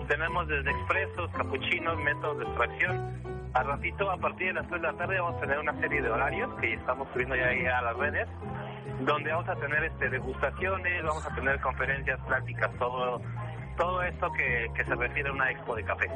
tenemos 0.08 0.48
desde 0.48 0.72
expresos, 0.72 1.30
capuchinos, 1.32 1.98
métodos 2.00 2.40
de 2.40 2.46
extracción. 2.46 3.36
Al 3.54 3.68
ratito, 3.68 4.12
a 4.12 4.18
partir 4.18 4.48
de 4.48 4.54
las 4.54 4.68
3 4.68 4.82
de 4.82 4.88
la 4.88 4.98
tarde, 4.98 5.20
vamos 5.20 5.38
a 5.38 5.42
tener 5.42 5.60
una 5.60 5.80
serie 5.80 6.02
de 6.02 6.10
horarios 6.10 6.54
que 6.60 6.74
estamos 6.74 7.08
subiendo 7.14 7.36
ya 7.36 7.48
ahí 7.48 7.66
a 7.66 7.82
las 7.82 7.98
redes, 7.98 8.28
donde 9.02 9.32
vamos 9.32 9.48
a 9.48 9.56
tener 9.56 9.84
este 9.84 10.10
degustaciones, 10.10 11.04
vamos 11.04 11.26
a 11.26 11.36
tener 11.36 11.60
conferencias, 11.62 12.20
pláticas, 12.28 12.72
todo 12.78 13.22
todo 13.76 14.02
esto 14.04 14.28
que, 14.34 14.68
que 14.76 14.86
se 14.86 14.96
refiere 14.96 15.30
a 15.30 15.34
una 15.34 15.52
expo 15.52 15.76
de 15.76 15.84
café. 15.84 16.10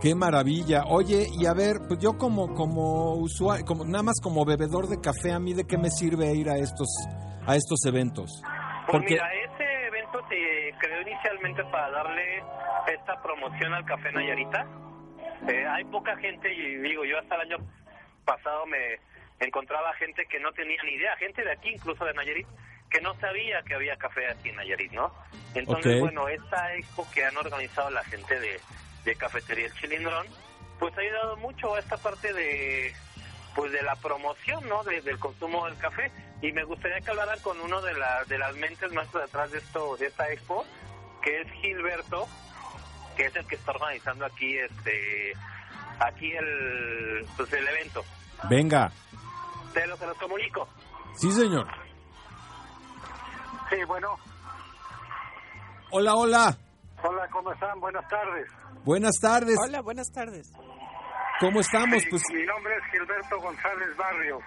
Qué 0.00 0.14
maravilla. 0.14 0.84
Oye, 0.88 1.26
y 1.32 1.46
a 1.46 1.54
ver, 1.54 1.76
pues 1.88 1.98
yo 2.00 2.18
como 2.18 2.54
como 2.54 3.14
usuario, 3.14 3.64
como 3.64 3.84
nada 3.84 4.02
más 4.02 4.20
como 4.22 4.44
bebedor 4.44 4.88
de 4.88 5.00
café, 5.00 5.32
a 5.32 5.38
mí 5.38 5.54
de 5.54 5.64
qué 5.64 5.78
me 5.78 5.90
sirve 5.90 6.34
ir 6.34 6.50
a 6.50 6.58
estos 6.58 6.88
a 7.46 7.56
estos 7.56 7.84
eventos? 7.86 8.42
Pues 8.42 8.52
Porque 8.90 9.14
mira, 9.14 9.28
ese 9.34 9.86
evento 9.86 10.20
se 10.28 10.74
creó 10.78 11.00
inicialmente 11.02 11.64
para 11.64 11.90
darle 11.90 12.42
esta 12.92 13.20
promoción 13.22 13.72
al 13.72 13.84
Café 13.84 14.12
Nayarita. 14.12 14.66
Eh, 15.48 15.66
hay 15.66 15.84
poca 15.84 16.16
gente, 16.16 16.52
y 16.52 16.76
digo, 16.76 17.04
yo 17.04 17.18
hasta 17.18 17.36
el 17.36 17.52
año 17.52 17.56
pasado 18.24 18.66
me 18.66 18.98
encontraba 19.40 19.92
gente 19.94 20.24
que 20.26 20.40
no 20.40 20.52
tenía 20.52 20.82
ni 20.84 20.92
idea, 20.92 21.16
gente 21.16 21.42
de 21.42 21.52
aquí, 21.52 21.70
incluso 21.70 22.04
de 22.04 22.14
Nayarit, 22.14 22.46
que 22.94 23.00
no 23.00 23.12
sabía 23.16 23.60
que 23.66 23.74
había 23.74 23.96
café 23.96 24.30
aquí 24.30 24.50
en 24.50 24.56
Nayarit, 24.56 24.92
¿no? 24.92 25.12
Entonces, 25.52 25.98
bueno, 26.00 26.28
esta 26.28 26.72
expo 26.76 27.04
que 27.12 27.24
han 27.24 27.36
organizado 27.36 27.90
la 27.90 28.04
gente 28.04 28.38
de, 28.38 28.60
de 29.04 29.16
Cafetería 29.16 29.66
El 29.66 29.74
Chilindrón, 29.74 30.28
pues 30.78 30.96
ha 30.96 31.00
ayudado 31.00 31.36
mucho 31.38 31.74
a 31.74 31.80
esta 31.80 31.96
parte 31.96 32.32
de 32.32 32.94
pues 33.56 33.72
de 33.72 33.82
la 33.82 33.96
promoción, 33.96 34.68
¿no? 34.68 34.84
De- 34.84 35.00
del 35.00 35.18
consumo 35.18 35.66
del 35.66 35.76
café. 35.78 36.12
Y 36.40 36.52
me 36.52 36.62
gustaría 36.62 37.00
que 37.00 37.10
hablaran 37.10 37.40
con 37.40 37.60
uno 37.60 37.82
de, 37.82 37.94
la, 37.94 38.22
de 38.26 38.38
las 38.38 38.54
mentes 38.54 38.92
más 38.92 39.12
detrás 39.12 39.50
de 39.50 39.58
esto, 39.58 39.96
de 39.96 40.06
esta 40.06 40.30
expo, 40.30 40.64
que 41.20 41.40
es 41.40 41.50
Gilberto, 41.62 42.28
que 43.16 43.26
es 43.26 43.34
el 43.34 43.44
que 43.48 43.56
está 43.56 43.72
organizando 43.72 44.24
aquí, 44.24 44.56
este, 44.56 45.32
aquí 45.98 46.30
el, 46.30 47.26
pues 47.36 47.52
el 47.52 47.66
evento. 47.66 48.04
Venga. 48.48 48.92
De 49.74 49.84
lo 49.88 49.96
que 49.98 50.06
nos 50.06 50.16
comunico. 50.18 50.68
Sí, 51.16 51.32
señor. 51.32 51.66
Sí, 53.70 53.76
bueno. 53.86 54.08
Hola, 55.90 56.14
hola. 56.14 56.56
Hola, 57.02 57.28
¿cómo 57.30 57.52
están? 57.52 57.78
Buenas 57.80 58.06
tardes. 58.08 58.46
Buenas 58.84 59.14
tardes. 59.20 59.56
Hola, 59.66 59.80
buenas 59.82 60.10
tardes. 60.12 60.52
¿Cómo 61.40 61.60
estamos? 61.60 62.02
Sí, 62.02 62.08
Pues, 62.10 62.22
Mi 62.32 62.44
nombre 62.44 62.72
es 62.76 62.90
Gilberto 62.92 63.40
González 63.40 63.96
Barrios. 63.96 64.42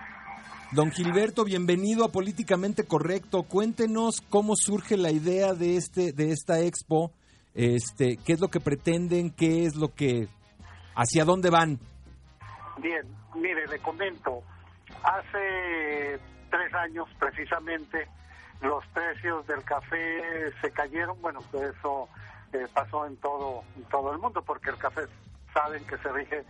don 0.72 0.91
Gilberto, 0.91 1.43
bienvenido 1.45 2.05
a 2.05 2.11
Políticamente 2.11 2.86
Correcto. 2.88 3.43
Cuéntenos 3.43 4.22
cómo 4.30 4.53
surge 4.55 4.97
la 4.97 5.11
idea 5.11 5.53
de 5.53 5.78
este 5.78 6.11
de 6.13 6.32
esta 6.32 6.59
expo. 6.59 7.11
Este, 7.53 8.18
¿qué 8.26 8.34
es 8.34 8.39
lo 8.39 8.49
que 8.49 8.59
pretenden? 8.59 9.32
¿Qué 9.32 9.65
es 9.65 9.76
lo 9.76 9.93
que 9.93 10.28
hacia 10.95 11.26
dónde 11.26 11.49
van? 11.49 11.80
Bien, 12.78 13.01
mire, 13.36 13.65
le 13.68 13.80
comento. 13.80 14.41
Hace 15.03 16.20
tres 16.49 16.74
años 16.74 17.07
precisamente 17.20 18.07
los 18.62 18.86
precios 18.88 19.45
del 19.47 19.64
café 19.64 20.51
se 20.62 20.72
cayeron. 20.72 21.22
Bueno, 21.22 21.39
pues 21.51 21.76
eso 21.76 22.10
eh, 22.53 22.68
pasó 22.74 23.05
en 23.05 23.18
todo, 23.18 23.64
todo 23.89 24.12
el 24.12 24.20
mundo 24.20 24.41
porque 24.41 24.70
el 24.70 24.78
café 24.78 25.01
saben 25.53 25.86
que 25.86 25.97
se 25.97 26.12
rige 26.12 26.43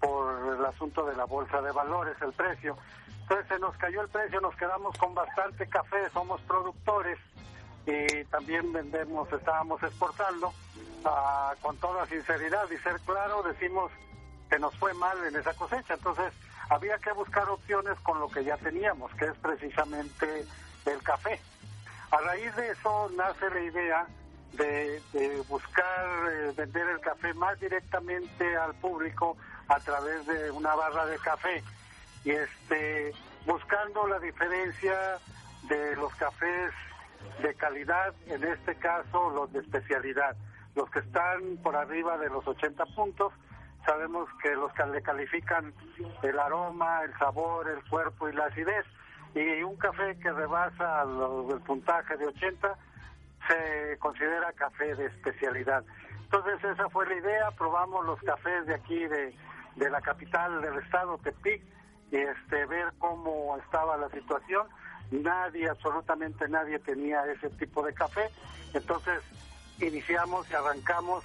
por 0.00 0.56
el 0.56 0.64
asunto 0.64 1.04
de 1.04 1.16
la 1.16 1.24
bolsa 1.24 1.60
de 1.60 1.72
valores, 1.72 2.16
el 2.22 2.32
precio. 2.32 2.76
Entonces 3.22 3.46
se 3.48 3.58
nos 3.58 3.76
cayó 3.76 4.02
el 4.02 4.08
precio, 4.08 4.40
nos 4.40 4.54
quedamos 4.56 4.96
con 4.98 5.14
bastante 5.14 5.66
café, 5.68 6.08
somos 6.10 6.40
productores 6.42 7.18
y 7.86 8.24
también 8.24 8.72
vendemos, 8.72 9.32
estábamos 9.32 9.82
exportando. 9.82 10.52
Ah, 11.04 11.54
con 11.60 11.76
toda 11.78 12.06
sinceridad 12.06 12.70
y 12.70 12.76
ser 12.78 13.00
claro, 13.00 13.42
decimos 13.42 13.90
que 14.48 14.58
nos 14.58 14.72
fue 14.76 14.94
mal 14.94 15.16
en 15.24 15.34
esa 15.34 15.52
cosecha. 15.54 15.94
Entonces 15.94 16.32
había 16.70 16.96
que 16.98 17.12
buscar 17.12 17.48
opciones 17.48 17.98
con 18.00 18.20
lo 18.20 18.28
que 18.28 18.44
ya 18.44 18.56
teníamos, 18.56 19.12
que 19.14 19.24
es 19.24 19.36
precisamente 19.38 20.46
el 20.86 21.02
café. 21.02 21.40
A 22.10 22.18
raíz 22.18 22.54
de 22.56 22.70
eso 22.70 23.10
nace 23.16 23.50
la 23.50 23.60
idea 23.60 24.06
de, 24.52 25.00
de 25.12 25.40
buscar 25.48 26.06
eh, 26.30 26.52
vender 26.56 26.88
el 26.88 27.00
café 27.00 27.32
más 27.34 27.58
directamente 27.58 28.56
al 28.56 28.74
público 28.74 29.36
a 29.68 29.78
través 29.80 30.26
de 30.26 30.50
una 30.50 30.74
barra 30.74 31.06
de 31.06 31.18
café. 31.18 31.62
Y 32.24 32.30
este 32.30 33.14
buscando 33.46 34.06
la 34.06 34.18
diferencia 34.18 35.18
de 35.68 35.96
los 35.96 36.14
cafés 36.14 36.72
de 37.42 37.54
calidad, 37.54 38.14
en 38.26 38.44
este 38.44 38.74
caso 38.76 39.30
los 39.30 39.52
de 39.52 39.60
especialidad, 39.60 40.36
los 40.74 40.88
que 40.90 41.00
están 41.00 41.56
por 41.62 41.76
arriba 41.76 42.18
de 42.18 42.28
los 42.28 42.46
80 42.46 42.84
puntos, 42.86 43.32
sabemos 43.84 44.28
que 44.42 44.54
los 44.54 44.72
que 44.72 44.86
le 44.86 45.02
califican 45.02 45.74
el 46.22 46.38
aroma, 46.38 47.02
el 47.04 47.16
sabor, 47.18 47.68
el 47.68 47.82
cuerpo 47.88 48.28
y 48.28 48.32
la 48.32 48.46
acidez, 48.46 48.84
y 49.34 49.62
un 49.62 49.76
café 49.76 50.16
que 50.18 50.30
rebasa 50.30 51.02
el 51.02 51.60
puntaje 51.60 52.16
de 52.16 52.26
80 52.26 52.76
se 53.48 53.98
considera 53.98 54.52
café 54.52 54.94
de 54.94 55.06
especialidad. 55.06 55.84
Entonces 56.24 56.62
esa 56.64 56.88
fue 56.90 57.06
la 57.06 57.14
idea, 57.14 57.50
probamos 57.52 58.04
los 58.06 58.20
cafés 58.20 58.66
de 58.66 58.74
aquí 58.74 59.06
de, 59.06 59.34
de 59.76 59.90
la 59.90 60.00
capital 60.00 60.60
del 60.60 60.78
estado, 60.78 61.18
Tepic, 61.18 61.62
y 62.10 62.16
este, 62.16 62.66
ver 62.66 62.92
cómo 62.98 63.56
estaba 63.58 63.96
la 63.96 64.08
situación. 64.10 64.66
Nadie, 65.10 65.68
absolutamente 65.68 66.48
nadie 66.48 66.78
tenía 66.78 67.24
ese 67.26 67.50
tipo 67.50 67.84
de 67.84 67.92
café. 67.92 68.30
Entonces 68.74 69.22
iniciamos 69.80 70.48
y 70.50 70.54
arrancamos 70.54 71.24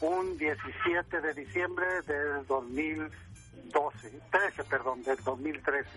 un 0.00 0.38
17 0.38 1.20
de 1.20 1.34
diciembre 1.34 1.86
del 2.02 2.46
2012, 2.46 4.20
13, 4.30 4.64
perdón, 4.64 5.02
del 5.02 5.16
2013. 5.24 5.88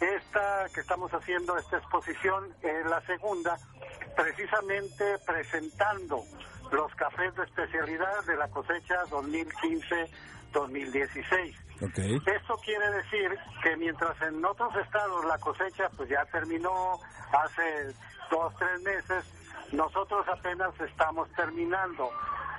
Esta 0.00 0.68
que 0.72 0.80
estamos 0.80 1.12
haciendo, 1.12 1.58
esta 1.58 1.76
exposición, 1.78 2.54
es 2.62 2.86
la 2.86 3.00
segunda, 3.02 3.58
precisamente 4.16 5.18
presentando 5.26 6.22
los 6.70 6.94
cafés 6.94 7.34
de 7.34 7.42
especialidad 7.44 8.24
de 8.26 8.36
la 8.36 8.46
cosecha 8.48 9.04
2015-2016. 9.06 11.56
Ok. 11.82 11.98
Esto 12.26 12.56
quiere 12.64 12.90
decir 12.90 13.38
que 13.62 13.76
mientras 13.76 14.20
en 14.22 14.44
otros 14.44 14.74
estados 14.76 15.24
la 15.24 15.38
cosecha 15.38 15.88
pues 15.96 16.08
ya 16.08 16.24
terminó 16.26 17.00
hace 17.32 17.94
dos, 18.30 18.54
tres 18.56 18.80
meses, 18.82 19.24
nosotros 19.72 20.26
apenas 20.28 20.70
estamos 20.80 21.28
terminando, 21.32 22.10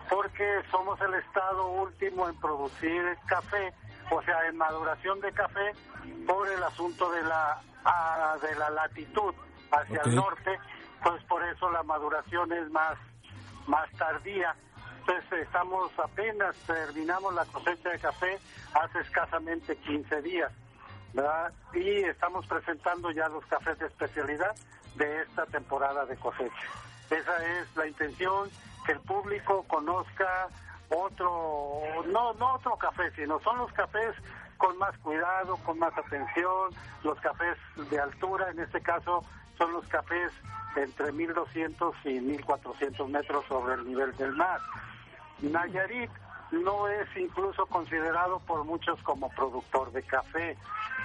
porque 0.09 0.61
somos 0.71 0.99
el 1.01 1.13
estado 1.15 1.67
último 1.67 2.29
en 2.29 2.39
producir 2.39 3.17
café, 3.27 3.73
o 4.11 4.21
sea, 4.23 4.47
en 4.47 4.57
maduración 4.57 5.19
de 5.21 5.31
café, 5.31 5.71
por 6.29 6.47
el 6.47 6.61
asunto 6.61 7.09
de 7.11 7.23
la, 7.23 7.59
ah, 7.85 8.37
de 8.39 8.53
la 8.53 8.69
latitud 8.69 9.33
hacia 9.71 9.99
el 10.03 10.13
norte, 10.13 10.59
pues 11.03 11.23
por 11.23 11.43
eso 11.43 11.71
la 11.71 11.81
maduración 11.81 12.53
es 12.53 12.69
más, 12.69 12.99
más 13.65 13.89
tardía. 13.93 14.55
Entonces 14.99 15.47
estamos 15.47 15.91
apenas 15.97 16.55
terminamos 16.67 17.33
la 17.33 17.45
cosecha 17.45 17.89
de 17.89 17.97
café 17.97 18.39
hace 18.75 18.99
escasamente 18.99 19.75
15 19.77 20.21
días, 20.21 20.51
¿verdad? 21.13 21.51
Y 21.73 22.03
estamos 22.03 22.45
presentando 22.45 23.09
ya 23.09 23.27
los 23.27 23.43
cafés 23.47 23.79
de 23.79 23.87
especialidad 23.87 24.55
de 24.97 25.23
esta 25.23 25.47
temporada 25.47 26.05
de 26.05 26.15
cosecha. 26.17 26.67
Esa 27.09 27.59
es 27.59 27.75
la 27.75 27.87
intención, 27.87 28.51
que 28.85 28.91
el 28.91 28.99
público 28.99 29.65
conozca 29.67 30.47
otro, 30.91 31.81
no, 32.05 32.33
no 32.35 32.53
otro 32.53 32.77
café, 32.77 33.09
sino 33.15 33.39
son 33.39 33.57
los 33.57 33.71
cafés 33.73 34.13
con 34.59 34.77
más 34.77 34.95
cuidado, 34.99 35.57
con 35.65 35.79
más 35.79 35.97
atención, 35.97 36.71
los 37.03 37.19
cafés 37.21 37.57
de 37.89 37.99
altura, 37.99 38.51
en 38.51 38.59
este 38.59 38.81
caso 38.81 39.23
son 39.57 39.73
los 39.73 39.87
cafés 39.87 40.31
entre 40.75 41.11
1200 41.11 41.95
y 42.03 42.19
1400 42.19 43.09
metros 43.09 43.45
sobre 43.47 43.75
el 43.75 43.87
nivel 43.87 44.15
del 44.17 44.33
mar. 44.33 44.59
Nayarit 45.41 46.11
no 46.51 46.87
es 46.89 47.07
incluso 47.15 47.65
considerado 47.67 48.39
por 48.39 48.65
muchos 48.65 49.01
como 49.03 49.29
productor 49.29 49.91
de 49.93 50.03
café. 50.03 50.57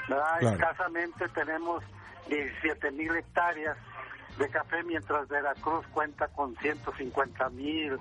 ¿verdad? 0.09 0.39
Claro. 0.41 0.57
Escasamente 0.57 1.29
tenemos 1.29 1.85
17 2.29 2.91
mil 2.91 3.15
hectáreas 3.15 3.77
de 4.37 4.49
café, 4.49 4.83
mientras 4.83 5.29
Veracruz 5.29 5.87
cuenta 5.93 6.27
con 6.29 6.57
150 6.57 7.51
mil, 7.51 7.99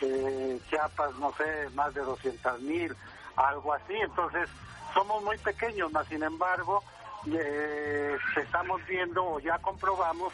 eh, 0.00 0.60
Chiapas, 0.70 1.14
no 1.16 1.32
sé, 1.32 1.68
más 1.74 1.92
de 1.92 2.02
200 2.02 2.60
mil, 2.60 2.94
algo 3.34 3.72
así. 3.72 3.94
Entonces, 3.94 4.48
somos 4.94 5.22
muy 5.22 5.38
pequeños, 5.38 5.90
mas 5.92 6.06
sin 6.08 6.22
embargo, 6.22 6.82
eh, 7.26 8.16
estamos 8.36 8.84
viendo 8.86 9.24
o 9.24 9.40
ya 9.40 9.58
comprobamos 9.58 10.32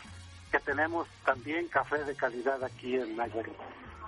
que 0.51 0.59
tenemos 0.61 1.07
también 1.25 1.69
café 1.69 2.03
de 2.05 2.15
calidad 2.15 2.63
aquí 2.65 2.95
en 2.95 3.17
Nayarit. 3.17 3.55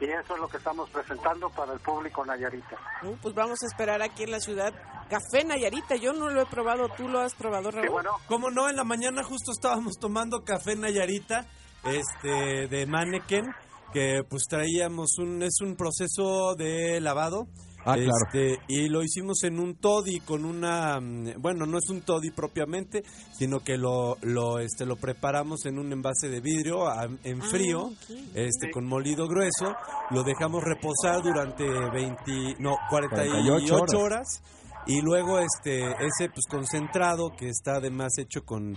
Y 0.00 0.04
eso 0.06 0.34
es 0.34 0.40
lo 0.40 0.48
que 0.48 0.56
estamos 0.56 0.88
presentando 0.88 1.50
para 1.50 1.74
el 1.74 1.80
público 1.80 2.24
nayarita. 2.24 2.76
Uh, 3.02 3.16
pues 3.20 3.34
vamos 3.34 3.58
a 3.62 3.66
esperar 3.66 4.00
aquí 4.00 4.22
en 4.22 4.30
la 4.30 4.40
ciudad 4.40 4.72
café 5.10 5.44
Nayarita. 5.44 5.96
Yo 5.96 6.14
no 6.14 6.30
lo 6.30 6.40
he 6.40 6.46
probado, 6.46 6.88
¿tú 6.96 7.06
lo 7.06 7.20
has 7.20 7.34
probado, 7.34 7.70
Raúl? 7.70 7.90
bueno, 7.90 8.12
¿Cómo 8.26 8.50
no? 8.50 8.70
En 8.70 8.76
la 8.76 8.84
mañana 8.84 9.22
justo 9.22 9.52
estábamos 9.52 9.98
tomando 10.00 10.42
café 10.42 10.74
Nayarita, 10.74 11.46
este, 11.84 12.68
de 12.68 12.86
Mannequin, 12.86 13.44
que 13.92 14.22
pues 14.26 14.44
traíamos 14.48 15.18
un, 15.18 15.42
es 15.42 15.60
un 15.60 15.76
proceso 15.76 16.54
de 16.54 16.98
lavado. 17.00 17.46
Ah, 17.84 17.94
claro. 17.94 18.10
Este, 18.26 18.58
y 18.68 18.88
lo 18.88 19.02
hicimos 19.02 19.42
en 19.44 19.58
un 19.58 19.74
toddy 19.76 20.20
con 20.20 20.44
una, 20.44 21.00
mm, 21.00 21.40
bueno, 21.40 21.64
no 21.66 21.78
es 21.78 21.88
un 21.88 22.02
toddy 22.02 22.30
propiamente, 22.30 23.02
sino 23.32 23.60
que 23.60 23.78
lo, 23.78 24.16
lo, 24.22 24.58
este, 24.58 24.84
lo 24.84 24.96
preparamos 24.96 25.64
en 25.64 25.78
un 25.78 25.90
envase 25.92 26.28
de 26.28 26.40
vidrio 26.40 26.88
a- 26.88 27.08
en 27.24 27.40
frío, 27.42 27.84
ok. 27.84 27.94
este, 28.34 28.70
con 28.70 28.86
molido 28.86 29.26
grueso, 29.26 29.74
lo 30.10 30.22
dejamos 30.24 30.62
reposar 30.62 31.22
durante 31.22 31.64
20, 31.66 32.56
no, 32.58 32.76
48, 32.90 33.32
48 33.70 33.74
horas. 33.74 33.94
horas. 33.94 34.42
y 34.86 35.00
luego 35.02 35.38
este, 35.38 35.84
ese 35.90 36.28
pues 36.32 36.46
concentrado 36.48 37.30
que 37.36 37.48
está 37.50 37.76
además 37.76 38.12
hecho 38.18 38.42
con 38.44 38.76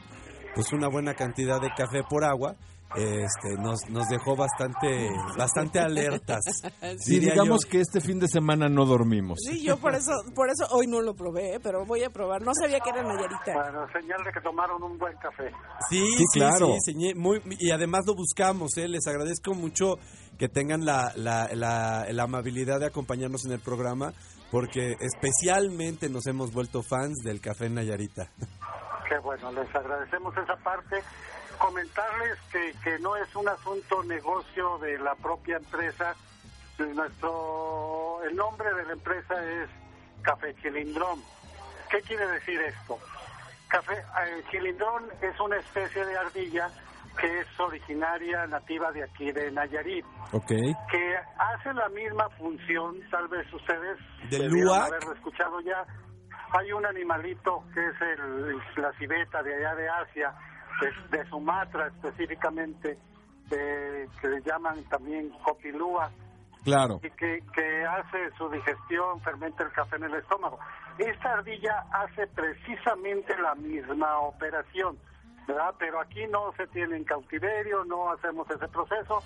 pues 0.54 0.72
una 0.74 0.88
buena 0.88 1.14
cantidad 1.16 1.60
de 1.62 1.70
café 1.76 2.04
por 2.10 2.24
agua, 2.24 2.56
este, 2.96 3.56
nos, 3.58 3.90
nos 3.90 4.08
dejó 4.10 4.36
bastante, 4.36 5.10
bastante 5.38 5.80
alertas. 5.80 6.42
Sí, 7.00 7.20
digamos 7.20 7.66
yo. 7.66 7.70
que 7.72 7.80
este 7.82 8.02
fin 8.02 8.20
de 8.20 8.28
semana 8.28 8.70
no 8.70 8.86
dormimos. 8.86 9.40
Sí, 9.48 9.64
yo 9.64 9.78
por 9.78 9.96
eso, 9.96 10.12
por 10.36 10.50
eso 10.50 10.66
hoy 10.72 10.88
no 10.88 11.02
lo 11.02 11.14
probé, 11.16 11.56
¿eh? 11.56 11.60
pero 11.62 11.86
voy 11.86 12.04
a 12.04 12.10
probar. 12.10 12.42
No 12.42 12.54
sabía 12.54 12.80
que 12.80 12.90
era 12.92 13.04
Nayarita. 13.04 13.54
bueno, 13.54 13.88
señal 13.92 14.24
de 14.24 14.32
que 14.32 14.42
tomaron 14.42 14.82
un 14.84 14.98
buen 14.98 15.16
café. 15.18 15.52
Sí, 15.90 16.00
Sí, 16.18 16.26
sí, 16.32 16.40
claro. 16.40 16.68
sí, 16.84 16.92
señé- 16.94 17.16
muy, 17.16 17.42
y 17.60 17.72
además 17.72 18.02
lo 18.06 18.16
buscamos, 18.16 18.78
¿eh? 18.78 18.88
les 18.88 19.06
agradezco 19.08 19.54
mucho 19.54 19.96
que 20.38 20.48
tengan 20.50 20.86
la, 20.86 21.12
la, 21.16 21.50
la, 21.54 22.06
la 22.12 22.24
amabilidad 22.24 22.80
de 22.80 22.88
acompañarnos 22.88 23.46
en 23.46 23.52
el 23.52 23.60
programa, 23.60 24.14
porque 24.52 24.96
especialmente 25.00 26.10
nos 26.10 26.26
hemos 26.28 26.52
vuelto 26.54 26.82
fans 26.84 27.18
del 27.24 27.40
café 27.42 27.70
Nayarita. 27.70 28.28
Qué 29.10 29.18
bueno, 29.20 29.52
les 29.52 29.74
agradecemos 29.76 30.34
esa 30.38 30.56
parte. 30.64 30.98
Comentarles 31.58 32.38
que, 32.52 32.74
que 32.84 33.00
no 33.00 33.16
es 33.16 33.36
un 33.36 33.48
asunto 33.48 34.04
negocio 34.04 34.78
de 34.80 34.98
la 35.00 35.16
propia 35.16 35.58
empresa. 35.58 36.16
Nuestro, 36.78 38.22
el 38.24 38.36
nombre 38.36 38.74
de 38.74 38.84
la 38.86 38.94
empresa 38.94 39.36
es 39.46 39.70
Café 40.24 40.56
Chilindrón, 40.62 41.22
¿Qué 41.94 42.02
quiere 42.02 42.26
decir 42.26 42.60
esto? 42.60 42.98
Café, 43.68 43.94
eh, 43.94 44.44
chilindrón 44.50 45.04
es 45.22 45.40
una 45.40 45.58
especie 45.58 46.04
de 46.04 46.18
ardilla 46.18 46.68
que 47.20 47.42
es 47.42 47.60
originaria 47.60 48.48
nativa 48.48 48.92
de 48.92 49.04
aquí 49.04 49.32
de 49.32 49.52
Nayarit, 49.52 50.04
Ok. 50.32 50.48
que 50.90 51.16
hace 51.38 51.72
la 51.74 51.88
misma 51.90 52.28
función, 52.32 53.00
tal 53.12 53.28
vez 53.28 53.46
ustedes 53.54 54.00
¿Del 54.32 54.50
haberlo 54.72 55.14
escuchado 55.14 55.60
ya. 55.62 55.86
Hay 56.58 56.72
un 56.72 56.84
animalito 56.84 57.64
que 57.76 57.88
es 57.88 58.02
el, 58.02 58.58
la 58.78 58.92
civeta 58.94 59.44
de 59.44 59.54
allá 59.56 59.76
de 59.76 59.90
Asia, 59.90 60.34
de, 60.82 61.18
de 61.18 61.30
Sumatra 61.30 61.88
específicamente, 61.88 62.98
eh, 63.52 64.08
que 64.22 64.28
le 64.28 64.42
llaman 64.42 64.84
también 64.86 65.30
copilúa, 65.44 66.10
Claro. 66.64 67.02
y 67.04 67.10
que, 67.12 67.44
que 67.54 67.86
hace 67.86 68.32
su 68.38 68.50
digestión, 68.50 69.20
fermenta 69.22 69.64
el 69.64 69.72
café 69.74 69.98
en 69.98 70.06
el 70.06 70.16
estómago. 70.16 70.58
Esta 70.98 71.34
ardilla 71.34 71.84
hace 71.92 72.26
precisamente 72.28 73.38
la 73.38 73.54
misma 73.56 74.20
operación, 74.20 74.98
¿verdad? 75.46 75.76
Pero 75.78 76.00
aquí 76.00 76.26
no 76.28 76.54
se 76.56 76.66
tiene 76.68 76.96
en 76.96 77.04
cautiverio, 77.04 77.84
no 77.84 78.12
hacemos 78.12 78.50
ese 78.50 78.68
proceso, 78.70 79.22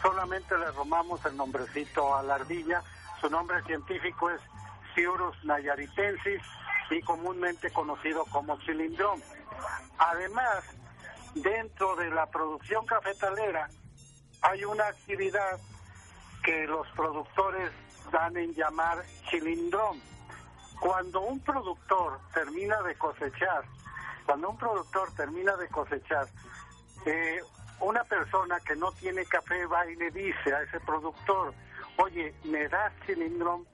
solamente 0.00 0.56
le 0.56 0.70
romamos 0.70 1.24
el 1.26 1.36
nombrecito 1.36 2.14
a 2.14 2.22
la 2.22 2.36
ardilla. 2.36 2.82
Su 3.20 3.28
nombre 3.30 3.60
científico 3.64 4.30
es 4.30 4.40
Ciurus 4.94 5.44
nayaritensis 5.44 6.40
y 6.90 7.00
comúnmente 7.02 7.68
conocido 7.72 8.24
como 8.26 8.58
chilindrón. 8.60 9.20
Además, 9.98 10.62
dentro 11.42 11.96
de 11.96 12.10
la 12.10 12.26
producción 12.26 12.86
cafetalera 12.86 13.68
hay 14.42 14.64
una 14.64 14.86
actividad 14.86 15.58
que 16.42 16.66
los 16.66 16.86
productores 16.92 17.70
dan 18.12 18.36
en 18.36 18.54
llamar 18.54 19.02
chilindrón. 19.28 20.00
Cuando 20.80 21.20
un 21.22 21.40
productor 21.40 22.20
termina 22.32 22.80
de 22.82 22.94
cosechar, 22.96 23.64
cuando 24.24 24.50
un 24.50 24.58
productor 24.58 25.12
termina 25.14 25.56
de 25.56 25.68
cosechar, 25.68 26.26
eh, 27.06 27.40
una 27.80 28.04
persona 28.04 28.58
que 28.60 28.76
no 28.76 28.92
tiene 28.92 29.24
café 29.26 29.66
va 29.66 29.86
y 29.86 29.96
le 29.96 30.10
dice 30.10 30.54
a 30.54 30.62
ese 30.62 30.80
productor, 30.80 31.52
oye, 31.98 32.34
¿me 32.44 32.68
das 32.68 32.92
chilindrón? 33.06 33.66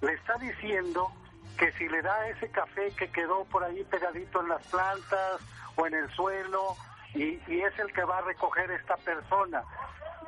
Le 0.00 0.12
está 0.12 0.36
diciendo 0.38 1.10
que 1.58 1.72
si 1.72 1.88
le 1.88 2.02
da 2.02 2.28
ese 2.28 2.50
café 2.50 2.92
que 2.96 3.10
quedó 3.10 3.44
por 3.46 3.64
ahí 3.64 3.82
pegadito 3.84 4.40
en 4.40 4.48
las 4.48 4.64
plantas 4.66 5.40
o 5.76 5.86
en 5.86 5.94
el 5.94 6.10
suelo, 6.14 6.76
y, 7.14 7.40
y 7.46 7.60
es 7.60 7.78
el 7.78 7.92
que 7.92 8.04
va 8.04 8.18
a 8.18 8.22
recoger 8.22 8.70
esta 8.70 8.96
persona. 8.96 9.62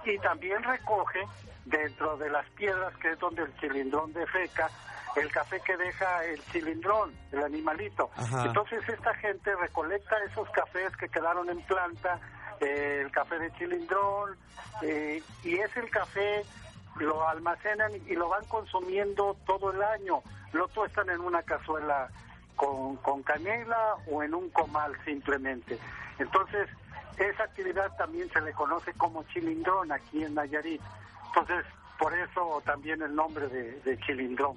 Y 0.04 0.18
también 0.18 0.62
recoge 0.62 1.20
dentro 1.64 2.16
de 2.16 2.30
las 2.30 2.48
piedras, 2.50 2.94
que 2.96 3.12
es 3.12 3.18
donde 3.18 3.42
el 3.42 3.54
chilindrón 3.58 4.12
defeca, 4.12 4.70
el 5.16 5.30
café 5.30 5.60
que 5.60 5.76
deja 5.76 6.24
el 6.24 6.42
chilindrón, 6.46 7.12
el 7.32 7.44
animalito. 7.44 8.10
Ajá. 8.16 8.46
Entonces 8.46 8.88
esta 8.88 9.14
gente 9.14 9.54
recolecta 9.56 10.16
esos 10.24 10.48
cafés 10.50 10.96
que 10.96 11.08
quedaron 11.08 11.48
en 11.50 11.60
planta, 11.62 12.18
eh, 12.60 13.02
el 13.04 13.10
café 13.10 13.38
de 13.38 13.52
chilindrón, 13.52 14.36
eh, 14.82 15.22
y 15.44 15.58
es 15.58 15.76
el 15.76 15.90
café, 15.90 16.44
lo 16.96 17.28
almacenan 17.28 17.92
y 18.06 18.14
lo 18.14 18.28
van 18.28 18.44
consumiendo 18.46 19.36
todo 19.46 19.72
el 19.72 19.82
año. 19.82 20.22
Lo 20.52 20.68
tuestan 20.68 21.08
en 21.10 21.20
una 21.20 21.42
cazuela 21.42 22.08
con, 22.56 22.96
con 22.96 23.22
canela 23.22 23.96
o 24.10 24.22
en 24.22 24.34
un 24.34 24.50
comal 24.50 24.96
simplemente. 25.04 25.78
Entonces, 26.20 26.68
esa 27.16 27.44
actividad 27.44 27.90
también 27.96 28.30
se 28.30 28.40
le 28.40 28.52
conoce 28.52 28.92
como 28.94 29.24
chilindrón 29.24 29.90
aquí 29.90 30.22
en 30.22 30.34
Nayarit. 30.34 30.80
Entonces, 31.26 31.64
por 31.98 32.14
eso 32.14 32.62
también 32.64 33.02
el 33.02 33.14
nombre 33.14 33.48
de, 33.48 33.80
de 33.80 33.98
chilindrón. 34.00 34.54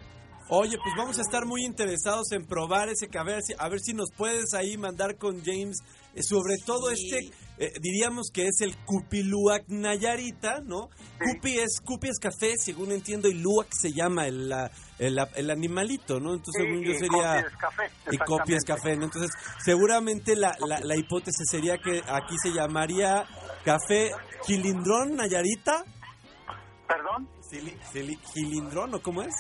Oye, 0.50 0.78
pues 0.78 0.94
vamos 0.98 1.18
a 1.18 1.22
estar 1.22 1.46
muy 1.46 1.64
interesados 1.66 2.32
en 2.32 2.46
probar 2.46 2.90
ese 2.90 3.08
café, 3.08 3.32
a 3.32 3.36
ver 3.36 3.42
si, 3.44 3.54
a 3.58 3.70
ver 3.70 3.80
si 3.80 3.94
nos 3.94 4.10
puedes 4.16 4.54
ahí 4.54 4.78
mandar 4.78 5.18
con 5.18 5.42
James, 5.44 5.80
eh, 6.14 6.22
sobre 6.22 6.58
todo 6.66 6.92
este, 6.92 7.32
eh, 7.58 7.72
diríamos 7.82 8.28
que 8.32 8.44
es 8.48 8.62
el 8.62 8.76
Cupiluac 8.86 9.64
Nayarita, 9.70 10.60
¿no? 10.62 10.90
Cupi 11.20 11.58
es, 11.58 11.80
Cupi 11.84 12.10
es 12.10 12.20
café, 12.20 12.54
según 12.58 12.92
entiendo, 12.92 13.30
y 13.30 13.36
Luac 13.36 13.68
se 13.72 13.94
llama 13.94 14.28
el, 14.28 14.50
la- 14.50 14.70
el, 15.00 15.18
el 15.36 15.50
animalito, 15.50 16.20
¿no? 16.20 16.34
Entonces, 16.34 16.62
Sí, 16.62 16.68
según 16.68 16.84
yo 16.84 16.92
y 16.92 16.98
sería... 17.00 17.34
Copi 17.34 17.46
es 17.46 17.58
café, 17.58 18.52
Y 18.52 18.56
es 18.56 18.64
café, 18.66 18.96
¿no? 18.98 19.06
Entonces, 19.06 19.32
seguramente 19.64 20.36
la, 20.36 20.56
la, 20.68 20.80
la 20.82 20.96
hipótesis 20.98 21.48
sería 21.50 21.78
que 21.78 22.02
aquí 22.08 22.36
se 22.44 22.52
llamaría 22.52 23.26
café 23.64 24.12
Gilindrón 24.46 25.16
Nayarita. 25.16 25.84
¿Perdón? 26.88 27.28
Cili- 27.50 27.78
cili- 27.94 28.20
¿Gilindrón 28.34 28.94
o 28.94 29.02
cómo 29.02 29.22
es? 29.24 29.34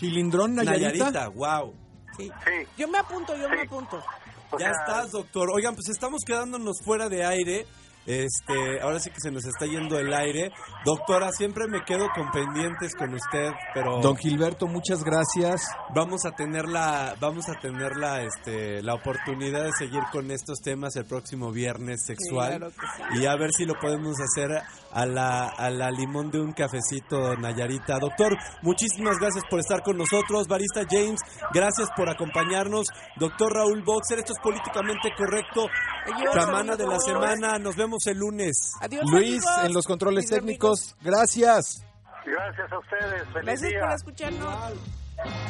Chilindrón 0.00 0.54
Nayarita. 0.54 1.28
wow. 1.28 1.72
Sí. 2.16 2.24
Sí. 2.44 2.66
Yo 2.78 2.88
me 2.88 2.98
apunto, 2.98 3.36
yo 3.36 3.48
me 3.48 3.60
apunto. 3.62 4.02
O 4.50 4.58
Ya 4.58 4.72
sea, 4.72 4.80
estás, 4.80 5.10
doctor. 5.12 5.48
Oigan, 5.54 5.74
pues 5.74 5.88
estamos 5.90 6.22
quedándonos 6.26 6.80
fuera 6.84 7.08
de 7.08 7.24
aire. 7.24 7.66
Este, 8.06 8.80
ahora 8.80 8.98
sí 8.98 9.10
que 9.10 9.20
se 9.20 9.30
nos 9.30 9.44
está 9.44 9.66
yendo 9.66 9.98
el 9.98 10.12
aire. 10.12 10.50
Doctora, 10.86 11.30
siempre 11.32 11.68
me 11.68 11.84
quedo 11.84 12.08
con 12.14 12.30
pendientes 12.32 12.94
con 12.96 13.14
usted, 13.14 13.50
pero 13.74 14.00
Don 14.00 14.16
Gilberto, 14.16 14.66
muchas 14.66 15.04
gracias. 15.04 15.60
vamos 15.94 16.24
a 16.24 16.32
tener 16.32 16.66
la, 16.66 17.14
vamos 17.20 17.44
a 17.50 17.60
tener 17.60 17.96
la, 17.96 18.22
este, 18.22 18.82
la 18.82 18.94
oportunidad 18.94 19.64
de 19.64 19.72
seguir 19.78 20.00
con 20.10 20.30
estos 20.30 20.60
temas 20.60 20.96
el 20.96 21.04
próximo 21.04 21.52
viernes 21.52 22.00
sexual 22.06 22.56
Claro 22.56 22.70
que 22.70 22.86
sí. 23.16 23.22
y 23.22 23.26
a 23.26 23.36
ver 23.36 23.50
si 23.52 23.66
lo 23.66 23.74
podemos 23.78 24.16
hacer 24.18 24.60
a 24.92 25.06
la, 25.06 25.48
a 25.48 25.70
la 25.70 25.90
limón 25.90 26.30
de 26.30 26.40
un 26.40 26.52
cafecito 26.52 27.36
Nayarita. 27.36 27.98
Doctor, 27.98 28.36
muchísimas 28.62 29.18
gracias 29.18 29.44
por 29.48 29.60
estar 29.60 29.82
con 29.82 29.96
nosotros. 29.96 30.46
Barista 30.48 30.82
James, 30.88 31.20
gracias 31.52 31.88
por 31.96 32.08
acompañarnos. 32.08 32.86
Doctor 33.16 33.52
Raúl 33.52 33.82
Boxer, 33.84 34.18
esto 34.18 34.32
es 34.32 34.38
políticamente 34.42 35.10
correcto. 35.16 35.66
Adiós, 36.14 36.34
Semana 36.44 36.76
de 36.76 36.86
la 36.86 36.98
semana, 36.98 37.58
nos 37.58 37.76
vemos 37.76 38.06
el 38.06 38.18
lunes. 38.18 38.72
Adiós, 38.80 39.04
Luis, 39.10 39.46
amigos. 39.46 39.64
en 39.66 39.72
los 39.74 39.86
controles 39.86 40.24
Mis 40.24 40.30
técnicos, 40.30 40.96
gracias. 41.02 41.84
Gracias 42.24 42.72
a 42.72 42.78
ustedes. 42.78 43.22
Feliz 43.32 43.44
Gracias 43.44 43.70
día. 43.70 43.80
por 43.80 43.92
escucharnos. 43.92 44.72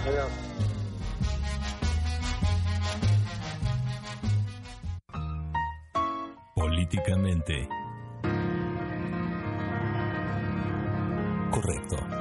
Adiós. 0.07 0.29
Políticamente. 6.55 7.69
Correcto. 11.51 12.20